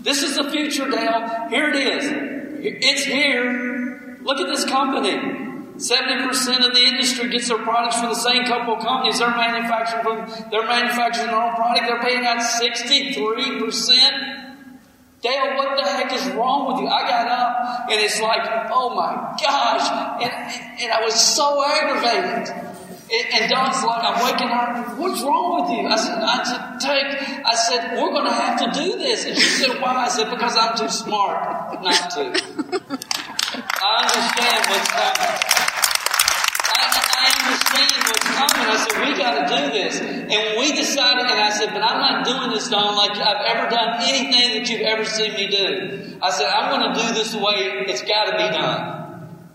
This 0.02 0.22
is 0.22 0.36
the 0.36 0.50
future, 0.50 0.88
Dale. 0.88 1.48
Here 1.50 1.68
it 1.68 1.76
is. 1.76 2.10
It's 2.82 3.04
here. 3.04 4.18
Look 4.22 4.40
at 4.40 4.46
this 4.46 4.64
company. 4.64 5.47
70% 5.78 6.66
of 6.66 6.74
the 6.74 6.82
industry 6.82 7.30
gets 7.30 7.46
their 7.48 7.58
products 7.58 8.00
from 8.00 8.08
the 8.08 8.16
same 8.16 8.44
couple 8.44 8.74
of 8.74 8.82
companies. 8.82 9.20
They're 9.20 9.30
manufacturing 9.30 10.02
from, 10.02 10.26
they're 10.50 10.66
manufacturing 10.66 11.28
their 11.28 11.40
own 11.40 11.54
product. 11.54 11.86
They're 11.86 12.02
paying 12.02 12.26
out 12.26 12.38
63%. 12.38 14.46
Dale, 15.20 15.56
what 15.56 15.76
the 15.76 15.82
heck 15.82 16.12
is 16.12 16.24
wrong 16.34 16.68
with 16.72 16.80
you? 16.82 16.86
I 16.88 17.02
got 17.08 17.26
up 17.26 17.90
and 17.90 18.00
it's 18.00 18.20
like, 18.20 18.46
oh 18.70 18.94
my 18.94 19.34
gosh. 19.40 19.90
And, 20.22 20.32
and 20.82 20.92
I 20.92 21.02
was 21.04 21.14
so 21.14 21.64
aggravated. 21.64 22.54
And, 23.10 23.26
and 23.34 23.50
Don's 23.50 23.82
like, 23.82 24.04
I'm 24.04 24.22
waking 24.24 24.46
her. 24.48 24.82
What's 24.96 25.22
wrong 25.22 25.62
with 25.62 25.70
you? 25.78 25.86
I 25.88 25.96
said, 25.96 26.22
I 26.22 26.44
said, 26.44 26.78
take. 26.78 27.06
I 27.46 27.54
said, 27.54 27.96
we're 27.96 28.10
going 28.10 28.26
to 28.26 28.32
have 28.32 28.58
to 28.60 28.70
do 28.80 28.98
this. 28.98 29.24
And 29.24 29.34
she 29.36 29.48
said, 29.64 29.80
why? 29.80 30.04
I 30.04 30.08
said, 30.08 30.30
because 30.30 30.56
I'm 30.56 30.76
too 30.76 30.88
smart 30.88 31.82
not 31.82 32.10
to. 32.10 32.40
I 33.80 34.02
understand 34.02 34.66
what's 34.68 34.88
coming. 34.88 35.57
What's 37.48 38.24
coming. 38.24 38.68
I 38.68 38.76
said, 38.76 39.00
we 39.00 39.16
got 39.16 39.32
to 39.40 39.44
do 39.48 39.72
this. 39.72 40.00
And 40.00 40.58
we 40.58 40.72
decided, 40.72 41.24
and 41.24 41.40
I 41.40 41.50
said, 41.50 41.72
but 41.72 41.82
I'm 41.82 42.00
not 42.00 42.24
doing 42.24 42.50
this, 42.50 42.68
Don, 42.68 42.96
like 42.96 43.16
I've 43.16 43.56
ever 43.56 43.70
done 43.70 44.02
anything 44.02 44.58
that 44.58 44.68
you've 44.68 44.82
ever 44.82 45.04
seen 45.04 45.32
me 45.34 45.48
do. 45.48 46.18
I 46.20 46.30
said, 46.30 46.46
I'm 46.46 46.68
going 46.68 46.92
to 46.92 47.00
do 47.00 47.14
this 47.14 47.32
the 47.32 47.38
way 47.38 47.84
it's 47.88 48.02
got 48.02 48.26
to 48.26 48.32
be 48.32 48.48
done. 48.52 48.98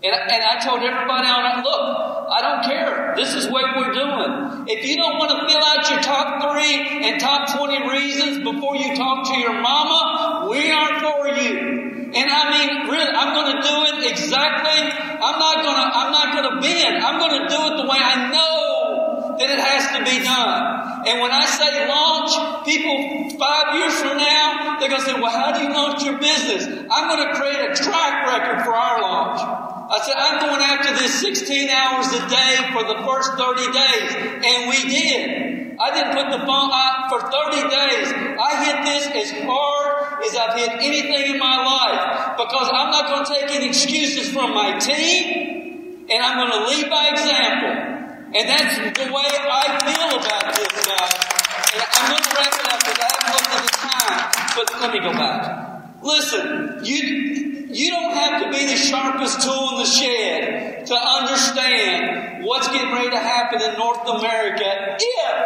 And, 0.04 0.12
and 0.12 0.42
I 0.44 0.60
told 0.60 0.82
everybody 0.82 1.28
on 1.28 1.42
it, 1.48 1.64
look, 1.64 1.84
I 2.28 2.40
don't 2.42 2.64
care. 2.68 3.14
This 3.16 3.34
is 3.34 3.48
what 3.48 3.64
we're 3.76 3.94
doing. 3.94 4.68
If 4.68 4.84
you 4.84 4.96
don't 4.96 5.16
want 5.16 5.32
to 5.32 5.48
fill 5.48 5.64
out 5.64 5.88
your 5.88 6.02
top 6.02 6.52
three 6.52 7.08
and 7.08 7.20
top 7.20 7.56
20 7.56 7.88
reasons 7.88 8.44
before 8.44 8.76
you 8.76 8.96
talk 8.96 9.32
to 9.32 9.36
your 9.38 9.54
mama, 9.54 10.48
we 10.50 10.70
aren't 10.70 11.00
for 11.00 11.28
you. 11.40 12.10
And 12.14 12.30
I 12.30 12.42
mean, 12.52 12.90
really, 12.90 13.10
I'm 13.10 13.32
going 13.32 13.56
to 13.56 13.60
do 13.64 13.76
it 13.90 14.12
exactly. 14.12 14.80
I'm 15.24 15.38
not 15.40 15.64
going 15.64 15.78
to, 15.80 15.86
I'm 15.88 16.12
not 16.12 16.28
going 16.36 16.48
to 16.52 16.56
bend. 16.60 17.02
I'm 17.02 17.18
going 17.18 17.40
to 17.40 17.48
do 17.48 17.60
it 17.72 17.74
the 17.80 17.88
way 17.88 17.98
I 17.98 18.30
know 18.30 19.36
that 19.38 19.50
it 19.50 19.58
to 19.94 20.04
be 20.04 20.24
done. 20.24 21.04
And 21.06 21.20
when 21.20 21.30
I 21.30 21.44
say 21.46 21.86
launch, 21.86 22.32
people 22.64 23.38
five 23.38 23.76
years 23.76 23.94
from 24.00 24.16
now, 24.16 24.80
they're 24.80 24.88
going 24.88 25.02
to 25.02 25.06
say, 25.06 25.20
well, 25.20 25.30
how 25.30 25.52
do 25.52 25.62
you 25.62 25.72
launch 25.72 26.02
your 26.02 26.18
business? 26.18 26.64
I'm 26.90 27.06
going 27.08 27.28
to 27.28 27.34
create 27.36 27.60
a 27.60 27.74
track 27.76 28.26
record 28.26 28.64
for 28.64 28.74
our 28.74 29.00
launch. 29.00 29.40
I 29.40 30.00
said, 30.00 30.16
I'm 30.16 30.40
going 30.40 30.62
after 30.64 30.96
this 30.96 31.20
16 31.20 31.68
hours 31.68 32.08
a 32.08 32.22
day 32.26 32.52
for 32.72 32.82
the 32.88 32.98
first 33.04 33.36
30 33.36 33.68
days. 33.68 34.10
And 34.42 34.58
we 34.72 34.80
did. 34.88 35.76
I 35.78 35.92
didn't 35.92 36.14
put 36.14 36.30
the 36.30 36.42
phone 36.46 36.70
out 36.72 37.10
for 37.10 37.20
30 37.20 37.68
days. 37.68 38.06
I 38.40 38.64
hit 38.64 38.78
this 38.86 39.04
as 39.12 39.44
hard 39.44 40.24
as 40.24 40.36
I've 40.36 40.56
hit 40.56 40.70
anything 40.80 41.34
in 41.34 41.38
my 41.38 41.56
life 41.60 42.36
because 42.38 42.70
I'm 42.72 42.90
not 42.90 43.06
going 43.08 43.24
to 43.26 43.32
take 43.32 43.50
any 43.56 43.68
excuses 43.68 44.32
from 44.32 44.54
my 44.54 44.78
team 44.78 46.06
and 46.10 46.22
I'm 46.22 46.48
going 46.48 46.52
to 46.52 46.68
lead 46.70 46.90
by 46.90 47.08
example. 47.12 47.93
And 48.34 48.48
that's 48.48 48.98
the 48.98 49.12
way 49.12 49.30
I 49.30 49.78
feel 49.86 50.18
about 50.18 50.54
this, 50.56 50.66
guys. 50.82 51.34
And 51.70 51.82
I'm 51.86 52.10
going 52.10 52.22
to 52.22 52.34
wrap 52.34 52.50
it 52.50 52.66
up 52.66 52.80
because 52.82 52.98
I 52.98 53.06
haven't 53.14 53.30
looked 53.30 53.54
the 53.62 53.78
time. 53.78 54.18
But 54.56 54.66
let 54.80 54.90
me 54.92 54.98
go 54.98 55.12
back. 55.12 56.02
Listen, 56.02 56.84
you 56.84 57.54
you 57.74 57.90
don't 57.90 58.12
have 58.12 58.42
to 58.42 58.50
be 58.50 58.66
the 58.66 58.76
sharpest 58.76 59.40
tool 59.42 59.70
in 59.70 59.78
the 59.78 59.86
shed 59.86 60.86
to 60.86 60.94
understand 60.94 62.44
what's 62.44 62.68
getting 62.68 62.92
ready 62.92 63.10
to 63.10 63.18
happen 63.18 63.62
in 63.62 63.74
North 63.78 64.06
America 64.06 64.96
if, 65.00 65.38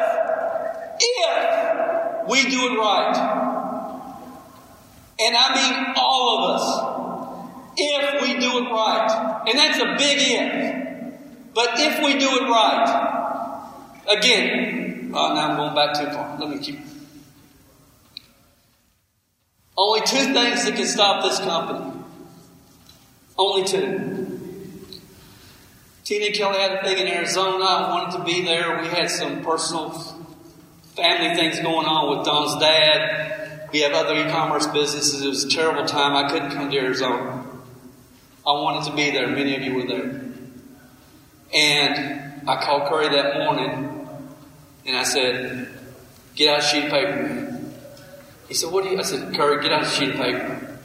if 1.01 2.29
we 2.29 2.51
do 2.51 2.73
it 2.73 2.79
right. 2.79 3.17
And 5.21 5.37
I 5.37 5.55
mean 5.55 5.95
all 5.97 6.39
of 6.39 6.51
us. 6.57 6.65
If 7.77 8.23
we 8.23 8.39
do 8.41 8.59
it 8.59 8.71
right. 8.71 9.45
And 9.47 9.59
that's 9.59 9.79
a 9.79 9.95
big 9.97 10.19
if. 10.21 10.88
But 11.59 11.71
if 11.75 12.05
we 12.05 12.17
do 12.21 12.29
it 12.37 12.43
right, 12.49 13.73
again, 14.09 15.11
oh, 15.13 15.35
now 15.35 15.49
I'm 15.49 15.57
going 15.57 15.75
back 15.75 15.99
too 15.99 16.09
far. 16.09 16.39
Let 16.39 16.51
me 16.51 16.59
keep. 16.61 16.79
Only 19.77 20.01
two 20.03 20.33
things 20.33 20.65
that 20.65 20.77
can 20.77 20.87
stop 20.87 21.25
this 21.25 21.41
company. 21.41 22.01
Only 23.37 23.65
two. 23.65 24.39
Tina 26.05 26.27
and 26.27 26.35
Kelly 26.37 26.61
had 26.61 26.75
a 26.75 26.83
thing 26.85 26.99
in 26.99 27.09
Arizona. 27.09 27.65
I 27.65 27.91
wanted 27.91 28.19
to 28.19 28.25
be 28.25 28.43
there. 28.43 28.81
We 28.81 28.87
had 28.87 29.11
some 29.11 29.43
personal 29.43 29.91
family 30.95 31.35
things 31.35 31.59
going 31.59 31.87
on 31.87 32.17
with 32.17 32.25
Don's 32.25 32.55
dad. 32.61 33.69
We 33.73 33.81
have 33.81 33.95
other 33.95 34.15
e-commerce 34.15 34.69
businesses. 34.69 35.23
It 35.23 35.29
was 35.29 35.43
a 35.43 35.51
terrible 35.51 35.87
time. 35.87 36.15
I 36.15 36.31
couldn't 36.31 36.53
come 36.53 36.71
to 36.71 36.77
Arizona. 36.77 37.45
I 38.47 38.53
wanted 38.53 38.89
to 38.89 38.95
be 38.95 39.11
there. 39.11 39.27
Many 39.27 39.57
of 39.57 39.63
you 39.63 39.75
were 39.75 39.87
there. 39.89 40.29
And 41.53 42.49
I 42.49 42.63
called 42.63 42.89
Curry 42.89 43.09
that 43.09 43.39
morning 43.39 44.09
and 44.87 44.97
I 44.97 45.03
said, 45.03 45.69
get 46.35 46.55
out 46.55 46.61
a 46.61 46.63
sheet 46.63 46.85
of 46.85 46.91
paper. 46.91 47.61
He 48.49 48.55
said, 48.55 48.73
what 48.73 48.85
do 48.85 48.91
you, 48.91 48.99
I 48.99 49.03
said, 49.03 49.35
Curry, 49.35 49.63
get 49.63 49.73
out 49.73 49.83
a 49.83 49.89
sheet 49.89 50.11
of 50.11 50.17
paper. 50.17 50.79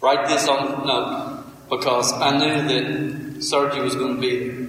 Write 0.00 0.28
this 0.28 0.46
on 0.48 0.70
the 0.70 0.84
note 0.84 1.44
because 1.70 2.12
I 2.12 2.36
knew 2.36 2.68
that 2.68 3.42
Sergi 3.42 3.80
was 3.80 3.94
going 3.94 4.16
to 4.16 4.20
be 4.20 4.48
there. 4.48 4.64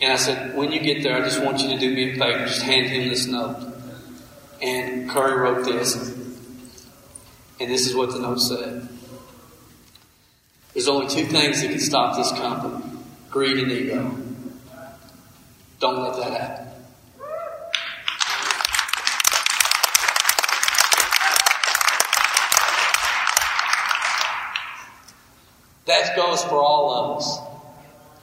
And 0.00 0.12
I 0.12 0.16
said, 0.16 0.56
when 0.56 0.72
you 0.72 0.80
get 0.80 1.02
there, 1.02 1.14
I 1.16 1.20
just 1.20 1.42
want 1.42 1.60
you 1.60 1.68
to 1.68 1.78
do 1.78 1.94
me 1.94 2.10
a 2.10 2.18
favor. 2.18 2.46
Just 2.46 2.62
hand 2.62 2.88
him 2.88 3.08
this 3.08 3.26
note. 3.26 3.56
And 4.60 5.08
Curry 5.08 5.38
wrote 5.38 5.64
this. 5.64 5.94
And 7.60 7.70
this 7.70 7.86
is 7.86 7.94
what 7.94 8.10
the 8.10 8.18
note 8.18 8.40
said. 8.40 8.88
There's 10.74 10.88
only 10.88 11.06
two 11.06 11.24
things 11.26 11.62
that 11.62 11.70
can 11.70 11.78
stop 11.78 12.16
this 12.16 12.32
company. 12.32 12.82
Greed 13.30 13.58
and 13.58 13.70
ego. 13.70 14.16
Don't 15.78 16.02
let 16.02 16.16
that 16.16 16.40
happen. 16.40 16.64
That 25.86 26.16
goes 26.16 26.42
for 26.42 26.60
all 26.62 26.92
of 26.92 27.18
us. 27.18 27.38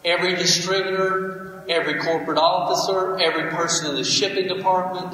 Every 0.04 0.36
distributor, 0.36 1.64
every 1.70 2.02
corporate 2.02 2.38
officer, 2.38 3.20
every 3.20 3.50
person 3.52 3.92
in 3.92 3.96
the 3.96 4.04
shipping 4.04 4.48
department, 4.48 5.14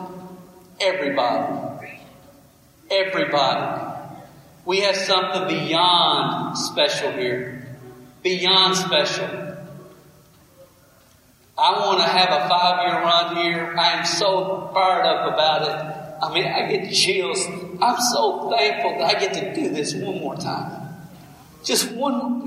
everybody. 0.80 1.94
Everybody. 2.90 3.87
We 4.68 4.82
have 4.82 4.98
something 4.98 5.48
beyond 5.48 6.58
special 6.58 7.14
here. 7.14 7.66
Beyond 8.22 8.76
special. 8.76 9.26
I 11.58 11.72
want 11.80 12.02
to 12.02 12.06
have 12.06 12.28
a 12.28 12.50
five 12.50 12.86
year 12.86 13.02
run 13.02 13.36
here. 13.38 13.76
I 13.80 14.00
am 14.00 14.06
so 14.06 14.70
fired 14.74 15.06
up 15.06 15.34
about 15.34 15.62
it. 15.62 16.22
I 16.22 16.34
mean, 16.34 16.46
I 16.46 16.70
get 16.70 16.94
chills. 16.94 17.48
I'm 17.82 17.98
so 18.12 18.52
thankful 18.52 18.98
that 19.00 19.16
I 19.16 19.18
get 19.18 19.34
to 19.36 19.56
do 19.56 19.70
this 19.70 19.94
one 19.96 20.20
more 20.20 20.36
time. 20.36 20.98
Just 21.64 21.94
one, 21.94 22.42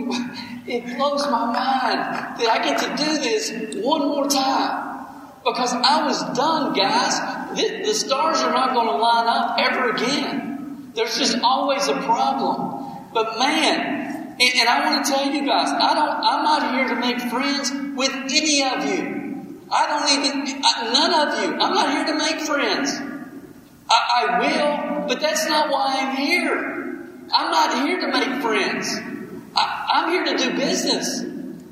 it 0.66 0.99
blows 0.99 1.25
my 1.25 1.47
mind 1.47 2.39
that 2.39 2.49
I 2.51 2.62
get 2.62 2.81
to 2.81 3.03
do 3.03 3.18
this 3.18 3.51
one 3.83 4.03
more 4.03 4.29
time. 4.29 5.07
Because 5.43 5.73
I 5.73 6.07
was 6.07 6.23
done, 6.37 6.75
guys. 6.75 7.57
The, 7.57 7.87
the 7.87 7.95
stars 7.95 8.43
are 8.43 8.53
not 8.53 8.75
going 8.75 8.89
to 8.89 8.97
line 8.97 9.27
up 9.27 9.57
ever 9.59 9.93
again. 9.93 10.49
There's 10.95 11.18
just 11.18 11.38
always 11.43 11.86
a 11.88 11.95
problem. 12.03 13.09
But 13.12 13.38
man, 13.38 14.36
and, 14.41 14.51
and 14.57 14.68
I 14.68 14.91
want 14.91 15.05
to 15.05 15.11
tell 15.11 15.24
you 15.26 15.47
guys, 15.47 15.68
I 15.68 15.95
don't, 15.95 16.24
I'm 16.24 16.45
not 16.45 16.74
here 16.74 16.88
to 16.88 16.97
make 16.97 17.20
friends 17.30 17.70
with 17.97 18.11
any 18.11 18.62
of 18.62 18.84
you. 18.86 19.61
I 19.70 19.86
don't 19.86 20.26
even, 20.26 20.61
none 20.61 21.14
of 21.14 21.45
you. 21.45 21.53
I'm 21.61 21.74
not 21.74 21.91
here 21.91 22.07
to 22.07 22.18
make 22.18 22.41
friends. 22.41 22.91
I, 23.88 23.99
I 24.16 24.38
will, 24.41 25.09
but 25.09 25.20
that's 25.20 25.47
not 25.49 25.70
why 25.70 25.97
I'm 25.99 26.16
here. 26.16 26.80
I'm 27.32 27.51
not 27.51 27.86
here 27.86 28.01
to 28.01 28.09
make 28.09 28.43
friends. 28.43 28.88
I, 29.55 30.03
am 30.05 30.11
here 30.11 30.24
to 30.24 30.36
do 30.36 30.57
business. 30.57 31.20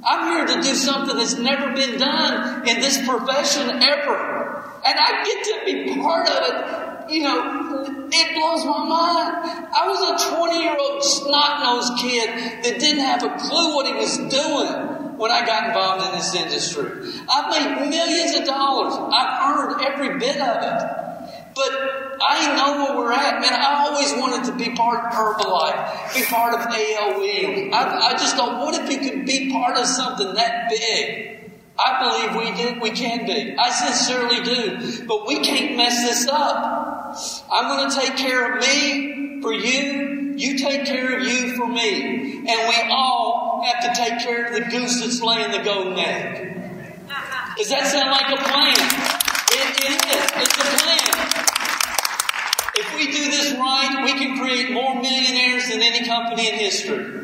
I'm 0.05 0.33
here 0.33 0.47
to 0.47 0.63
do 0.63 0.75
something 0.75 1.17
that's 1.17 1.39
never 1.39 1.75
been 1.75 1.99
done 1.99 2.69
in 2.69 2.81
this 2.81 2.99
profession 3.07 3.71
ever. 3.71 4.65
And 4.85 4.99
I 4.99 5.25
get 5.25 5.45
to 5.45 5.65
be 5.65 6.01
part 6.01 6.29
of 6.29 6.49
it. 6.49 6.88
You 7.09 7.23
know, 7.23 8.09
it 8.11 8.35
blows 8.35 8.65
my 8.65 8.85
mind. 8.85 9.71
I 9.73 9.89
was 9.89 10.23
a 10.23 10.37
20 10.37 10.61
year 10.61 10.77
old 10.79 11.03
snot 11.03 11.61
nosed 11.61 11.99
kid 11.99 12.29
that 12.65 12.81
didn't 12.81 13.05
have 13.05 13.23
a 13.23 13.37
clue 13.39 13.75
what 13.75 13.87
he 13.87 13.95
was 13.95 14.19
doing 14.19 15.17
when 15.17 15.31
I 15.31 15.45
got 15.45 15.69
involved 15.69 16.07
in 16.07 16.13
this 16.13 16.35
industry. 16.35 17.11
I've 17.29 17.51
made 17.51 17.91
millions 17.91 18.37
of 18.39 18.45
dollars. 18.45 18.95
I've 18.95 19.59
earned 19.59 19.83
every 19.83 20.19
bit 20.19 20.41
of 20.41 20.63
it. 20.63 20.99
But 21.55 22.19
I 22.23 22.55
know 22.57 22.85
where 22.85 22.97
we're 22.99 23.13
at, 23.13 23.41
man. 23.41 23.53
I 23.53 23.89
always 23.89 24.13
wanted 24.13 24.45
to 24.51 24.57
be 24.57 24.77
part 24.77 25.05
of 25.05 25.13
Herbalife, 25.13 26.15
be 26.15 26.25
part 26.25 26.55
of 26.55 26.61
AOE. 26.61 27.73
I, 27.73 27.99
I 27.99 28.13
just 28.13 28.37
thought, 28.37 28.65
what 28.65 28.81
if 28.81 28.91
you 28.91 29.11
could 29.11 29.27
be 29.27 29.51
part 29.51 29.77
of 29.77 29.87
something 29.87 30.35
that 30.35 30.69
big? 30.71 31.53
I 31.79 32.03
believe 32.03 32.57
we 32.57 32.63
do, 32.63 32.81
we 32.81 32.91
can 32.91 33.27
be. 33.27 33.57
I 33.57 33.71
sincerely 33.71 34.43
do. 34.43 35.07
But 35.07 35.27
we 35.27 35.41
can't 35.41 35.77
mess 35.77 36.03
this 36.03 36.29
up. 36.29 36.98
I'm 37.51 37.77
going 37.77 37.91
to 37.91 37.97
take 37.97 38.17
care 38.17 38.55
of 38.55 38.61
me 38.61 39.41
for 39.41 39.53
you. 39.53 40.35
You 40.37 40.59
take 40.59 40.85
care 40.87 41.19
of 41.19 41.25
you 41.25 41.57
for 41.57 41.67
me. 41.67 42.39
And 42.39 42.47
we 42.47 42.91
all 42.91 43.63
have 43.65 43.83
to 43.83 44.01
take 44.01 44.21
care 44.21 44.47
of 44.47 44.55
the 44.55 44.71
goose 44.71 45.01
that's 45.01 45.21
laying 45.21 45.51
the 45.51 45.63
golden 45.65 45.99
egg. 45.99 46.49
Does 47.57 47.71
that 47.71 47.87
sound 47.87 48.11
like 48.11 48.31
a 48.31 48.43
plan? 48.43 48.79
It 49.51 49.85
is. 49.85 49.99
It's 50.43 50.57
a 50.57 50.67
plan. 50.85 51.19
If 52.77 52.95
we 52.95 53.07
do 53.11 53.25
this 53.31 53.53
right, 53.55 54.03
we 54.05 54.13
can 54.13 54.39
create 54.39 54.71
more 54.71 54.95
millionaires 54.95 55.69
than 55.69 55.81
any 55.81 56.07
company 56.07 56.49
in 56.49 56.55
history. 56.55 57.19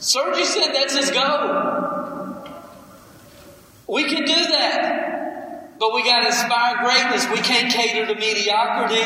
Sergi 0.00 0.44
said 0.44 0.72
that's 0.72 0.96
his 0.96 1.10
goal. 1.10 2.44
We 3.86 4.04
can 4.04 4.24
do 4.24 4.34
that. 4.34 5.25
But 5.78 5.94
we 5.94 6.04
gotta 6.04 6.26
inspire 6.26 6.84
greatness. 6.84 7.28
We 7.30 7.38
can't 7.38 7.72
cater 7.72 8.06
to 8.06 8.14
mediocrity. 8.14 9.04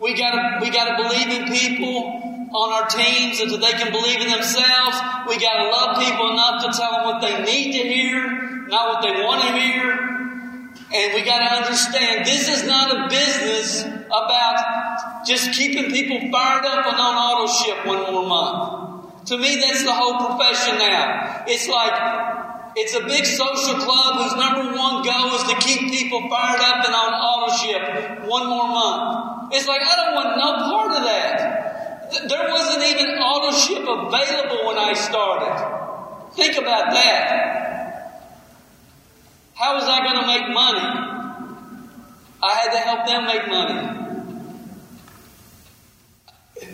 We 0.00 0.14
gotta, 0.14 0.58
we 0.60 0.70
gotta 0.70 1.02
believe 1.02 1.28
in 1.28 1.48
people 1.48 2.48
on 2.52 2.72
our 2.72 2.88
teams 2.88 3.38
that 3.38 3.48
they 3.48 3.72
can 3.78 3.92
believe 3.92 4.20
in 4.20 4.30
themselves. 4.30 4.96
We 5.28 5.38
gotta 5.38 5.70
love 5.70 5.98
people 5.98 6.30
enough 6.32 6.64
to 6.64 6.72
tell 6.76 6.92
them 6.92 7.04
what 7.06 7.20
they 7.22 7.42
need 7.44 7.72
to 7.72 7.88
hear, 7.88 8.66
not 8.68 8.94
what 8.94 9.02
they 9.02 9.22
want 9.22 9.42
to 9.42 9.52
hear. 9.52 10.12
And 10.94 11.14
we 11.14 11.22
got 11.22 11.38
to 11.38 11.56
understand 11.56 12.26
this 12.26 12.48
is 12.48 12.66
not 12.66 12.94
a 12.94 13.08
business 13.08 13.82
about 13.82 15.24
just 15.26 15.52
keeping 15.52 15.90
people 15.90 16.30
fired 16.30 16.66
up 16.66 16.86
and 16.86 16.96
on 16.96 17.14
auto 17.16 17.50
ship 17.50 17.86
one 17.86 18.12
more 18.12 18.26
month. 18.26 19.24
To 19.26 19.38
me, 19.38 19.56
that's 19.56 19.84
the 19.84 19.92
whole 19.92 20.26
profession 20.26 20.78
now. 20.78 21.44
It's 21.46 21.66
like, 21.68 21.92
it's 22.74 22.94
a 22.94 23.04
big 23.04 23.26
social 23.26 23.74
club 23.74 24.22
whose 24.22 24.36
number 24.36 24.76
one 24.76 25.02
goal 25.02 25.34
is 25.34 25.42
to 25.44 25.56
keep 25.56 25.90
people 25.90 26.28
fired 26.28 26.60
up 26.60 26.84
and 26.86 26.94
on 26.94 27.12
auto 27.12 27.52
ship 27.56 28.28
one 28.28 28.46
more 28.48 28.68
month. 28.68 29.52
It's 29.54 29.68
like, 29.68 29.82
I 29.82 29.96
don't 29.96 30.14
want 30.14 30.36
no 30.38 30.52
part 30.70 30.96
of 30.96 31.04
that. 31.04 32.28
There 32.28 32.48
wasn't 32.50 32.84
even 32.84 33.18
auto 33.18 33.52
ship 33.56 33.82
available 33.82 34.66
when 34.66 34.78
I 34.78 34.94
started. 34.94 36.32
Think 36.34 36.56
about 36.56 36.92
that. 36.92 37.52
How 39.54 39.74
was 39.74 39.84
I 39.84 39.98
going 40.00 40.20
to 40.20 40.26
make 40.26 40.48
money? 40.52 41.12
I 42.42 42.54
had 42.54 42.72
to 42.72 42.78
help 42.78 43.06
them 43.06 43.26
make 43.26 43.48
money. 43.48 43.98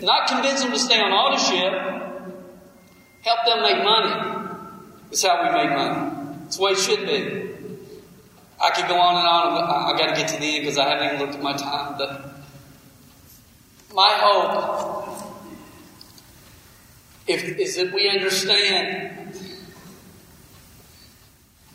Not 0.01 0.27
convince 0.29 0.61
them 0.61 0.71
to 0.71 0.79
stay 0.79 0.99
on 1.01 1.11
auto 1.11 1.37
ship. 1.37 1.73
Help 3.21 3.45
them 3.45 3.61
make 3.63 3.83
money. 3.83 4.38
It's 5.11 5.23
how 5.23 5.43
we 5.43 5.51
make 5.51 5.75
money. 5.75 6.45
It's 6.45 6.57
the 6.57 6.63
way 6.63 6.71
it 6.71 6.77
should 6.77 7.05
be. 7.05 7.49
I 8.61 8.71
could 8.71 8.87
go 8.87 8.99
on 8.99 9.15
and 9.15 9.27
on. 9.27 9.95
I 9.95 9.97
got 9.97 10.13
to 10.13 10.21
get 10.21 10.29
to 10.29 10.39
the 10.39 10.45
end 10.45 10.63
because 10.63 10.77
I 10.77 10.89
haven't 10.89 11.05
even 11.05 11.19
looked 11.19 11.35
at 11.35 11.41
my 11.41 11.53
time. 11.53 11.97
But 11.97 12.33
my 13.93 14.09
hope 14.19 15.19
if, 17.27 17.43
is 17.57 17.75
that 17.77 17.93
we 17.93 18.09
understand 18.09 19.35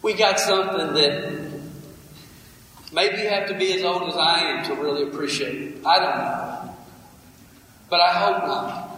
we 0.03 0.13
got 0.13 0.39
something 0.39 0.93
that 0.95 1.51
maybe 2.93 3.23
you 3.23 3.29
have 3.29 3.49
to 3.49 3.55
be 3.55 3.73
as 3.73 3.83
old 3.83 4.03
as 4.11 4.17
I 4.17 4.41
am 4.41 4.65
to 4.67 4.75
really 4.75 5.05
appreciate 5.05 5.55
it. 5.55 5.87
I 5.87 5.99
don't 5.99 6.19
know. 6.19 6.77
But 7.89 8.01
I 8.01 8.13
hope 8.13 8.47
not. 8.47 8.91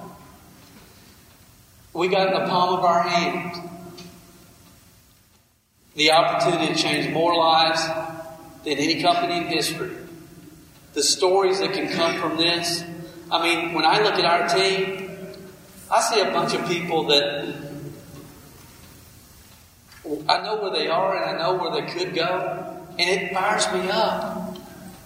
We 1.92 2.08
got 2.08 2.26
in 2.26 2.34
the 2.34 2.48
palm 2.48 2.78
of 2.78 2.84
our 2.84 3.02
hand 3.02 3.75
the 5.96 6.12
opportunity 6.12 6.74
to 6.74 6.78
change 6.78 7.12
more 7.12 7.34
lives 7.34 7.82
than 8.64 8.78
any 8.78 9.02
company 9.02 9.38
in 9.38 9.46
history. 9.46 9.96
The 10.92 11.02
stories 11.02 11.60
that 11.60 11.72
can 11.72 11.88
come 11.88 12.20
from 12.20 12.36
this. 12.36 12.84
I 13.32 13.42
mean, 13.42 13.74
when 13.74 13.84
I 13.84 14.02
look 14.02 14.14
at 14.14 14.24
our 14.24 14.46
team, 14.46 15.08
I 15.90 16.00
see 16.02 16.20
a 16.20 16.30
bunch 16.32 16.54
of 16.54 16.66
people 16.68 17.04
that 17.08 17.54
I 20.28 20.42
know 20.42 20.56
where 20.62 20.70
they 20.70 20.88
are 20.88 21.16
and 21.16 21.36
I 21.36 21.42
know 21.42 21.54
where 21.56 21.80
they 21.80 21.90
could 21.90 22.14
go, 22.14 22.84
and 22.98 23.10
it 23.10 23.32
fires 23.32 23.66
me 23.72 23.88
up. 23.90 24.58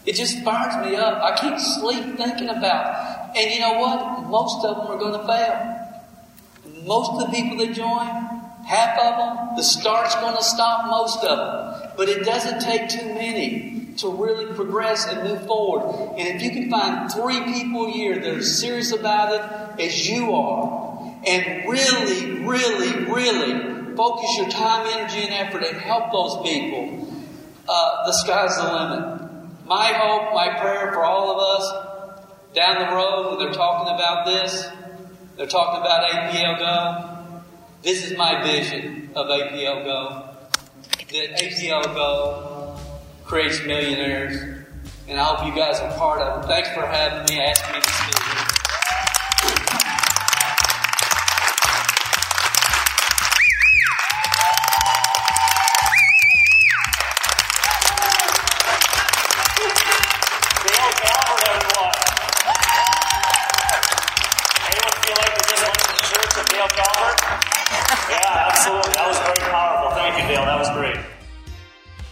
It 0.06 0.14
just 0.14 0.42
fires 0.42 0.84
me 0.84 0.96
up. 0.96 1.22
I 1.22 1.36
can't 1.36 1.60
sleep 1.60 2.16
thinking 2.16 2.48
about. 2.48 3.36
And 3.36 3.50
you 3.50 3.60
know 3.60 3.78
what? 3.78 4.26
Most 4.26 4.64
of 4.64 4.76
them 4.76 4.86
are 4.88 4.98
going 4.98 5.20
to 5.20 5.26
fail. 5.26 6.84
Most 6.84 7.12
of 7.12 7.30
the 7.30 7.36
people 7.36 7.58
that 7.58 7.74
join 7.74 8.39
half 8.64 8.98
of 8.98 9.16
them, 9.16 9.56
the 9.56 9.62
start's 9.62 10.14
going 10.16 10.36
to 10.36 10.44
stop 10.44 10.86
most 10.86 11.24
of 11.24 11.38
them. 11.38 11.92
But 11.96 12.08
it 12.08 12.24
doesn't 12.24 12.60
take 12.60 12.88
too 12.88 13.06
many 13.14 13.94
to 13.98 14.08
really 14.10 14.52
progress 14.54 15.06
and 15.06 15.28
move 15.28 15.46
forward. 15.46 16.16
And 16.18 16.28
if 16.28 16.42
you 16.42 16.50
can 16.50 16.70
find 16.70 17.10
three 17.12 17.40
people 17.42 17.86
a 17.86 17.92
year 17.92 18.18
that 18.18 18.34
are 18.34 18.42
serious 18.42 18.92
about 18.92 19.32
it 19.34 19.84
as 19.84 20.08
you 20.08 20.34
are, 20.34 20.90
and 21.26 21.68
really, 21.68 22.40
really, 22.40 23.04
really 23.04 23.94
focus 23.94 24.36
your 24.38 24.48
time, 24.48 24.86
energy, 24.86 25.20
and 25.20 25.32
effort 25.32 25.62
and 25.62 25.76
help 25.76 26.12
those 26.12 26.36
people, 26.42 27.06
uh, 27.68 28.06
the 28.06 28.12
sky's 28.12 28.56
the 28.56 28.64
limit. 28.64 29.66
My 29.66 29.92
hope, 29.92 30.34
my 30.34 30.58
prayer 30.58 30.92
for 30.92 31.04
all 31.04 31.30
of 31.30 31.60
us 31.60 31.90
down 32.54 32.78
the 32.80 32.96
road 32.96 33.30
when 33.30 33.38
they're 33.38 33.54
talking 33.54 33.94
about 33.94 34.26
this, 34.26 34.66
they're 35.36 35.46
talking 35.46 35.80
about 35.80 36.10
APL 36.10 36.58
Go, 36.58 37.09
this 37.82 38.04
is 38.04 38.16
my 38.16 38.42
vision 38.42 39.10
of 39.14 39.26
APL 39.26 39.84
Go. 39.84 40.24
That 41.12 41.38
APL 41.38 41.82
Go 41.94 42.76
creates 43.24 43.60
millionaires. 43.64 44.36
And 45.08 45.18
I 45.18 45.24
hope 45.24 45.46
you 45.46 45.54
guys 45.54 45.80
are 45.80 45.92
part 45.96 46.20
of 46.20 46.44
it. 46.44 46.46
Thanks 46.46 46.68
for 46.70 46.82
having 46.82 47.34
me, 47.34 47.40
me 47.40 47.80
to 47.80 47.90
speak. 47.90 48.39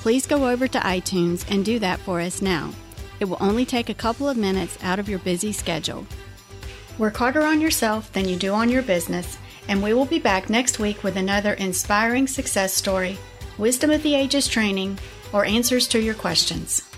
please 0.00 0.26
go 0.26 0.48
over 0.48 0.66
to 0.66 0.78
iTunes 0.78 1.44
and 1.50 1.62
do 1.62 1.78
that 1.78 2.00
for 2.00 2.20
us 2.20 2.40
now. 2.40 2.70
It 3.20 3.26
will 3.26 3.36
only 3.38 3.66
take 3.66 3.90
a 3.90 3.94
couple 3.94 4.28
of 4.28 4.36
minutes 4.36 4.78
out 4.82 4.98
of 4.98 5.10
your 5.10 5.18
busy 5.18 5.52
schedule. 5.52 6.06
Work 6.98 7.18
harder 7.18 7.42
on 7.42 7.60
yourself 7.60 8.10
than 8.12 8.26
you 8.26 8.36
do 8.36 8.54
on 8.54 8.70
your 8.70 8.82
business, 8.82 9.36
and 9.68 9.82
we 9.82 9.92
will 9.92 10.06
be 10.06 10.18
back 10.18 10.48
next 10.48 10.78
week 10.78 11.04
with 11.04 11.16
another 11.16 11.52
inspiring 11.52 12.26
success 12.26 12.72
story, 12.72 13.18
wisdom 13.58 13.90
of 13.90 14.02
the 14.02 14.14
ages 14.14 14.48
training, 14.48 14.98
or 15.34 15.44
answers 15.44 15.86
to 15.88 16.00
your 16.00 16.14
questions. 16.14 16.89